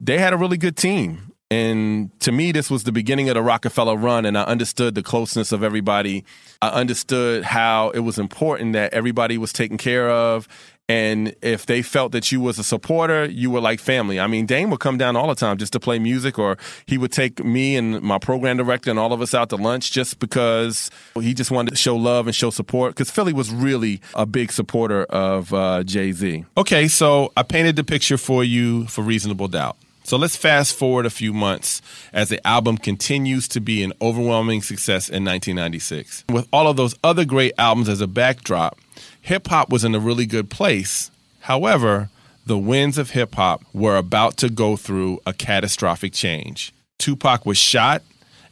they 0.00 0.18
had 0.18 0.32
a 0.32 0.36
really 0.36 0.56
good 0.56 0.76
team. 0.76 1.32
And 1.50 2.10
to 2.20 2.32
me, 2.32 2.52
this 2.52 2.68
was 2.68 2.82
the 2.84 2.92
beginning 2.92 3.28
of 3.30 3.34
the 3.34 3.42
Roc-A-Fella 3.42 3.96
run, 3.96 4.26
and 4.26 4.36
I 4.36 4.42
understood 4.42 4.94
the 4.94 5.02
closeness 5.02 5.50
of 5.50 5.62
everybody. 5.62 6.24
I 6.60 6.68
understood 6.68 7.42
how 7.42 7.88
it 7.90 8.00
was 8.00 8.18
important 8.18 8.74
that 8.74 8.92
everybody 8.92 9.38
was 9.38 9.52
taken 9.52 9.78
care 9.78 10.10
of. 10.10 10.46
And 10.88 11.34
if 11.42 11.66
they 11.66 11.82
felt 11.82 12.12
that 12.12 12.32
you 12.32 12.40
was 12.40 12.58
a 12.58 12.64
supporter, 12.64 13.26
you 13.26 13.50
were 13.50 13.60
like 13.60 13.78
family. 13.78 14.18
I 14.18 14.26
mean, 14.26 14.46
Dame 14.46 14.70
would 14.70 14.80
come 14.80 14.96
down 14.96 15.16
all 15.16 15.28
the 15.28 15.34
time 15.34 15.58
just 15.58 15.72
to 15.74 15.80
play 15.80 15.98
music, 15.98 16.38
or 16.38 16.56
he 16.86 16.96
would 16.96 17.12
take 17.12 17.44
me 17.44 17.76
and 17.76 18.00
my 18.00 18.18
program 18.18 18.56
director 18.56 18.88
and 18.90 18.98
all 18.98 19.12
of 19.12 19.20
us 19.20 19.34
out 19.34 19.50
to 19.50 19.56
lunch 19.56 19.92
just 19.92 20.18
because 20.18 20.90
he 21.20 21.34
just 21.34 21.50
wanted 21.50 21.72
to 21.72 21.76
show 21.76 21.94
love 21.94 22.26
and 22.26 22.34
show 22.34 22.48
support. 22.48 22.94
Because 22.94 23.10
Philly 23.10 23.34
was 23.34 23.50
really 23.50 24.00
a 24.14 24.24
big 24.24 24.50
supporter 24.50 25.04
of 25.04 25.52
uh, 25.52 25.84
Jay 25.84 26.12
Z. 26.12 26.46
Okay, 26.56 26.88
so 26.88 27.32
I 27.36 27.42
painted 27.42 27.76
the 27.76 27.84
picture 27.84 28.16
for 28.16 28.42
you 28.42 28.86
for 28.86 29.02
Reasonable 29.02 29.48
Doubt. 29.48 29.76
So 30.08 30.16
let's 30.16 30.36
fast 30.36 30.74
forward 30.74 31.04
a 31.04 31.10
few 31.10 31.34
months 31.34 31.82
as 32.14 32.30
the 32.30 32.44
album 32.46 32.78
continues 32.78 33.46
to 33.48 33.60
be 33.60 33.82
an 33.82 33.92
overwhelming 34.00 34.62
success 34.62 35.10
in 35.10 35.22
1996. 35.22 36.24
With 36.30 36.48
all 36.50 36.66
of 36.66 36.78
those 36.78 36.94
other 37.04 37.26
great 37.26 37.52
albums 37.58 37.90
as 37.90 38.00
a 38.00 38.06
backdrop, 38.06 38.78
hip 39.20 39.48
hop 39.48 39.70
was 39.70 39.84
in 39.84 39.94
a 39.94 40.00
really 40.00 40.26
good 40.26 40.50
place. 40.50 41.10
However, 41.40 42.10
the 42.46 42.58
winds 42.58 42.98
of 42.98 43.10
hip 43.10 43.34
hop 43.34 43.62
were 43.72 43.96
about 43.96 44.36
to 44.38 44.48
go 44.48 44.76
through 44.76 45.20
a 45.26 45.32
catastrophic 45.32 46.12
change. 46.12 46.72
Tupac 46.98 47.44
was 47.44 47.58
shot 47.58 48.02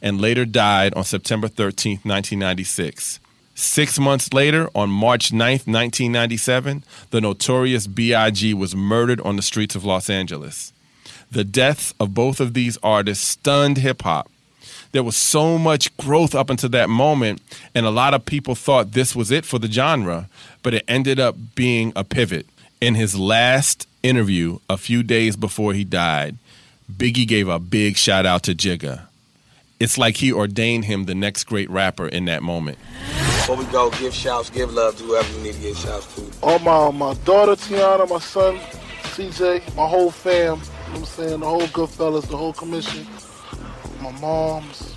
and 0.01 0.21
later 0.21 0.45
died 0.45 0.93
on 0.93 1.03
September 1.03 1.47
13th, 1.47 2.05
1996. 2.05 3.19
Six 3.55 3.97
months 3.97 4.33
later, 4.33 4.69
on 4.75 4.91
March 4.91 5.31
9th, 5.31 5.65
1997, 5.65 6.83
the 7.09 7.21
notorious 7.21 7.87
B.I.G. 7.87 8.53
was 8.53 8.75
murdered 8.75 9.19
on 9.21 9.35
the 9.35 9.41
streets 9.41 9.73
of 9.75 9.83
Los 9.83 10.11
Angeles. 10.11 10.73
The 11.31 11.43
deaths 11.43 11.93
of 11.99 12.13
both 12.13 12.39
of 12.39 12.53
these 12.53 12.77
artists 12.83 13.25
stunned 13.25 13.79
hip 13.79 14.03
hop. 14.03 14.29
There 14.91 15.03
was 15.03 15.17
so 15.17 15.57
much 15.57 15.95
growth 15.97 16.33
up 16.33 16.49
until 16.49 16.69
that 16.69 16.89
moment, 16.89 17.41
and 17.75 17.85
a 17.85 17.91
lot 17.91 18.13
of 18.13 18.25
people 18.25 18.55
thought 18.55 18.93
this 18.93 19.15
was 19.15 19.31
it 19.31 19.45
for 19.45 19.59
the 19.59 19.71
genre, 19.71 20.29
but 20.63 20.73
it 20.73 20.83
ended 20.87 21.19
up 21.19 21.35
being 21.55 21.93
a 21.95 22.03
pivot. 22.03 22.47
In 22.79 22.95
his 22.95 23.17
last 23.17 23.87
interview, 24.03 24.59
a 24.69 24.77
few 24.77 25.03
days 25.03 25.35
before 25.35 25.73
he 25.73 25.83
died, 25.83 26.37
Biggie 26.91 27.27
gave 27.27 27.47
a 27.47 27.59
big 27.59 27.97
shout 27.97 28.25
out 28.25 28.43
to 28.43 28.55
Jigga. 28.55 29.01
It's 29.79 29.97
like 29.97 30.17
he 30.17 30.31
ordained 30.33 30.85
him 30.85 31.05
the 31.05 31.13
next 31.13 31.43
great 31.43 31.69
rapper 31.69 32.07
in 32.07 32.25
that 32.25 32.41
moment. 32.41 32.79
Before 33.07 33.57
we 33.57 33.65
go, 33.65 33.91
give 33.91 34.13
shouts, 34.13 34.49
give 34.49 34.73
love 34.73 34.97
to 34.97 35.03
whoever 35.03 35.31
you 35.37 35.43
need 35.43 35.53
to 35.53 35.61
give 35.61 35.77
shouts 35.77 36.15
to. 36.15 36.25
All 36.41 36.59
my 36.59 36.91
my 36.91 37.13
daughter 37.25 37.53
Tiana, 37.53 38.09
my 38.09 38.19
son 38.19 38.57
CJ, 39.17 39.75
my 39.75 39.87
whole 39.87 40.11
fam. 40.11 40.37
You 40.37 40.43
know 40.43 40.59
what 40.59 40.99
I'm 40.99 41.05
saying? 41.05 41.39
The 41.41 41.45
whole 41.45 41.67
Goodfellas, 41.67 42.27
the 42.27 42.37
whole 42.37 42.53
commission. 42.53 43.05
My 44.07 44.21
mom's, 44.21 44.95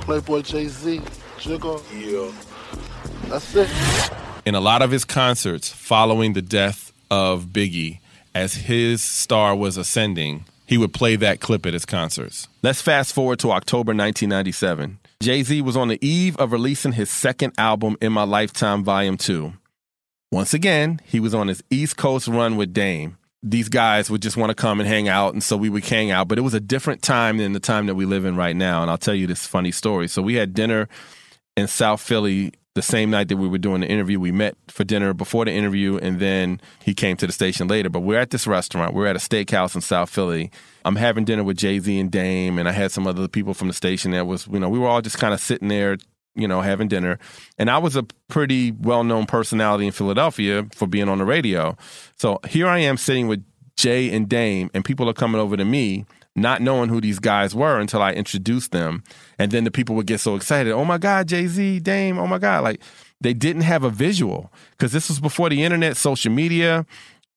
Playboy 0.00 0.40
Jay 0.40 0.68
Z, 0.68 1.02
Jigga. 1.36 1.82
Yeah. 1.92 2.32
That's 3.28 3.54
it. 3.54 3.68
In 4.46 4.54
a 4.54 4.60
lot 4.60 4.80
of 4.80 4.90
his 4.90 5.04
concerts 5.04 5.68
following 5.68 6.32
the 6.32 6.40
death 6.40 6.94
of 7.10 7.48
Biggie, 7.48 7.98
as 8.34 8.54
his 8.54 9.02
star 9.02 9.54
was 9.54 9.76
ascending, 9.76 10.46
he 10.64 10.78
would 10.78 10.94
play 10.94 11.16
that 11.16 11.40
clip 11.40 11.66
at 11.66 11.74
his 11.74 11.84
concerts. 11.84 12.48
Let's 12.62 12.80
fast 12.80 13.12
forward 13.12 13.38
to 13.40 13.50
October 13.50 13.90
1997. 13.90 14.98
Jay 15.20 15.42
Z 15.42 15.60
was 15.60 15.76
on 15.76 15.88
the 15.88 15.98
eve 16.00 16.38
of 16.38 16.52
releasing 16.52 16.92
his 16.92 17.10
second 17.10 17.52
album, 17.58 17.98
In 18.00 18.14
My 18.14 18.22
Lifetime, 18.22 18.82
Volume 18.82 19.18
2. 19.18 19.52
Once 20.32 20.54
again, 20.54 21.00
he 21.04 21.20
was 21.20 21.34
on 21.34 21.48
his 21.48 21.62
East 21.68 21.98
Coast 21.98 22.28
run 22.28 22.56
with 22.56 22.72
Dame. 22.72 23.18
These 23.42 23.68
guys 23.68 24.10
would 24.10 24.22
just 24.22 24.36
want 24.36 24.50
to 24.50 24.54
come 24.54 24.80
and 24.80 24.88
hang 24.88 25.08
out, 25.08 25.32
and 25.32 25.42
so 25.42 25.56
we 25.56 25.68
would 25.68 25.84
hang 25.84 26.10
out. 26.10 26.26
But 26.26 26.38
it 26.38 26.42
was 26.42 26.54
a 26.54 26.60
different 26.60 27.02
time 27.02 27.36
than 27.36 27.52
the 27.52 27.60
time 27.60 27.86
that 27.86 27.94
we 27.94 28.04
live 28.04 28.24
in 28.24 28.34
right 28.36 28.56
now. 28.56 28.82
And 28.82 28.90
I'll 28.90 28.98
tell 28.98 29.14
you 29.14 29.26
this 29.26 29.46
funny 29.46 29.70
story. 29.70 30.08
So 30.08 30.22
we 30.22 30.34
had 30.34 30.54
dinner 30.54 30.88
in 31.56 31.68
South 31.68 32.00
Philly 32.00 32.52
the 32.74 32.82
same 32.82 33.10
night 33.10 33.28
that 33.28 33.38
we 33.38 33.48
were 33.48 33.58
doing 33.58 33.80
the 33.80 33.86
interview. 33.86 34.20
We 34.20 34.32
met 34.32 34.54
for 34.68 34.84
dinner 34.84 35.14
before 35.14 35.44
the 35.44 35.52
interview, 35.52 35.96
and 35.96 36.18
then 36.18 36.60
he 36.84 36.92
came 36.92 37.16
to 37.18 37.26
the 37.26 37.32
station 37.32 37.68
later. 37.68 37.88
But 37.88 38.00
we're 38.00 38.18
at 38.18 38.30
this 38.30 38.46
restaurant. 38.46 38.94
We're 38.94 39.06
at 39.06 39.16
a 39.16 39.18
steakhouse 39.18 39.74
in 39.74 39.80
South 39.80 40.10
Philly. 40.10 40.50
I'm 40.84 40.96
having 40.96 41.24
dinner 41.24 41.44
with 41.44 41.56
Jay 41.56 41.78
Z 41.78 41.98
and 41.98 42.10
Dame, 42.10 42.58
and 42.58 42.68
I 42.68 42.72
had 42.72 42.92
some 42.92 43.06
other 43.06 43.28
people 43.28 43.54
from 43.54 43.68
the 43.68 43.74
station 43.74 44.10
that 44.10 44.26
was, 44.26 44.46
you 44.46 44.58
know, 44.58 44.68
we 44.68 44.78
were 44.78 44.88
all 44.88 45.00
just 45.00 45.18
kind 45.18 45.32
of 45.32 45.40
sitting 45.40 45.68
there, 45.68 45.96
you 46.36 46.46
know, 46.46 46.60
having 46.60 46.88
dinner. 46.88 47.18
And 47.58 47.70
I 47.70 47.78
was 47.78 47.96
a 47.96 48.04
pretty 48.28 48.72
well 48.72 49.04
known 49.04 49.26
personality 49.26 49.86
in 49.86 49.92
Philadelphia 49.92 50.66
for 50.74 50.86
being 50.86 51.08
on 51.08 51.18
the 51.18 51.24
radio. 51.24 51.76
So 52.16 52.40
here 52.48 52.68
I 52.68 52.78
am 52.78 52.96
sitting 52.96 53.28
with 53.28 53.44
Jay 53.76 54.10
and 54.14 54.28
Dame, 54.28 54.70
and 54.74 54.84
people 54.84 55.08
are 55.08 55.14
coming 55.14 55.40
over 55.40 55.56
to 55.56 55.64
me 55.64 56.06
not 56.36 56.60
knowing 56.60 56.90
who 56.90 57.00
these 57.00 57.18
guys 57.18 57.54
were 57.54 57.80
until 57.80 58.02
I 58.02 58.12
introduced 58.12 58.70
them. 58.70 59.02
And 59.38 59.50
then 59.50 59.64
the 59.64 59.70
people 59.70 59.96
would 59.96 60.06
get 60.06 60.20
so 60.20 60.36
excited. 60.36 60.72
Oh 60.72 60.84
my 60.84 60.98
God, 60.98 61.28
Jay 61.28 61.46
Z, 61.46 61.80
Dame, 61.80 62.18
oh 62.18 62.26
my 62.26 62.38
God. 62.38 62.62
Like 62.62 62.82
they 63.20 63.32
didn't 63.32 63.62
have 63.62 63.82
a 63.82 63.90
visual 63.90 64.52
because 64.72 64.92
this 64.92 65.08
was 65.08 65.18
before 65.18 65.48
the 65.48 65.62
internet, 65.64 65.96
social 65.96 66.30
media. 66.30 66.84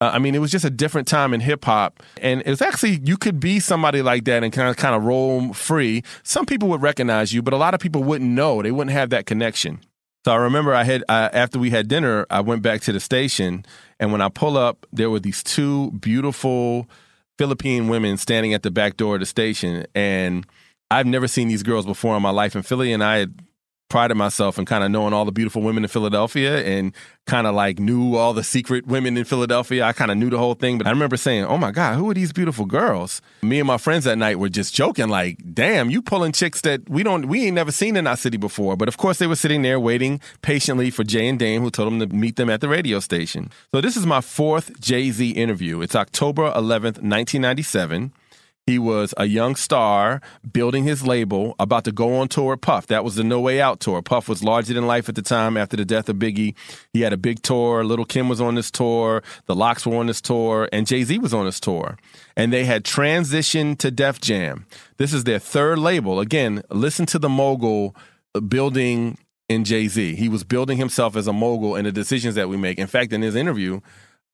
Uh, 0.02 0.12
I 0.14 0.20
mean, 0.20 0.34
it 0.34 0.40
was 0.40 0.52
just 0.52 0.64
a 0.64 0.70
different 0.70 1.08
time 1.08 1.34
in 1.34 1.42
hip 1.42 1.66
hop. 1.66 2.02
And 2.22 2.42
it's 2.46 2.62
actually, 2.62 3.02
you 3.04 3.18
could 3.18 3.40
be 3.40 3.60
somebody 3.60 4.02
like 4.02 4.24
that 4.26 4.44
and 4.44 4.54
kind 4.54 4.70
of, 4.70 4.78
kind 4.78 4.96
of 4.96 5.04
roll 5.04 5.54
free. 5.54 6.04
Some 6.24 6.46
people 6.46 6.70
would 6.70 6.82
recognize 6.82 7.34
you, 7.34 7.42
but 7.42 7.54
a 7.54 7.58
lot 7.58 7.74
of 7.74 7.82
people 7.82 8.04
wouldn't 8.04 8.30
know. 8.30 8.62
They 8.62 8.72
wouldn't 8.72 8.94
have 8.94 9.10
that 9.10 9.26
connection. 9.26 9.82
So 10.26 10.32
I 10.32 10.36
remember 10.36 10.74
I 10.74 10.84
had, 10.84 11.04
uh, 11.10 11.30
after 11.34 11.60
we 11.60 11.70
had 11.70 11.88
dinner, 11.88 12.26
I 12.30 12.42
went 12.42 12.62
back 12.62 12.82
to 12.82 12.94
the 12.94 13.00
station. 13.00 13.66
And 14.00 14.12
when 14.12 14.22
I 14.22 14.30
pull 14.30 14.58
up, 14.58 14.86
there 14.94 15.10
were 15.10 15.20
these 15.20 15.44
two 15.44 15.92
beautiful, 15.92 16.90
Philippine 17.38 17.90
women 17.90 18.18
standing 18.18 18.54
at 18.54 18.64
the 18.64 18.72
back 18.72 18.96
door 18.96 19.16
of 19.16 19.20
the 19.20 19.26
station. 19.26 19.86
And 19.96 20.46
I've 20.92 21.08
never 21.08 21.28
seen 21.28 21.50
these 21.50 21.64
girls 21.64 21.86
before 21.86 22.16
in 22.16 22.22
my 22.22 22.32
life 22.32 22.56
in 22.56 22.64
Philly. 22.64 22.94
And 22.94 23.04
I 23.04 23.18
had 23.18 23.40
prided 23.90 24.16
myself 24.16 24.58
in 24.58 24.66
kind 24.66 24.84
of 24.84 24.92
knowing 24.92 25.14
all 25.14 25.26
the 25.26 25.32
beautiful 25.32 25.62
women 25.62 25.84
in 25.84 25.90
Philadelphia 25.90 26.64
and 26.64 26.94
kind 27.26 27.46
of 27.46 27.54
like 27.54 27.80
knew 27.80 28.16
all 28.16 28.34
the 28.34 28.44
secret 28.44 28.88
women 28.88 29.18
in 29.18 29.26
Philadelphia. 29.26 29.84
I 29.84 29.94
kind 29.94 30.12
of 30.12 30.18
knew 30.18 30.30
the 30.30 30.38
whole 30.38 30.54
thing, 30.54 30.78
but 30.78 30.88
I 30.88 30.92
remember 30.92 31.18
saying, 31.18 31.46
"Oh 31.46 31.58
my 31.58 31.72
god, 31.72 31.96
who 31.96 32.10
are 32.10 32.14
these 32.14 32.32
beautiful 32.32 32.66
girls?" 32.66 33.22
Me 33.42 33.60
and 33.60 33.68
my 33.68 33.78
friends 33.78 34.06
that 34.06 34.18
night 34.18 34.40
were 34.40 34.50
just 34.50 34.74
joking 34.74 35.10
like, 35.10 35.38
"Damn, 35.54 35.90
you 35.90 36.02
pulling 36.02 36.32
chicks 36.32 36.62
that 36.62 36.90
we 36.90 37.04
don't 37.04 37.28
we 37.28 37.46
ain't 37.46 37.56
never 37.56 37.72
seen 37.72 37.96
in 37.96 38.08
our 38.08 38.18
city 38.18 38.38
before." 38.38 38.78
But 38.78 38.88
of 38.88 38.98
course, 38.98 39.18
they 39.18 39.28
were 39.28 39.36
sitting 39.36 39.62
there 39.62 39.80
waiting 39.80 40.22
patiently 40.42 40.90
for 40.90 41.04
Jay 41.04 41.28
and 41.28 41.38
Dame 41.38 41.62
who 41.62 41.70
told 41.70 41.92
them 41.92 42.00
to 42.00 42.16
meet 42.16 42.36
them 42.36 42.50
at 42.50 42.62
the 42.62 42.70
radio 42.70 43.00
station. 43.00 43.52
So 43.72 43.82
this 43.82 43.98
is 43.98 44.06
my 44.06 44.22
fourth 44.22 44.80
Jay-Z 44.80 45.30
interview. 45.32 45.82
It's 45.82 45.96
October 45.96 46.52
11th, 46.56 47.02
1997. 47.02 48.12
He 48.70 48.78
was 48.78 49.16
a 49.18 49.26
young 49.26 49.56
star 49.56 50.22
building 50.54 50.84
his 50.84 51.04
label, 51.04 51.56
about 51.58 51.86
to 51.86 51.92
go 51.92 52.18
on 52.18 52.28
tour 52.28 52.56
Puff. 52.56 52.86
That 52.86 53.04
was 53.04 53.16
the 53.16 53.24
No 53.24 53.40
Way 53.40 53.60
Out 53.60 53.80
tour. 53.80 54.04
Puff 54.04 54.30
was 54.30 54.44
larger 54.44 54.76
than 54.76 54.86
life 54.86 55.10
at 55.10 55.16
the 55.16 55.24
time 55.24 55.58
after 55.58 55.76
the 55.76 55.86
death 55.86 56.08
of 56.08 56.18
Biggie. 56.18 56.54
He 56.94 57.02
had 57.02 57.12
a 57.12 57.18
big 57.18 57.42
tour. 57.42 57.84
Little 57.84 58.06
Kim 58.06 58.30
was 58.30 58.40
on 58.40 58.54
this 58.54 58.70
tour. 58.70 59.24
The 59.48 59.56
LOX 59.56 59.88
were 59.88 59.96
on 59.96 60.06
this 60.06 60.22
tour. 60.22 60.70
And 60.72 60.86
Jay 60.86 61.04
Z 61.04 61.18
was 61.18 61.34
on 61.34 61.46
this 61.46 61.60
tour. 61.60 61.98
And 62.38 62.54
they 62.54 62.64
had 62.64 62.84
transitioned 62.84 63.80
to 63.80 63.90
Def 63.90 64.22
Jam. 64.22 64.68
This 64.98 65.14
is 65.14 65.24
their 65.24 65.40
third 65.40 65.80
label. 65.80 66.20
Again, 66.20 66.62
listen 66.70 67.08
to 67.08 67.18
the 67.18 67.28
mogul 67.28 67.96
building 68.48 69.18
in 69.48 69.64
Jay 69.64 69.88
Z. 69.88 70.14
He 70.14 70.30
was 70.30 70.44
building 70.44 70.78
himself 70.78 71.16
as 71.16 71.26
a 71.26 71.34
mogul 71.34 71.76
in 71.76 71.86
the 71.86 71.92
decisions 71.92 72.36
that 72.36 72.50
we 72.50 72.56
make. 72.56 72.78
In 72.78 72.86
fact, 72.86 73.14
in 73.14 73.24
his 73.24 73.34
interview, 73.34 73.80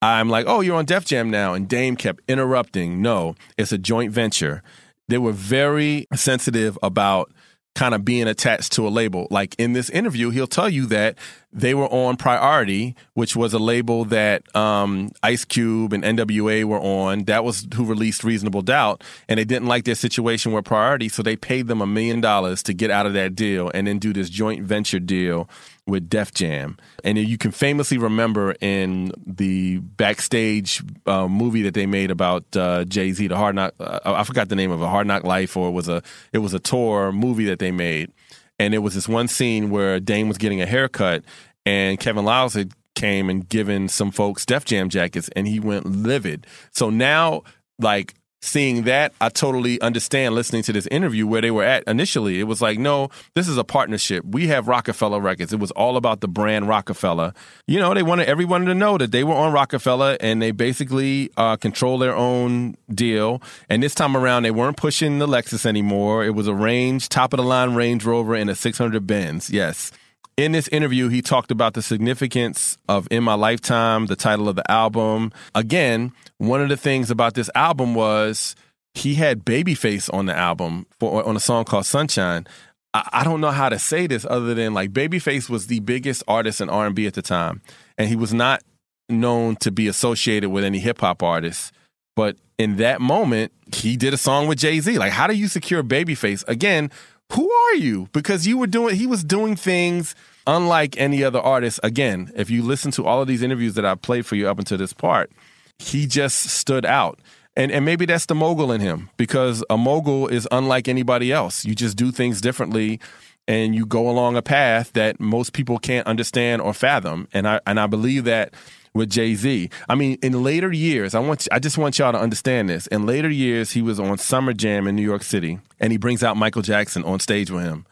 I'm 0.01 0.29
like, 0.29 0.45
oh, 0.47 0.61
you're 0.61 0.77
on 0.77 0.85
Def 0.85 1.05
Jam 1.05 1.29
now. 1.29 1.53
And 1.53 1.67
Dame 1.67 1.95
kept 1.95 2.21
interrupting. 2.27 3.01
No, 3.01 3.35
it's 3.57 3.71
a 3.71 3.77
joint 3.77 4.11
venture. 4.11 4.61
They 5.07 5.17
were 5.17 5.31
very 5.31 6.07
sensitive 6.13 6.77
about 6.83 7.31
kind 7.75 7.93
of 7.93 8.05
being 8.05 8.27
attached 8.27 8.71
to 8.71 8.87
a 8.87 8.89
label. 8.89 9.27
Like 9.29 9.53
in 9.57 9.73
this 9.73 9.89
interview, 9.89 10.29
he'll 10.29 10.47
tell 10.47 10.69
you 10.69 10.85
that 10.87 11.17
they 11.51 11.73
were 11.73 11.87
on 11.87 12.15
Priority, 12.15 12.95
which 13.13 13.35
was 13.35 13.53
a 13.53 13.59
label 13.59 14.05
that 14.05 14.43
um, 14.55 15.11
Ice 15.21 15.43
Cube 15.43 15.91
and 15.91 16.03
NWA 16.03 16.63
were 16.63 16.79
on. 16.79 17.25
That 17.25 17.43
was 17.43 17.67
who 17.75 17.83
released 17.83 18.23
Reasonable 18.23 18.61
Doubt. 18.61 19.03
And 19.27 19.37
they 19.37 19.45
didn't 19.45 19.67
like 19.67 19.83
their 19.83 19.95
situation 19.95 20.53
with 20.53 20.65
Priority, 20.65 21.09
so 21.09 21.21
they 21.21 21.35
paid 21.35 21.67
them 21.67 21.81
a 21.81 21.87
million 21.87 22.21
dollars 22.21 22.63
to 22.63 22.73
get 22.73 22.91
out 22.91 23.05
of 23.05 23.13
that 23.13 23.35
deal 23.35 23.69
and 23.73 23.87
then 23.87 23.99
do 23.99 24.13
this 24.13 24.29
joint 24.29 24.63
venture 24.63 24.99
deal 24.99 25.49
with 25.87 26.09
Def 26.09 26.33
Jam. 26.33 26.77
And 27.03 27.17
you 27.17 27.37
can 27.37 27.51
famously 27.51 27.97
remember 27.97 28.55
in 28.59 29.11
the 29.25 29.77
backstage 29.79 30.83
uh, 31.05 31.27
movie 31.27 31.61
that 31.63 31.73
they 31.73 31.85
made 31.85 32.11
about 32.11 32.43
uh, 32.55 32.85
Jay 32.85 33.11
Z, 33.11 33.27
the 33.27 33.37
Hard 33.37 33.55
Knock, 33.55 33.73
uh, 33.79 33.99
I 34.03 34.23
forgot 34.23 34.49
the 34.49 34.55
name 34.55 34.71
of 34.71 34.81
it, 34.81 34.85
Hard 34.85 35.07
Knock 35.07 35.23
Life, 35.23 35.55
or 35.55 35.69
it 35.69 35.73
was 35.73 35.87
a 35.87 36.01
it 36.33 36.39
was 36.39 36.53
a 36.53 36.59
tour 36.59 37.11
movie 37.11 37.45
that 37.45 37.59
they 37.59 37.71
made. 37.71 38.11
And 38.57 38.73
it 38.73 38.79
was 38.79 38.95
this 38.95 39.07
one 39.07 39.27
scene 39.27 39.69
where 39.69 39.99
Dame 39.99 40.27
was 40.27 40.37
getting 40.37 40.61
a 40.61 40.65
haircut, 40.65 41.23
and 41.65 41.99
Kevin 41.99 42.25
Liles 42.25 42.53
had 42.53 42.71
came 42.95 43.29
and 43.29 43.47
given 43.47 43.89
some 43.89 44.11
folks 44.11 44.45
Def 44.45 44.65
Jam 44.65 44.89
jackets, 44.89 45.29
and 45.35 45.47
he 45.47 45.59
went 45.59 45.85
livid. 45.85 46.47
So 46.71 46.89
now, 46.89 47.43
like 47.77 48.15
seeing 48.45 48.83
that, 48.83 49.13
I 49.19 49.29
totally 49.29 49.81
understand 49.81 50.35
listening 50.35 50.63
to 50.63 50.73
this 50.73 50.87
interview 50.87 51.27
where 51.27 51.41
they 51.41 51.51
were 51.51 51.63
at 51.63 51.83
initially. 51.85 52.39
It 52.39 52.43
was 52.43 52.61
like, 52.61 52.79
no, 52.79 53.09
this 53.33 53.47
is 53.47 53.57
a 53.57 53.63
partnership. 53.63 54.23
We 54.25 54.47
have 54.47 54.67
Roc-A-Fella 54.67 55.19
Records. 55.19 55.51
It 55.51 55.59
was 55.59 55.71
all 55.71 55.97
about 55.97 56.21
the 56.21 56.27
brand 56.27 56.67
Roc-A-Fella. 56.67 57.33
You 57.67 57.79
know, 57.79 57.93
they 57.93 58.03
wanted 58.03 58.27
everyone 58.27 58.65
to 58.65 58.75
know 58.75 58.97
that 58.97 59.11
they 59.11 59.23
were 59.23 59.33
on 59.33 59.51
Roc-A-Fella 59.51 60.17
and 60.19 60.41
they 60.41 60.51
basically 60.51 61.31
uh, 61.37 61.57
control 61.57 61.97
their 61.97 62.15
own 62.15 62.75
deal. 62.89 63.41
And 63.69 63.81
this 63.81 63.95
time 63.95 64.15
around, 64.15 64.43
they 64.43 64.51
weren't 64.51 64.77
pushing 64.77 65.19
the 65.19 65.27
Lexus 65.27 65.65
anymore. 65.65 66.23
It 66.23 66.35
was 66.35 66.47
a 66.47 66.55
range, 66.55 67.09
top 67.09 67.33
of 67.33 67.37
the 67.37 67.43
line 67.43 67.73
Range 67.75 68.03
Rover 68.05 68.35
and 68.35 68.49
a 68.49 68.55
600 68.55 69.05
Benz. 69.07 69.49
Yes. 69.49 69.91
In 70.37 70.51
this 70.51 70.67
interview, 70.67 71.07
he 71.07 71.21
talked 71.21 71.49
about 71.49 71.75
the 71.75 71.81
significance 71.81 72.77
of 72.89 73.07
In 73.09 73.23
My 73.23 73.35
Lifetime, 73.35 74.07
the 74.07 74.17
title 74.17 74.49
of 74.49 74.57
the 74.57 74.69
album. 74.69 75.31
Again, 75.53 76.11
one 76.37 76.61
of 76.61 76.69
the 76.69 76.77
things 76.77 77.09
about 77.09 77.33
this 77.33 77.49
album 77.55 77.95
was 77.95 78.55
he 78.93 79.15
had 79.15 79.45
Babyface 79.45 80.13
on 80.13 80.25
the 80.25 80.35
album 80.35 80.85
for, 80.99 81.23
on 81.25 81.35
a 81.35 81.39
song 81.39 81.65
called 81.65 81.85
Sunshine. 81.85 82.47
I, 82.93 83.09
I 83.11 83.23
don't 83.23 83.41
know 83.41 83.51
how 83.51 83.69
to 83.69 83.79
say 83.79 84.07
this 84.07 84.25
other 84.29 84.53
than 84.53 84.73
like 84.73 84.91
Babyface 84.91 85.49
was 85.49 85.67
the 85.67 85.79
biggest 85.81 86.23
artist 86.27 86.61
in 86.61 86.69
R&B 86.69 87.05
at 87.07 87.13
the 87.13 87.21
time, 87.21 87.61
and 87.97 88.07
he 88.07 88.15
was 88.15 88.33
not 88.33 88.63
known 89.09 89.55
to 89.57 89.71
be 89.71 89.87
associated 89.87 90.49
with 90.49 90.63
any 90.63 90.79
hip 90.79 91.01
hop 91.01 91.21
artists. 91.21 91.71
But 92.15 92.37
in 92.57 92.77
that 92.77 93.01
moment, 93.01 93.51
he 93.73 93.97
did 93.97 94.13
a 94.13 94.17
song 94.17 94.47
with 94.47 94.59
Jay 94.59 94.79
Z. 94.79 94.97
Like, 94.97 95.11
how 95.11 95.27
do 95.27 95.33
you 95.33 95.47
secure 95.47 95.83
Babyface? 95.83 96.47
Again, 96.47 96.89
who 97.33 97.51
are 97.51 97.75
you? 97.75 98.07
Because 98.13 98.47
you 98.47 98.57
were 98.57 98.67
doing, 98.67 98.95
he 98.95 99.07
was 99.07 99.23
doing 99.23 99.55
things 99.55 100.15
unlike 100.47 100.97
any 100.97 101.23
other 101.23 101.39
artist. 101.39 101.79
Again, 101.83 102.31
if 102.35 102.49
you 102.49 102.63
listen 102.63 102.91
to 102.91 103.05
all 103.05 103.21
of 103.21 103.27
these 103.27 103.41
interviews 103.41 103.73
that 103.73 103.85
I 103.85 103.95
played 103.95 104.25
for 104.25 104.35
you 104.35 104.47
up 104.47 104.59
until 104.59 104.77
this 104.77 104.93
part, 104.93 105.31
he 105.79 106.07
just 106.07 106.49
stood 106.49 106.85
out. 106.85 107.19
And, 107.57 107.71
and 107.71 107.85
maybe 107.85 108.05
that's 108.05 108.25
the 108.25 108.35
mogul 108.35 108.71
in 108.71 108.81
him 108.81 109.09
because 109.17 109.63
a 109.69 109.77
mogul 109.77 110.27
is 110.27 110.47
unlike 110.51 110.87
anybody 110.87 111.31
else. 111.31 111.63
You 111.63 111.73
just 111.73 111.95
do 111.95 112.11
things 112.11 112.41
differently 112.41 112.99
and 113.47 113.73
you 113.73 113.85
go 113.85 114.09
along 114.09 114.35
a 114.35 114.41
path 114.41 114.91
that 114.93 115.19
most 115.19 115.53
people 115.53 115.77
can't 115.77 116.05
understand 116.07 116.61
or 116.61 116.73
fathom. 116.73 117.27
And 117.33 117.47
I, 117.47 117.61
and 117.65 117.79
I 117.79 117.87
believe 117.87 118.25
that 118.25 118.53
with 118.95 119.09
Jay 119.09 119.35
Z. 119.35 119.69
I 119.87 119.93
mean, 119.93 120.17
in 120.23 120.41
later 120.41 120.71
years, 120.71 121.13
I 121.13 121.19
want 121.19 121.47
I 121.51 121.59
just 121.59 121.77
want 121.77 121.99
y'all 121.99 122.13
to 122.13 122.19
understand 122.19 122.69
this. 122.69 122.87
In 122.87 123.05
later 123.05 123.29
years, 123.29 123.71
he 123.71 123.81
was 123.83 123.99
on 123.99 124.17
Summer 124.17 124.53
Jam 124.53 124.87
in 124.87 124.95
New 124.95 125.03
York 125.03 125.21
City, 125.21 125.59
and 125.79 125.91
he 125.91 125.97
brings 125.99 126.23
out 126.23 126.37
Michael 126.37 126.61
Jackson 126.63 127.03
on 127.03 127.19
stage 127.19 127.51
with 127.51 127.63
him. 127.63 127.85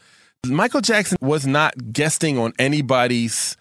Michael 0.48 0.82
Jackson 0.82 1.18
was 1.22 1.46
not 1.46 1.94
guesting 1.94 2.40
on 2.40 2.54
anybody's 2.58 3.56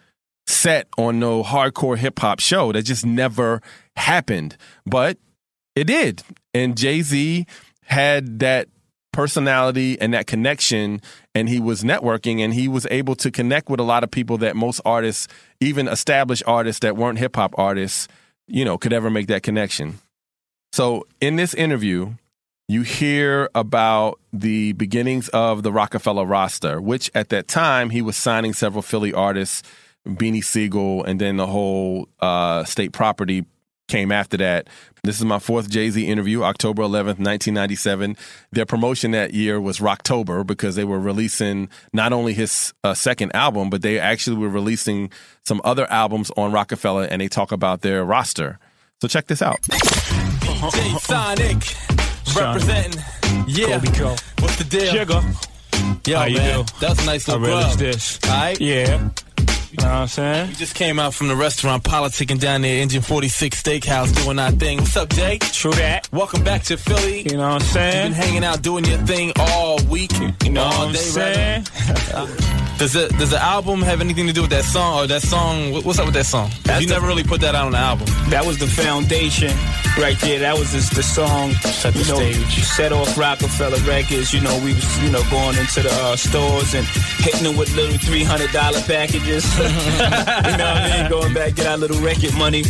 set 0.46 0.88
on 0.96 1.18
no 1.18 1.42
hardcore 1.42 1.98
hip 1.98 2.18
hop 2.18 2.40
show. 2.40 2.72
That 2.72 2.84
just 2.84 3.04
never 3.04 3.60
happened. 3.96 4.56
But 4.86 5.18
it 5.74 5.84
did. 5.84 6.22
And 6.54 6.76
Jay 6.76 7.02
Z 7.02 7.46
had 7.84 8.38
that 8.40 8.68
personality 9.12 10.00
and 10.00 10.14
that 10.14 10.26
connection 10.26 11.00
and 11.34 11.48
he 11.48 11.60
was 11.60 11.82
networking 11.82 12.40
and 12.40 12.54
he 12.54 12.66
was 12.66 12.86
able 12.90 13.14
to 13.14 13.30
connect 13.30 13.68
with 13.68 13.78
a 13.78 13.82
lot 13.82 14.02
of 14.02 14.10
people 14.10 14.38
that 14.38 14.56
most 14.56 14.80
artists 14.86 15.28
even 15.60 15.86
established 15.86 16.42
artists 16.46 16.80
that 16.80 16.96
weren't 16.96 17.18
hip 17.18 17.36
hop 17.36 17.54
artists 17.58 18.08
you 18.46 18.64
know 18.64 18.78
could 18.78 18.92
ever 18.92 19.10
make 19.10 19.26
that 19.26 19.42
connection 19.42 19.98
so 20.72 21.06
in 21.20 21.36
this 21.36 21.52
interview 21.52 22.10
you 22.68 22.80
hear 22.80 23.50
about 23.54 24.18
the 24.32 24.72
beginnings 24.72 25.28
of 25.28 25.62
the 25.62 25.70
Roc-A-Fella 25.70 26.24
roster 26.24 26.80
which 26.80 27.10
at 27.14 27.28
that 27.28 27.48
time 27.48 27.90
he 27.90 28.00
was 28.00 28.16
signing 28.16 28.54
several 28.54 28.80
Philly 28.80 29.12
artists 29.12 29.62
Beanie 30.08 30.42
Sigel 30.42 31.04
and 31.04 31.20
then 31.20 31.36
the 31.36 31.46
whole 31.46 32.08
uh, 32.20 32.64
state 32.64 32.92
property 32.92 33.44
came 33.92 34.10
after 34.10 34.38
that. 34.38 34.68
This 35.04 35.18
is 35.18 35.24
my 35.24 35.38
fourth 35.38 35.68
Jay 35.68 35.90
Z 35.90 36.06
interview, 36.06 36.42
October 36.42 36.82
11th, 36.82 37.20
1997. 37.20 38.16
Their 38.52 38.64
promotion 38.64 39.10
that 39.10 39.34
year 39.34 39.60
was 39.60 39.80
Rocktober 39.80 40.46
because 40.46 40.76
they 40.76 40.84
were 40.84 40.98
releasing 40.98 41.68
not 41.92 42.12
only 42.12 42.32
his 42.32 42.72
uh, 42.82 42.94
second 42.94 43.34
album, 43.36 43.68
but 43.68 43.82
they 43.82 43.98
actually 43.98 44.38
were 44.38 44.48
releasing 44.48 45.10
some 45.44 45.60
other 45.64 45.86
albums 45.90 46.30
on 46.38 46.52
Roc-A-Fella 46.52 47.08
and 47.08 47.20
they 47.20 47.28
talk 47.28 47.52
about 47.52 47.82
their 47.82 48.02
roster. 48.04 48.58
So 49.02 49.08
check 49.08 49.26
this 49.26 49.42
out. 49.42 49.60
DJ 49.62 50.98
Sonic 51.00 52.36
representing. 52.36 53.02
Yeah. 53.46 53.78
Colby 53.78 53.88
Colb 53.98 54.18
What's 54.40 54.56
the 54.56 54.64
deal? 54.64 54.92
Sugar. 54.92 55.20
Yo, 56.06 56.18
How 56.18 56.24
you 56.26 56.36
man. 56.38 56.64
do? 56.64 56.72
That's 56.80 57.02
a 57.02 57.06
nice 57.06 57.28
I 57.28 57.32
little 57.32 57.48
relish 57.48 57.66
grub. 57.76 57.78
this. 57.78 58.18
All 58.24 58.30
right. 58.30 58.60
Yeah. 58.60 59.10
You 59.72 59.78
know 59.78 59.84
what 59.90 59.94
I'm 60.02 60.08
saying? 60.08 60.48
We 60.48 60.54
just 60.56 60.74
came 60.74 60.98
out 60.98 61.14
from 61.14 61.28
the 61.28 61.36
restaurant 61.36 61.82
politicking 61.82 62.38
down 62.38 62.60
there, 62.60 62.82
Engine 62.82 63.00
46 63.00 63.62
Steakhouse, 63.62 64.14
doing 64.22 64.38
our 64.38 64.50
thing. 64.50 64.76
What's 64.78 64.96
up, 64.98 65.08
Jay? 65.08 65.38
True 65.38 65.72
that. 65.72 66.12
Welcome 66.12 66.44
back 66.44 66.62
to 66.64 66.76
Philly. 66.76 67.22
You 67.22 67.38
know 67.38 67.48
what 67.48 67.54
I'm 67.54 67.60
You've 67.62 67.70
saying? 67.70 68.12
been 68.12 68.20
hanging 68.20 68.44
out 68.44 68.60
doing 68.60 68.84
your 68.84 68.98
thing 68.98 69.32
all 69.38 69.78
week, 69.84 70.12
You 70.44 70.50
know 70.50 70.64
all 70.64 70.88
what 70.88 70.88
I'm 70.88 70.92
day. 70.92 70.98
saying? 70.98 72.58
rather. 72.82 73.08
Does 73.08 73.10
the 73.10 73.18
does 73.18 73.30
the 73.30 73.42
album 73.42 73.82
have 73.82 74.00
anything 74.00 74.26
to 74.26 74.32
do 74.32 74.42
with 74.42 74.50
that 74.50 74.64
song 74.64 75.04
or 75.04 75.06
that 75.06 75.22
song? 75.22 75.72
What's 75.84 75.98
up 75.98 76.06
with 76.06 76.14
that 76.14 76.26
song? 76.26 76.50
You 76.80 76.86
the- 76.86 76.94
never 76.94 77.06
really 77.06 77.22
put 77.22 77.40
that 77.40 77.54
out 77.54 77.66
on 77.66 77.72
the 77.72 77.78
album. 77.78 78.06
That 78.30 78.44
was 78.44 78.58
the 78.58 78.66
foundation 78.66 79.52
right 79.98 80.18
there. 80.20 80.40
That 80.40 80.58
was 80.58 80.72
just 80.72 80.94
the 80.94 81.02
song. 81.02 81.52
Set 81.52 81.94
the 81.94 82.00
you 82.00 82.08
know, 82.08 82.16
stage. 82.16 82.64
Set 82.64 82.92
off 82.92 83.16
Roc-A-Fella 83.16 83.78
Records. 83.86 84.32
You 84.32 84.40
know, 84.40 84.58
we 84.64 84.74
was 84.74 85.02
you 85.02 85.10
know 85.10 85.22
going 85.30 85.56
into 85.58 85.82
the 85.82 85.92
uh, 85.92 86.16
stores 86.16 86.74
and 86.74 86.86
hitting 87.22 87.44
them 87.44 87.56
with 87.56 87.74
little 87.76 87.98
three 87.98 88.24
hundred 88.24 88.52
dollar 88.52 88.80
packages. 88.82 89.44
you 89.58 89.62
know 89.62 90.70
what 90.72 90.82
I 90.82 91.02
mean? 91.02 91.10
Going 91.10 91.34
back 91.34 91.54
get 91.54 91.66
our 91.66 91.76
little 91.76 92.00
record 92.00 92.34
money. 92.36 92.64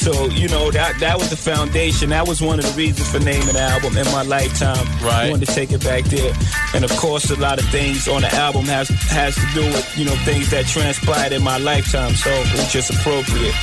So 0.00 0.26
you 0.28 0.48
know 0.48 0.70
that 0.70 0.98
that 1.00 1.18
was 1.18 1.28
the 1.28 1.36
foundation. 1.36 2.08
That 2.10 2.26
was 2.26 2.40
one 2.40 2.58
of 2.58 2.64
the 2.64 2.72
reasons 2.72 3.10
for 3.12 3.20
naming 3.20 3.52
the 3.52 3.60
album 3.60 3.96
in 3.98 4.06
my 4.06 4.22
lifetime. 4.22 4.86
Right. 5.04 5.26
I 5.26 5.30
wanted 5.30 5.46
to 5.48 5.54
take 5.54 5.72
it 5.72 5.84
back 5.84 6.04
there, 6.04 6.32
and 6.74 6.84
of 6.84 6.90
course, 6.96 7.30
a 7.30 7.36
lot 7.38 7.58
of 7.58 7.66
things 7.68 8.08
on 8.08 8.22
the 8.22 8.32
album 8.34 8.64
has 8.64 8.88
has 8.88 9.34
to 9.34 9.46
do 9.52 9.60
with 9.60 9.98
you 9.98 10.06
know 10.06 10.16
things 10.24 10.50
that 10.50 10.64
transpired 10.66 11.32
in 11.32 11.42
my 11.42 11.58
lifetime. 11.58 12.14
So 12.14 12.30
it 12.30 12.52
was 12.52 12.72
just 12.72 12.90
appropriate. 12.90 13.54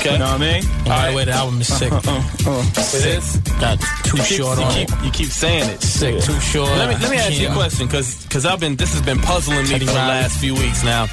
Okay. 0.00 0.12
You 0.14 0.18
know 0.18 0.32
what 0.32 0.40
I 0.40 0.60
mean? 0.60 0.62
By 0.86 1.10
the 1.10 1.16
way, 1.16 1.24
the 1.26 1.32
album 1.32 1.60
is 1.60 1.68
sick. 1.68 1.92
Uh, 1.92 2.00
uh-uh 2.06 2.64
It 2.96 3.04
is. 3.18 3.36
Got 3.60 3.78
too 4.04 4.16
You 4.16 4.22
keep, 4.22 4.38
short 4.38 4.58
you 4.58 4.64
on 4.64 4.72
keep, 4.74 4.88
it. 4.88 5.04
you 5.04 5.10
keep 5.10 5.28
saying 5.28 5.68
it. 5.68 5.82
Sick, 5.82 6.20
too 6.22 6.40
short. 6.40 6.70
Let 6.70 6.88
me 6.88 6.94
let 7.02 7.10
me 7.10 7.16
ask 7.18 7.38
you 7.38 7.48
a 7.48 7.52
question 7.52 7.86
because 7.86 8.22
because 8.24 8.46
I've 8.46 8.60
been 8.60 8.76
this 8.76 8.92
has 8.94 9.02
been 9.02 9.18
puzzling 9.18 9.68
me 9.68 9.78
for 9.78 9.84
the 9.92 9.92
last 9.92 10.38
few 10.38 10.54
weeks 10.54 10.82
now. 10.84 11.06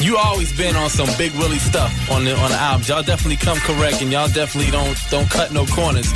You 0.00 0.16
always 0.16 0.52
been 0.52 0.76
on 0.76 0.90
some 0.90 1.08
Big 1.18 1.32
Willie 1.32 1.58
stuff 1.58 1.92
on 2.10 2.24
the 2.24 2.36
on 2.36 2.50
the 2.50 2.56
albums. 2.56 2.88
Y'all 2.88 3.02
definitely 3.02 3.36
come 3.36 3.58
correct 3.58 4.00
and 4.00 4.12
y'all 4.12 4.28
definitely 4.28 4.70
don't 4.70 4.96
don't 5.10 5.28
cut 5.28 5.52
no 5.52 5.66
corners. 5.66 6.12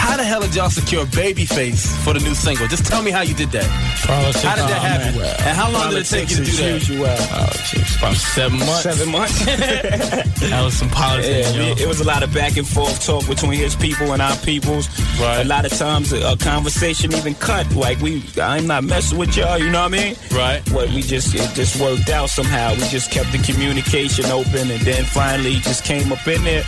How 0.00 0.16
the 0.16 0.24
hell 0.24 0.40
did 0.40 0.54
y'all 0.54 0.70
secure 0.70 1.04
Babyface 1.06 1.86
for 2.02 2.12
the 2.14 2.20
new 2.20 2.34
single? 2.34 2.66
Just 2.68 2.86
tell 2.86 3.02
me 3.02 3.10
how 3.10 3.20
you 3.20 3.34
did 3.34 3.50
that. 3.52 3.68
Politics. 4.06 4.42
How 4.42 4.56
did 4.56 4.64
that 4.64 4.78
Oh, 4.78 4.88
happen? 4.88 5.18
man. 5.20 5.36
And 5.46 5.56
how 5.56 5.70
long 5.70 5.90
did 5.90 5.98
it 6.00 6.06
take 6.06 6.30
you 6.30 6.36
to 6.36 6.44
do 6.44 6.50
that? 6.52 6.72
Usual. 6.74 7.06
Oh, 7.06 7.50
jeez, 7.68 7.98
about 7.98 8.16
seven 8.16 8.58
months. 8.58 8.82
Seven 8.82 9.08
months. 9.10 9.44
That 10.50 10.64
was 10.64 10.74
some 10.74 10.88
politics, 10.88 11.54
Yeah, 11.54 11.62
yo. 11.66 11.72
it, 11.72 11.80
it 11.82 11.86
was 11.88 12.00
a 12.00 12.04
lot 12.04 12.22
of 12.22 12.32
back 12.34 12.56
and 12.56 12.66
forth 12.66 13.04
talk 13.04 13.26
between 13.28 13.58
his 13.58 13.76
people 13.76 14.12
and 14.12 14.22
our 14.22 14.34
peoples. 14.38 14.88
Right. 15.20 15.42
A 15.42 15.44
lot 15.44 15.64
of 15.66 15.72
times 15.72 16.12
a, 16.12 16.32
a 16.32 16.36
conversation 16.36 17.12
even 17.12 17.34
cut. 17.34 17.70
Like 17.74 18.00
we, 18.00 18.24
I'm 18.40 18.66
not 18.66 18.82
messing 18.84 19.18
with 19.18 19.36
y'all. 19.36 19.58
You 19.58 19.70
know 19.70 19.82
what 19.82 19.94
I 19.94 19.98
mean? 19.98 20.16
Right. 20.32 20.60
What 20.72 20.88
we 20.88 21.02
just 21.02 21.34
it 21.34 21.54
just 21.54 21.78
worked 21.80 22.08
out 22.08 22.30
somehow. 22.30 22.72
We 22.74 22.88
just 22.88 23.10
kept 23.12 23.30
the 23.32 23.38
communication 23.38 24.24
open, 24.26 24.70
and 24.70 24.80
then 24.80 25.04
finally 25.04 25.52
he 25.54 25.60
just 25.60 25.84
came 25.84 26.10
up 26.10 26.26
in 26.26 26.42
there, 26.42 26.64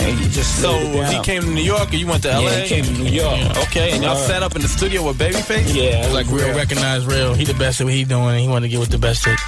and 0.00 0.18
he 0.18 0.28
just 0.28 0.60
So 0.60 0.72
laid 0.72 0.86
it 0.86 0.92
down. 1.00 1.12
he 1.12 1.20
came 1.22 1.42
to 1.42 1.50
New 1.50 1.62
York 1.62 1.92
or 1.92 1.96
you 1.96 2.06
went 2.08 2.24
to 2.24 2.30
LA? 2.30 2.40
Yeah, 2.40 2.47
came 2.66 2.84
to 2.84 2.92
New 2.92 3.10
York. 3.10 3.56
Okay, 3.68 3.92
and 3.92 4.02
y'all 4.02 4.12
Alright. 4.12 4.28
sat 4.28 4.42
up 4.42 4.56
in 4.56 4.62
the 4.62 4.68
studio 4.68 5.06
with 5.06 5.18
Babyface? 5.18 5.74
Yeah, 5.74 6.08
like 6.12 6.26
real, 6.28 6.54
recognized 6.54 7.06
real. 7.06 7.34
He 7.34 7.44
the 7.44 7.54
best 7.54 7.80
at 7.80 7.84
what 7.84 7.94
he 7.94 8.04
doing, 8.04 8.30
and 8.30 8.40
he 8.40 8.48
wanted 8.48 8.66
to 8.66 8.70
get 8.70 8.80
with 8.80 8.90
the 8.90 8.98
best 8.98 9.26
at 9.26 9.38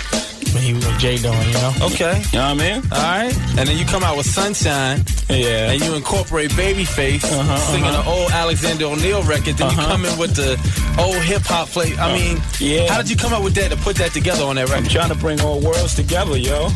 what 0.52 0.62
he 0.62 0.74
what 0.74 0.98
Jay 0.98 1.16
doing, 1.16 1.40
you 1.48 1.52
know? 1.54 1.72
Okay. 1.82 2.22
You 2.32 2.38
know 2.38 2.54
what 2.54 2.62
I 2.62 2.64
mean? 2.64 2.82
All 2.92 2.98
right. 2.98 3.34
And 3.58 3.68
then 3.68 3.76
you 3.78 3.84
come 3.84 4.02
out 4.02 4.16
with 4.16 4.26
Sunshine. 4.26 5.04
Yeah. 5.28 5.70
And 5.70 5.80
you 5.84 5.94
incorporate 5.94 6.50
Babyface 6.52 7.22
Uh-huh, 7.24 7.56
singing 7.58 7.84
uh-huh. 7.84 8.00
an 8.02 8.06
old 8.08 8.30
Alexander 8.32 8.86
O'Neal 8.86 9.22
record. 9.22 9.56
Then 9.56 9.70
you 9.70 9.78
Uh-huh. 9.78 9.90
come 9.92 10.04
in 10.04 10.18
with 10.18 10.34
the 10.34 10.58
old 10.98 11.16
hip 11.22 11.42
hop 11.44 11.68
play. 11.68 11.96
I 11.96 12.12
mean, 12.16 12.40
yeah. 12.58 12.88
how 12.92 12.98
did 13.00 13.10
you 13.10 13.16
come 13.16 13.32
up 13.32 13.42
with 13.42 13.54
that 13.54 13.70
to 13.70 13.76
put 13.76 13.96
that 13.96 14.12
together 14.12 14.44
on 14.44 14.56
that 14.56 14.68
record? 14.68 14.84
I'm 14.84 14.90
trying 14.90 15.08
to 15.10 15.14
bring 15.18 15.40
all 15.40 15.60
worlds 15.60 15.94
together, 15.94 16.36
yo. 16.36 16.68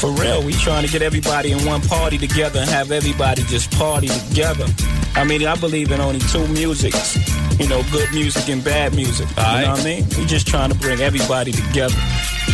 For 0.00 0.10
real, 0.12 0.42
we 0.42 0.52
trying 0.52 0.84
to 0.84 0.92
get 0.92 1.00
everybody 1.02 1.52
in 1.52 1.64
one 1.64 1.80
party 1.80 2.18
together 2.18 2.60
and 2.60 2.68
have 2.70 2.90
everybody 2.92 3.42
just 3.44 3.70
party 3.72 4.08
together. 4.08 4.66
I 5.14 5.24
mean, 5.24 5.46
I 5.46 5.56
believe 5.56 5.90
in 5.90 6.00
only 6.00 6.20
two 6.20 6.46
musics. 6.48 7.16
You 7.58 7.68
know, 7.68 7.82
good 7.90 8.10
music 8.12 8.48
and 8.48 8.62
bad 8.62 8.94
music. 8.94 9.28
You 9.28 9.34
Aight. 9.36 9.62
know 9.62 9.70
what 9.70 9.80
I 9.80 9.84
mean? 9.84 10.04
We 10.18 10.26
just 10.26 10.46
trying 10.46 10.70
to 10.70 10.78
bring 10.78 11.00
everybody 11.00 11.52
together. 11.52 11.94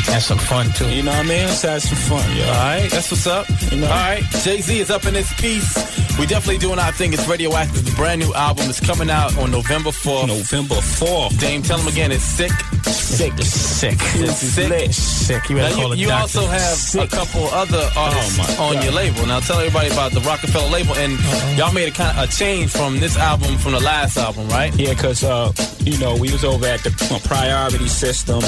That's 0.06 0.26
some 0.26 0.38
fun, 0.38 0.66
too. 0.72 0.88
You 0.90 1.02
know 1.02 1.10
what 1.12 1.26
I 1.26 1.28
mean? 1.28 1.46
Let's 1.46 1.62
have 1.62 1.82
some 1.82 1.98
fun, 1.98 2.36
yo. 2.36 2.44
All 2.44 2.50
right, 2.52 2.90
that's 2.90 3.10
what's 3.10 3.26
up. 3.26 3.46
You 3.70 3.80
know? 3.80 3.86
All 3.86 3.92
right, 3.92 4.22
Jay 4.42 4.60
Z 4.60 4.78
is 4.78 4.90
up 4.90 5.04
in 5.04 5.14
this 5.14 5.32
piece. 5.40 5.74
We 6.18 6.26
definitely 6.26 6.58
doing 6.58 6.78
our 6.78 6.92
thing. 6.92 7.12
It's 7.12 7.26
Radioactive. 7.26 7.84
The 7.84 7.92
brand 7.96 8.20
new 8.20 8.32
album 8.34 8.68
is 8.70 8.80
coming 8.80 9.10
out 9.10 9.36
on 9.38 9.50
November 9.50 9.90
4th. 9.90 10.28
November 10.28 10.76
4th. 10.76 11.38
Dame, 11.38 11.62
tell 11.62 11.78
them 11.78 11.88
again, 11.88 12.12
it's 12.12 12.24
sick. 12.24 12.52
Sick. 12.84 13.32
Sick. 13.42 14.00
Sick. 14.00 14.92
Sick. 14.92 15.48
You 15.50 15.56
Now, 15.56 15.68
you 15.68 15.94
you 15.94 16.10
also 16.10 16.46
have 16.46 16.78
a 16.98 17.06
couple 17.06 17.44
other 17.48 17.88
artists 17.96 18.38
Oh, 18.58 18.68
on 18.68 18.74
God. 18.74 18.84
your 18.84 18.92
label. 18.92 19.26
Now 19.26 19.40
tell 19.40 19.58
everybody 19.58 19.88
about 19.90 20.12
the 20.12 20.20
Roc-A-Fella 20.20 20.68
label, 20.70 20.94
and 20.96 21.12
y'all 21.58 21.72
made 21.72 21.88
a 21.88 21.92
kind 21.92 22.16
of 22.18 22.28
a 22.28 22.32
change 22.32 22.70
from 22.70 22.98
this 23.00 23.16
album 23.16 23.56
from 23.58 23.72
the 23.72 23.80
last 23.80 24.16
album, 24.16 24.48
right? 24.48 24.74
Yeah, 24.74 24.90
because, 24.94 25.22
uh, 25.24 25.52
you 25.80 25.98
know, 25.98 26.16
we 26.16 26.32
was 26.32 26.44
over 26.44 26.66
at 26.66 26.80
the 26.82 26.90
uh, 27.14 27.18
priority 27.26 27.88
system. 27.88 28.40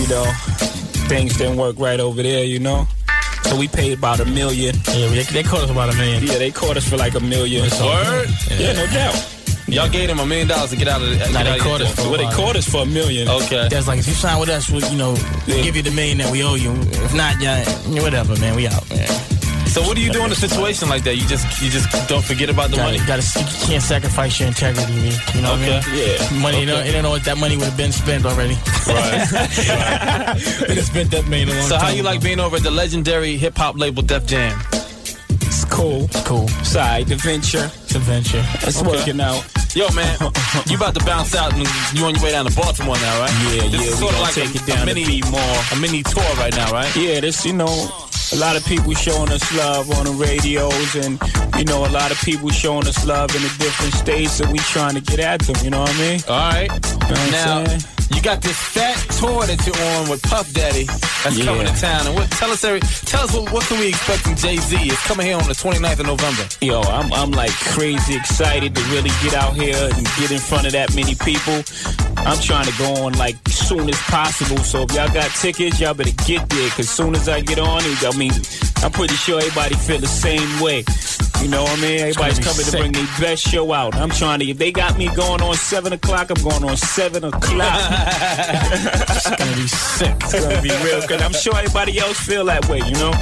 You 0.00 0.08
know, 0.08 0.24
things 1.08 1.36
didn't 1.36 1.56
work 1.56 1.76
right 1.78 1.98
over 2.00 2.22
there, 2.22 2.44
you 2.44 2.58
know? 2.58 2.86
So 3.44 3.56
we 3.56 3.66
paid 3.68 3.96
about 3.98 4.20
a 4.20 4.26
million. 4.26 4.74
Yeah, 4.92 5.08
they, 5.08 5.22
they 5.22 5.42
caught 5.42 5.62
us 5.62 5.70
about 5.70 5.92
a 5.92 5.96
million. 5.96 6.22
Yeah, 6.22 6.38
they 6.38 6.50
caught 6.50 6.76
us 6.76 6.86
for 6.88 6.96
like 6.98 7.14
a 7.14 7.20
million. 7.20 7.62
Word. 7.80 8.28
Yeah, 8.50 8.72
no 8.74 8.86
doubt. 8.86 9.34
Y'all 9.68 9.88
gave 9.88 10.08
them 10.08 10.18
a 10.18 10.26
million 10.26 10.48
dollars 10.48 10.70
to 10.70 10.76
get 10.76 10.88
out 10.88 11.02
of 11.02 11.10
the. 11.10 11.16
get 11.16 11.32
Nah, 11.32 11.42
they 11.44 11.50
out 11.50 11.58
caught 11.60 11.80
us 11.82 11.94
for 11.94 12.08
Well, 12.10 12.16
they 12.18 12.34
caught 12.34 12.56
us 12.56 12.68
for 12.68 12.82
a 12.82 12.86
million. 12.86 13.28
Okay. 13.28 13.68
That's 13.68 13.86
like 13.86 13.98
if 13.98 14.06
you 14.08 14.14
sign 14.14 14.40
with 14.40 14.48
us, 14.48 14.70
we, 14.70 14.78
you 14.88 14.96
know, 14.96 15.12
we'll 15.46 15.56
Yeah. 15.58 15.62
give 15.62 15.76
you 15.76 15.82
the 15.82 15.90
million 15.90 16.18
that 16.18 16.30
we 16.32 16.42
owe 16.42 16.54
you. 16.54 16.72
If 16.72 17.14
not, 17.14 17.40
yeah, 17.40 17.64
yeah, 17.88 18.02
whatever, 18.02 18.34
man. 18.36 18.56
We 18.56 18.66
out, 18.66 18.88
man. 18.90 19.06
So 19.68 19.82
what 19.82 19.96
do 19.96 20.02
you 20.02 20.10
do 20.10 20.24
in 20.24 20.32
a 20.32 20.34
situation 20.34 20.88
like 20.88 21.04
that? 21.04 21.16
You 21.16 21.26
just 21.28 21.44
you 21.60 21.68
just 21.68 21.86
don't 22.08 22.24
forget 22.24 22.48
about 22.48 22.70
the 22.70 22.76
Gotta, 22.76 22.96
money. 22.96 23.06
gotta, 23.06 23.22
you 23.40 23.66
can't 23.66 23.82
sacrifice 23.82 24.40
your 24.40 24.48
integrity, 24.48 24.90
man. 24.94 25.12
You 25.34 25.42
know 25.42 25.52
Okay. 25.52 25.76
what 25.76 25.86
I 25.86 25.90
mean? 25.92 26.08
Yeah. 26.32 26.40
Money, 26.40 26.60
you 26.60 26.66
know, 26.66 26.82
you 26.82 26.92
don't 26.92 27.02
know 27.02 27.10
what 27.10 27.24
that 27.24 27.36
money 27.36 27.56
would 27.58 27.66
have 27.66 27.76
been 27.76 27.92
spent 27.92 28.24
already. 28.24 28.56
Right. 28.88 29.28
We'd 30.66 30.78
have 30.78 30.86
spent 30.86 31.10
that 31.10 31.26
million 31.28 31.50
a 31.50 31.52
long 31.52 31.68
so 31.68 31.76
how 31.76 31.88
time 31.88 31.96
you 31.98 32.02
like 32.02 32.22
being 32.22 32.40
over 32.40 32.56
at 32.56 32.62
the 32.62 32.70
legendary 32.70 33.36
hip 33.36 33.54
hop 33.58 33.76
label 33.76 34.02
Def 34.02 34.24
Jam? 34.24 34.58
It's 35.42 35.64
cool. 35.66 36.04
It's 36.04 36.22
cool. 36.22 36.48
Side, 36.64 37.10
adventure. 37.12 37.58
venture. 37.58 37.70
It's 37.84 37.94
a 37.94 37.98
venture. 37.98 38.44
It's 38.66 38.82
working 38.82 39.20
out. 39.20 39.44
Yo, 39.74 39.86
man, 39.92 40.16
you 40.66 40.76
about 40.76 40.94
to 40.94 41.04
bounce 41.04 41.36
out 41.36 41.52
and 41.52 41.60
you 41.96 42.04
on 42.04 42.14
your 42.14 42.24
way 42.24 42.32
down 42.32 42.46
to 42.46 42.56
Baltimore 42.56 42.96
now, 42.96 43.20
right? 43.20 43.30
Yeah, 43.54 43.68
this 43.68 43.72
yeah, 43.72 43.80
Is 43.80 44.00
we 44.00 44.08
sort 44.08 44.10
of 44.10 44.10
gonna 44.12 44.22
like 44.22 44.34
take 44.34 44.54
a, 44.54 44.58
it 44.58 44.66
down 44.66 44.82
a 44.82 44.86
mini, 44.86 45.04
B-Mall. 45.20 45.56
a 45.72 45.76
mini 45.76 46.02
tour 46.02 46.24
right 46.36 46.54
now, 46.56 46.72
right? 46.72 46.96
Yeah, 46.96 47.20
this, 47.20 47.44
you 47.44 47.52
know, 47.52 47.68
a 48.32 48.36
lot 48.36 48.56
of 48.56 48.64
people 48.64 48.92
showing 48.94 49.30
us 49.30 49.44
love 49.56 49.90
on 49.92 50.06
the 50.06 50.12
radios 50.12 50.96
and, 50.96 51.20
you 51.58 51.64
know, 51.64 51.84
a 51.86 51.92
lot 51.92 52.10
of 52.10 52.18
people 52.22 52.48
showing 52.48 52.86
us 52.88 53.06
love 53.06 53.34
in 53.36 53.42
the 53.42 53.54
different 53.58 53.94
states 53.94 54.40
and 54.40 54.50
we 54.52 54.58
trying 54.58 54.94
to 54.94 55.00
get 55.00 55.20
at 55.20 55.40
them, 55.42 55.56
you 55.62 55.70
know 55.70 55.80
what 55.80 55.94
I 55.94 55.98
mean? 56.00 56.20
All 56.28 56.50
right. 56.50 56.70
what 56.72 57.18
I'm 57.18 57.30
now 57.30 57.64
saying? 57.66 57.80
You 58.14 58.22
got 58.22 58.40
this 58.42 58.56
fat 58.58 58.96
tour 59.18 59.44
that 59.46 59.60
you're 59.66 59.82
on 59.98 60.08
with 60.10 60.22
Puff 60.22 60.52
Daddy 60.52 60.84
that's 60.84 61.36
Yeah. 61.38 61.44
coming 61.46 61.66
to 61.66 61.74
town. 61.80 62.06
And 62.06 62.14
what? 62.16 62.30
Tell 62.32 62.50
us, 62.50 62.64
every, 62.64 62.80
tell 62.80 63.24
us 63.24 63.34
what, 63.34 63.52
what 63.52 63.64
can 63.64 63.78
we 63.80 63.88
expect 63.88 64.20
from 64.22 64.36
Jay 64.36 64.56
Z? 64.56 64.76
It's 64.76 65.06
coming 65.06 65.26
here 65.26 65.36
on 65.36 65.46
the 65.46 65.54
29th 65.54 66.00
of 66.00 66.06
November. 66.06 66.44
Yo, 66.60 66.80
I'm, 66.82 67.12
I'm 67.12 67.30
like 67.32 67.52
crazy 67.74 68.14
excited 68.16 68.74
to 68.74 68.82
really 68.90 69.10
get 69.22 69.34
out 69.34 69.54
here 69.54 69.76
and 69.76 70.06
get 70.18 70.30
in 70.30 70.38
front 70.38 70.66
of 70.66 70.72
that 70.72 70.94
many 70.94 71.14
people. 71.14 71.62
I'm 72.18 72.38
trying 72.40 72.66
to 72.66 72.76
go 72.78 73.04
on 73.06 73.12
like 73.14 73.36
soon 73.48 73.88
as 73.88 73.98
possible. 74.10 74.58
So 74.58 74.82
if 74.82 74.92
y'all 74.92 75.12
got 75.12 75.30
tickets, 75.36 75.80
y'all 75.80 75.94
better 75.94 76.10
get 76.26 76.48
there. 76.48 76.70
Cause 76.70 76.88
soon 76.88 77.14
as 77.14 77.28
I 77.28 77.40
get 77.40 77.58
on, 77.58 77.80
I 77.82 78.12
mean, 78.16 78.32
I'm 78.82 78.90
pretty 78.92 79.14
sure 79.14 79.38
everybody 79.38 79.74
feel 79.76 79.98
the 80.00 80.06
same 80.06 80.60
way. 80.60 80.84
You 81.42 81.48
know 81.48 81.62
what 81.62 81.78
I 81.78 81.80
mean? 81.80 82.00
Everybody's 82.00 82.38
coming 82.40 82.64
to 82.64 82.70
bring 82.72 82.92
their 82.92 83.06
best 83.20 83.46
show 83.46 83.72
out. 83.72 83.94
I'm 83.94 84.10
trying 84.10 84.40
to. 84.40 84.46
If 84.50 84.58
they 84.58 84.72
got 84.72 84.98
me 84.98 85.08
going 85.14 85.40
on 85.40 85.54
seven 85.54 85.92
o'clock, 85.92 86.30
I'm 86.30 86.42
going 86.42 86.64
on 86.64 86.76
seven 86.76 87.24
o'clock. 87.24 87.80
It's 89.18 89.30
gonna 89.30 89.56
be 89.56 89.66
sick. 89.68 90.14
it's 90.20 90.32
gonna 90.32 90.62
be 90.62 90.70
real 90.84 91.00
because 91.00 91.22
I'm 91.22 91.32
sure 91.32 91.56
everybody 91.56 91.98
else 91.98 92.18
feel 92.18 92.44
that 92.46 92.68
way. 92.68 92.78
You 92.78 92.92
know? 92.92 93.12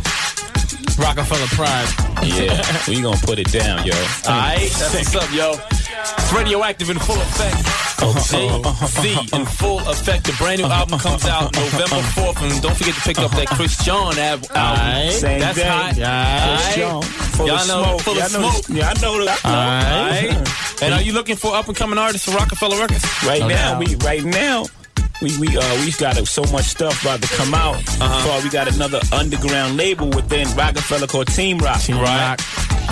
Roc-A-Fella 0.98 1.46
Pride. 1.48 1.88
Yeah, 2.22 2.60
we 2.88 3.02
gonna 3.02 3.16
put 3.18 3.38
it 3.38 3.50
down, 3.52 3.86
yo. 3.86 3.94
Alright, 4.26 4.70
that's 4.70 4.94
what's 4.94 5.16
up, 5.16 5.32
yo. 5.32 5.54
It's 5.78 6.32
radioactive 6.32 6.90
in 6.90 6.98
full 6.98 7.16
effect. 7.16 7.56
Uh-huh. 8.02 8.12
Jay-Z 8.12 9.14
uh-huh. 9.14 9.36
in 9.36 9.42
uh-huh. 9.42 9.44
full 9.44 9.78
effect. 9.88 10.26
The 10.26 10.32
brand 10.32 10.60
new 10.60 10.66
album 10.66 10.98
comes 10.98 11.24
out 11.24 11.54
November 11.54 11.96
4th. 11.96 12.42
And 12.42 12.62
don't 12.62 12.76
forget 12.76 12.94
to 12.94 13.00
pick 13.00 13.18
up 13.18 13.30
that 13.32 13.48
Christión 13.48 14.16
album. 14.16 14.48
Alright. 14.50 15.12
Same 15.12 15.40
That's 15.40 15.56
day. 15.56 15.64
hot. 15.66 15.94
Christión, 15.94 17.04
full 17.04 17.46
Y'all 17.46 17.56
of 17.56 17.68
know, 17.68 17.82
smoke. 17.82 18.00
full 18.02 18.18
of 18.18 18.28
smoke. 18.28 18.64
Yeah, 18.68 18.92
I 18.94 19.00
know 19.00 19.24
that. 19.24 19.44
Alright. 19.44 20.82
And 20.82 20.94
are 20.94 21.02
you 21.02 21.12
looking 21.12 21.36
for 21.36 21.54
up 21.54 21.68
and 21.68 21.76
coming 21.76 21.98
artists 21.98 22.26
for 22.26 22.36
Roc-A-Fella 22.36 22.78
Records? 22.80 23.04
Right 23.24 23.40
No 23.40 23.48
now, 23.48 23.78
we 23.78 23.94
right 23.96 24.24
now. 24.24 24.66
We 25.22 25.38
we 25.38 25.56
uh 25.56 25.74
we've 25.84 25.96
got 25.98 26.16
so 26.26 26.42
much 26.52 26.64
stuff 26.64 27.02
about 27.02 27.22
to 27.22 27.28
come 27.28 27.54
out. 27.54 27.76
Uh-huh. 27.76 28.40
we 28.44 28.50
got 28.50 28.68
another 28.72 29.00
underground 29.12 29.76
label 29.76 30.08
within 30.10 30.46
Roc-A-Fella 30.56 31.06
called 31.06 31.28
Team 31.28 31.58
Rock. 31.58 31.80
Team 31.80 31.98
Rock. 31.98 32.40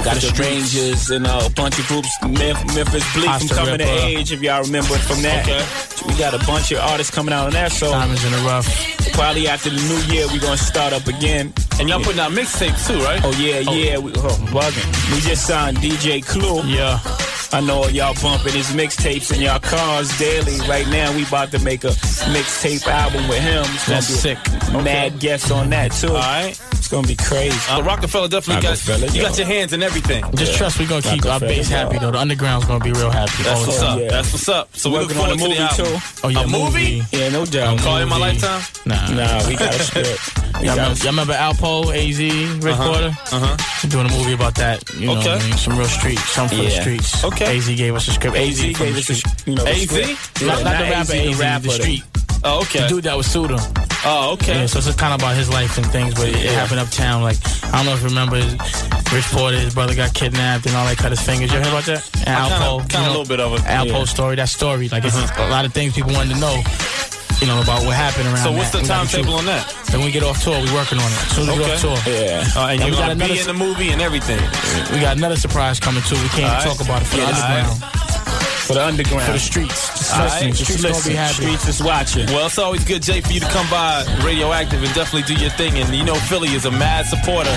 Got 0.02 0.16
Streets. 0.16 1.10
And 1.10 1.26
uh, 1.26 1.42
a 1.46 1.50
bunch 1.50 1.78
of 1.78 1.86
groups. 1.86 2.08
Memphis, 2.22 3.04
Bleek 3.14 3.38
from 3.38 3.48
Coming 3.48 3.78
to 3.78 3.84
Age, 3.84 4.32
if 4.32 4.42
y'all 4.42 4.62
remember 4.62 4.94
from 4.94 5.22
that. 5.22 5.44
Okay. 5.44 6.08
We 6.08 6.18
got 6.18 6.34
a 6.34 6.44
bunch 6.46 6.72
of 6.72 6.78
artists 6.78 7.14
coming 7.14 7.32
out 7.32 7.46
on 7.46 7.52
that. 7.52 7.72
So 7.72 7.90
Diamonds 7.90 8.24
in 8.24 8.32
the 8.32 8.38
rough. 8.38 8.66
probably 9.12 9.48
after 9.48 9.70
the 9.70 9.76
new 9.76 10.14
year, 10.14 10.26
we're 10.32 10.40
gonna 10.40 10.56
start 10.56 10.92
up 10.92 11.06
again. 11.06 11.52
And 11.78 11.88
y'all 11.88 12.02
putting 12.02 12.20
out 12.20 12.32
mixtapes 12.32 12.86
too, 12.86 12.98
right? 13.02 13.20
Oh 13.24 13.32
yeah, 13.40 13.60
yeah, 13.60 13.98
we 13.98 14.12
oh, 14.12 14.36
bugging. 14.50 15.14
We 15.14 15.20
just 15.20 15.46
signed 15.46 15.78
DJ 15.78 16.24
Clue. 16.24 16.62
Yeah. 16.64 17.00
I 17.54 17.60
know 17.60 17.86
y'all 17.86 18.14
bumping 18.20 18.52
his 18.52 18.72
mixtapes 18.72 19.32
in 19.32 19.40
y'all 19.40 19.60
cars 19.60 20.18
daily. 20.18 20.58
Right 20.68 20.88
now, 20.88 21.14
we 21.14 21.24
about 21.24 21.52
to 21.52 21.60
make 21.60 21.84
a 21.84 21.90
mixtape 22.34 22.84
album 22.88 23.28
with 23.28 23.40
him. 23.40 23.62
It's 23.74 23.86
That's 23.86 24.06
sick. 24.08 24.38
Mad 24.72 25.20
guests 25.20 25.52
on 25.52 25.70
that 25.70 25.92
too. 25.92 26.08
Alright. 26.08 26.60
It's 26.72 26.88
gonna 26.88 27.06
be 27.06 27.14
crazy. 27.14 27.56
Uh, 27.70 27.82
Roc-A-Fella 27.82 28.28
definitely 28.28 28.62
got 28.62 28.70
Roc-A-Fella, 28.70 29.06
you 29.12 29.22
got 29.22 29.38
your 29.38 29.46
hands 29.46 29.72
in 29.72 29.80
everything. 29.84 30.24
Just 30.36 30.56
trust 30.56 30.78
we're 30.78 30.88
gonna 30.88 31.02
keep 31.02 31.24
our 31.24 31.32
Roc-A-Fella, 31.38 31.52
base 31.52 31.70
yeah. 31.70 31.76
happy 31.84 31.98
though. 31.98 32.10
The 32.10 32.18
underground's 32.18 32.64
gonna 32.66 32.82
be 32.84 32.92
real 32.92 33.10
happy. 33.10 33.42
That's 33.42 33.60
all 33.60 33.66
what's 33.66 33.78
time. 33.80 33.92
up. 33.92 34.00
yeah. 34.00 34.10
That's 34.10 34.32
what's 34.32 34.48
up. 34.48 34.76
So 34.76 34.90
we 34.90 34.98
look 34.98 35.08
Working 35.08 35.22
on 35.22 35.38
forward 35.38 35.38
a 35.38 35.38
to 35.38 35.42
the 35.42 35.48
movie 35.48 35.60
album. 35.60 36.00
too. 36.00 36.20
Oh 36.24 36.28
yeah, 36.28 36.40
A 36.42 36.48
movie? 36.48 37.02
Yeah, 37.12 37.28
no 37.30 37.44
doubt. 37.44 37.78
Call 37.80 37.96
in 37.98 38.08
my 38.08 38.16
lifetime. 38.18 38.62
Nah. 38.86 39.08
Nah, 39.10 39.46
we 39.48 39.56
got 39.56 39.74
a 39.74 39.78
script. 39.78 40.20
Y'all 40.62 40.76
got 40.76 40.76
remember, 40.76 40.98
y'all 41.02 41.10
remember 41.12 41.32
Alpo, 41.34 41.90
AZ, 41.92 42.18
Rich 42.64 42.76
Porter? 42.76 43.10
Uh-huh. 43.32 43.88
Doing 43.88 44.06
a 44.06 44.10
movie 44.10 44.32
about 44.34 44.54
that. 44.54 44.88
You 44.94 45.06
know 45.08 45.18
Okay. 45.18 45.30
what 45.34 45.42
I 45.42 45.48
mean? 45.48 45.56
Some 45.58 45.76
real 45.76 45.88
streets, 45.88 46.22
some 46.30 46.48
for 46.48 46.54
the 46.54 46.70
streets. 46.70 47.24
Okay. 47.24 47.56
AZ 47.58 47.66
gave 47.74 47.94
us 47.94 48.06
a 48.08 48.12
script. 48.12 48.36
AZ, 48.36 48.60
AZ 48.60 48.78
gave 48.78 48.96
us 48.96 49.10
a, 49.10 49.14
street. 49.16 49.46
you 49.46 49.54
know, 49.56 49.64
a 49.66 49.70
AZ? 49.70 49.82
script. 49.90 50.42
Not, 50.42 50.62
not 50.62 50.78
the 50.78 50.84
rapper 50.90 51.12
AZ, 51.12 51.40
AZ, 51.40 51.62
the 51.64 51.70
street. 51.70 52.02
Oh, 52.46 52.60
The 52.64 52.78
okay. 52.78 52.88
dude 52.88 53.04
that 53.04 53.16
was 53.16 53.26
sued 53.26 53.50
him. 53.50 53.60
Oh, 54.06 54.32
okay. 54.34 54.60
Yeah, 54.60 54.66
so 54.66 54.78
it's 54.78 54.94
kind 54.96 55.14
of 55.14 55.20
about 55.20 55.34
his 55.34 55.48
life 55.48 55.78
and 55.78 55.86
things, 55.86 56.12
but 56.14 56.28
it, 56.28 56.36
it 56.36 56.52
happened 56.52 56.78
uptown. 56.80 57.22
Like, 57.22 57.38
I 57.72 57.78
don't 57.80 57.86
know 57.86 57.94
if 57.94 58.02
you 58.02 58.08
remember, 58.08 58.36
his, 58.36 58.52
Rich 59.12 59.24
Porter, 59.32 59.56
his 59.58 59.72
brother 59.74 59.94
got 59.94 60.12
kidnapped 60.12 60.66
and 60.66 60.76
all 60.76 60.84
that 60.86 60.98
cut 60.98 61.10
his 61.10 61.22
fingers. 61.22 61.50
You 61.50 61.58
heard 61.58 61.68
about 61.68 61.84
that? 61.84 62.04
And 62.26 62.36
Alpo, 62.36 62.80
kinda 62.84 62.98
you 62.98 63.00
know, 63.00 63.08
a 63.08 63.12
little 63.16 63.24
bit 63.24 63.40
of 63.40 63.54
it. 63.54 63.60
Alpo's 63.64 63.92
Yeah. 63.92 64.04
story, 64.04 64.36
that 64.36 64.48
story. 64.50 64.88
Like, 64.90 65.04
it's 65.04 65.16
a 65.16 65.48
lot 65.48 65.64
of 65.64 65.72
things 65.72 65.94
people 65.94 66.12
wanted 66.12 66.34
to 66.34 66.40
know, 66.40 66.52
you 67.40 67.46
know, 67.46 67.62
about 67.62 67.80
what 67.86 67.96
happened 67.96 68.26
around 68.28 68.44
So 68.44 68.52
what's 68.52 68.70
that. 68.76 68.82
the 68.82 68.88
timetable 68.88 69.34
on 69.40 69.46
that? 69.46 69.64
Then 69.90 70.04
we 70.04 70.10
get 70.12 70.22
off 70.22 70.42
tour, 70.44 70.60
we 70.60 70.68
working 70.74 70.98
on 70.98 71.08
it. 71.08 71.22
As 71.24 71.32
soon 71.32 71.48
as 71.48 71.56
we 71.56 71.64
get 71.64 71.72
off 71.72 71.80
tour. 71.80 72.12
Yeah. 72.12 72.44
Uh, 72.56 72.68
and 72.76 72.84
we 72.84 72.90
got 72.90 72.98
gonna 73.08 73.14
be 73.16 73.24
another- 73.24 73.40
in 73.40 73.46
the 73.46 73.54
movie 73.54 73.88
and 73.88 74.02
everything. 74.02 74.40
We 74.92 75.00
got 75.00 75.16
another 75.16 75.36
surprise 75.36 75.80
coming 75.80 76.02
too. 76.04 76.16
We 76.20 76.28
can't 76.28 76.52
right. 76.52 76.62
talk 76.62 76.80
about 76.84 77.00
it 77.00 77.06
for 77.06 77.16
the 77.16 77.22
Yeah, 77.22 77.28
all 77.32 77.40
underground, 77.40 77.80
For 78.74 78.80
the 78.80 78.86
underground. 78.86 79.24
for 79.26 79.32
the 79.32 79.38
streets. 79.38 79.88
Just 79.98 80.16
All 80.16 80.24
listen, 80.24 80.46
right. 80.46 80.54
streets 80.56 80.82
gonna 80.82 81.08
be 81.08 81.14
happy. 81.14 81.34
Streets 81.34 81.68
is 81.68 81.82
watching. 81.82 82.26
Well, 82.26 82.46
it's 82.46 82.58
always 82.58 82.84
good, 82.84 83.02
Jay, 83.02 83.20
for 83.20 83.32
you 83.32 83.38
to 83.38 83.46
come 83.46 83.70
by 83.70 84.04
Radioactive 84.24 84.82
and 84.82 84.92
definitely 84.94 85.32
do 85.32 85.40
your 85.40 85.50
thing. 85.52 85.78
And 85.78 85.94
you 85.94 86.04
know, 86.04 86.16
Philly 86.16 86.48
is 86.48 86.64
a 86.64 86.72
mad 86.72 87.06
supporter. 87.06 87.52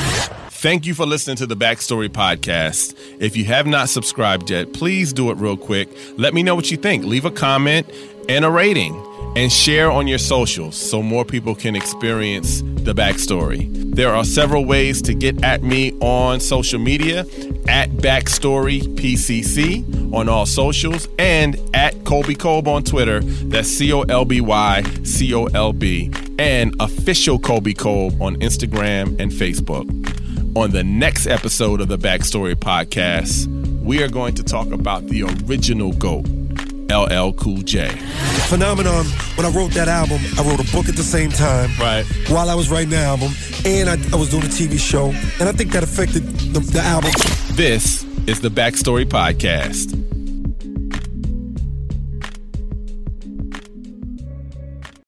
Thank 0.50 0.86
you 0.86 0.94
for 0.94 1.06
listening 1.08 1.38
to 1.38 1.48
the 1.48 1.56
Backstory 1.56 2.10
Podcast. 2.10 2.96
If 3.20 3.36
you 3.36 3.46
have 3.46 3.66
not 3.66 3.90
subscribed 3.90 4.52
yet, 4.52 4.74
please 4.74 5.12
do 5.12 5.32
it 5.32 5.38
real 5.38 5.58
quick. 5.58 5.90
Let 6.18 6.36
me 6.36 6.44
know 6.44 6.54
what 6.54 6.70
you 6.70 6.78
think. 6.78 7.04
Leave 7.04 7.26
a 7.26 7.32
comment 7.32 7.90
and 8.30 8.46
a 8.46 8.52
rating 8.52 8.94
and 9.38 9.52
share 9.52 9.92
on 9.92 10.08
your 10.08 10.18
socials 10.18 10.76
so 10.76 11.04
more 11.04 11.24
people 11.24 11.54
can 11.54 11.76
experience 11.76 12.62
the 12.62 12.92
backstory. 12.92 13.70
There 13.94 14.16
are 14.16 14.26
several 14.26 14.66
ways 14.66 15.00
to 15.04 15.14
get 15.14 15.44
at 15.44 15.62
me 15.62 15.92
on 16.00 16.40
social 16.40 16.80
media 16.80 17.20
at 17.68 17.92
Backstory 17.92 18.82
PCC 18.96 20.12
on 20.12 20.28
all 20.28 20.48
socials 20.48 21.08
and 21.20 21.56
at 21.76 22.04
Colby 22.04 22.34
Colb 22.34 22.68
on 22.68 22.84
Twitter. 22.84 23.20
That's 23.22 23.70
C 23.70 23.94
O 23.94 24.02
L 24.02 24.26
B 24.26 24.42
Y 24.42 24.82
C 25.04 25.32
O 25.36 25.46
L 25.46 25.72
B 25.72 26.12
and 26.40 26.76
official 26.80 27.38
Colby 27.38 27.76
Colb 27.76 28.20
on 28.20 28.38
Instagram 28.38 29.20
and 29.20 29.32
Facebook. 29.32 29.86
On 30.58 30.72
the 30.72 30.84
next 30.84 31.28
episode 31.28 31.80
of 31.80 31.90
the 31.90 32.00
Backstory 32.00 32.56
Podcast, 32.56 33.46
we 33.84 34.02
are 34.02 34.10
going 34.10 34.34
to 34.34 34.44
talk 34.44 34.72
about 34.72 35.06
the 35.06 35.22
original 35.24 35.94
GOAT, 35.94 36.26
LL 36.90 37.34
Cool 37.34 37.58
J. 37.58 37.90
Phenomenon, 38.50 39.06
when 39.36 39.46
I 39.46 39.50
wrote 39.50 39.72
that 39.72 39.88
album, 39.88 40.20
I 40.38 40.44
wrote 40.44 40.60
a 40.60 40.72
book 40.72 40.88
at 40.88 40.96
the 40.96 41.04
same 41.04 41.30
time. 41.30 41.70
Right. 41.80 42.06
While 42.30 42.50
I 42.50 42.56
was 42.56 42.70
writing 42.70 42.90
the 42.90 42.98
album, 42.98 43.32
and 43.66 43.90
I, 43.90 43.94
I 44.14 44.16
was 44.16 44.30
doing 44.30 44.44
a 44.44 44.48
TV 44.48 44.80
show, 44.80 45.10
and 45.40 45.50
I 45.50 45.52
think 45.52 45.72
that 45.74 45.84
affected 45.84 46.24
the, 46.54 46.60
the 46.60 46.82
album. 46.82 47.12
This 47.52 48.04
is 48.28 48.42
the 48.42 48.50
Backstory 48.50 49.06
Podcast. 49.06 50.17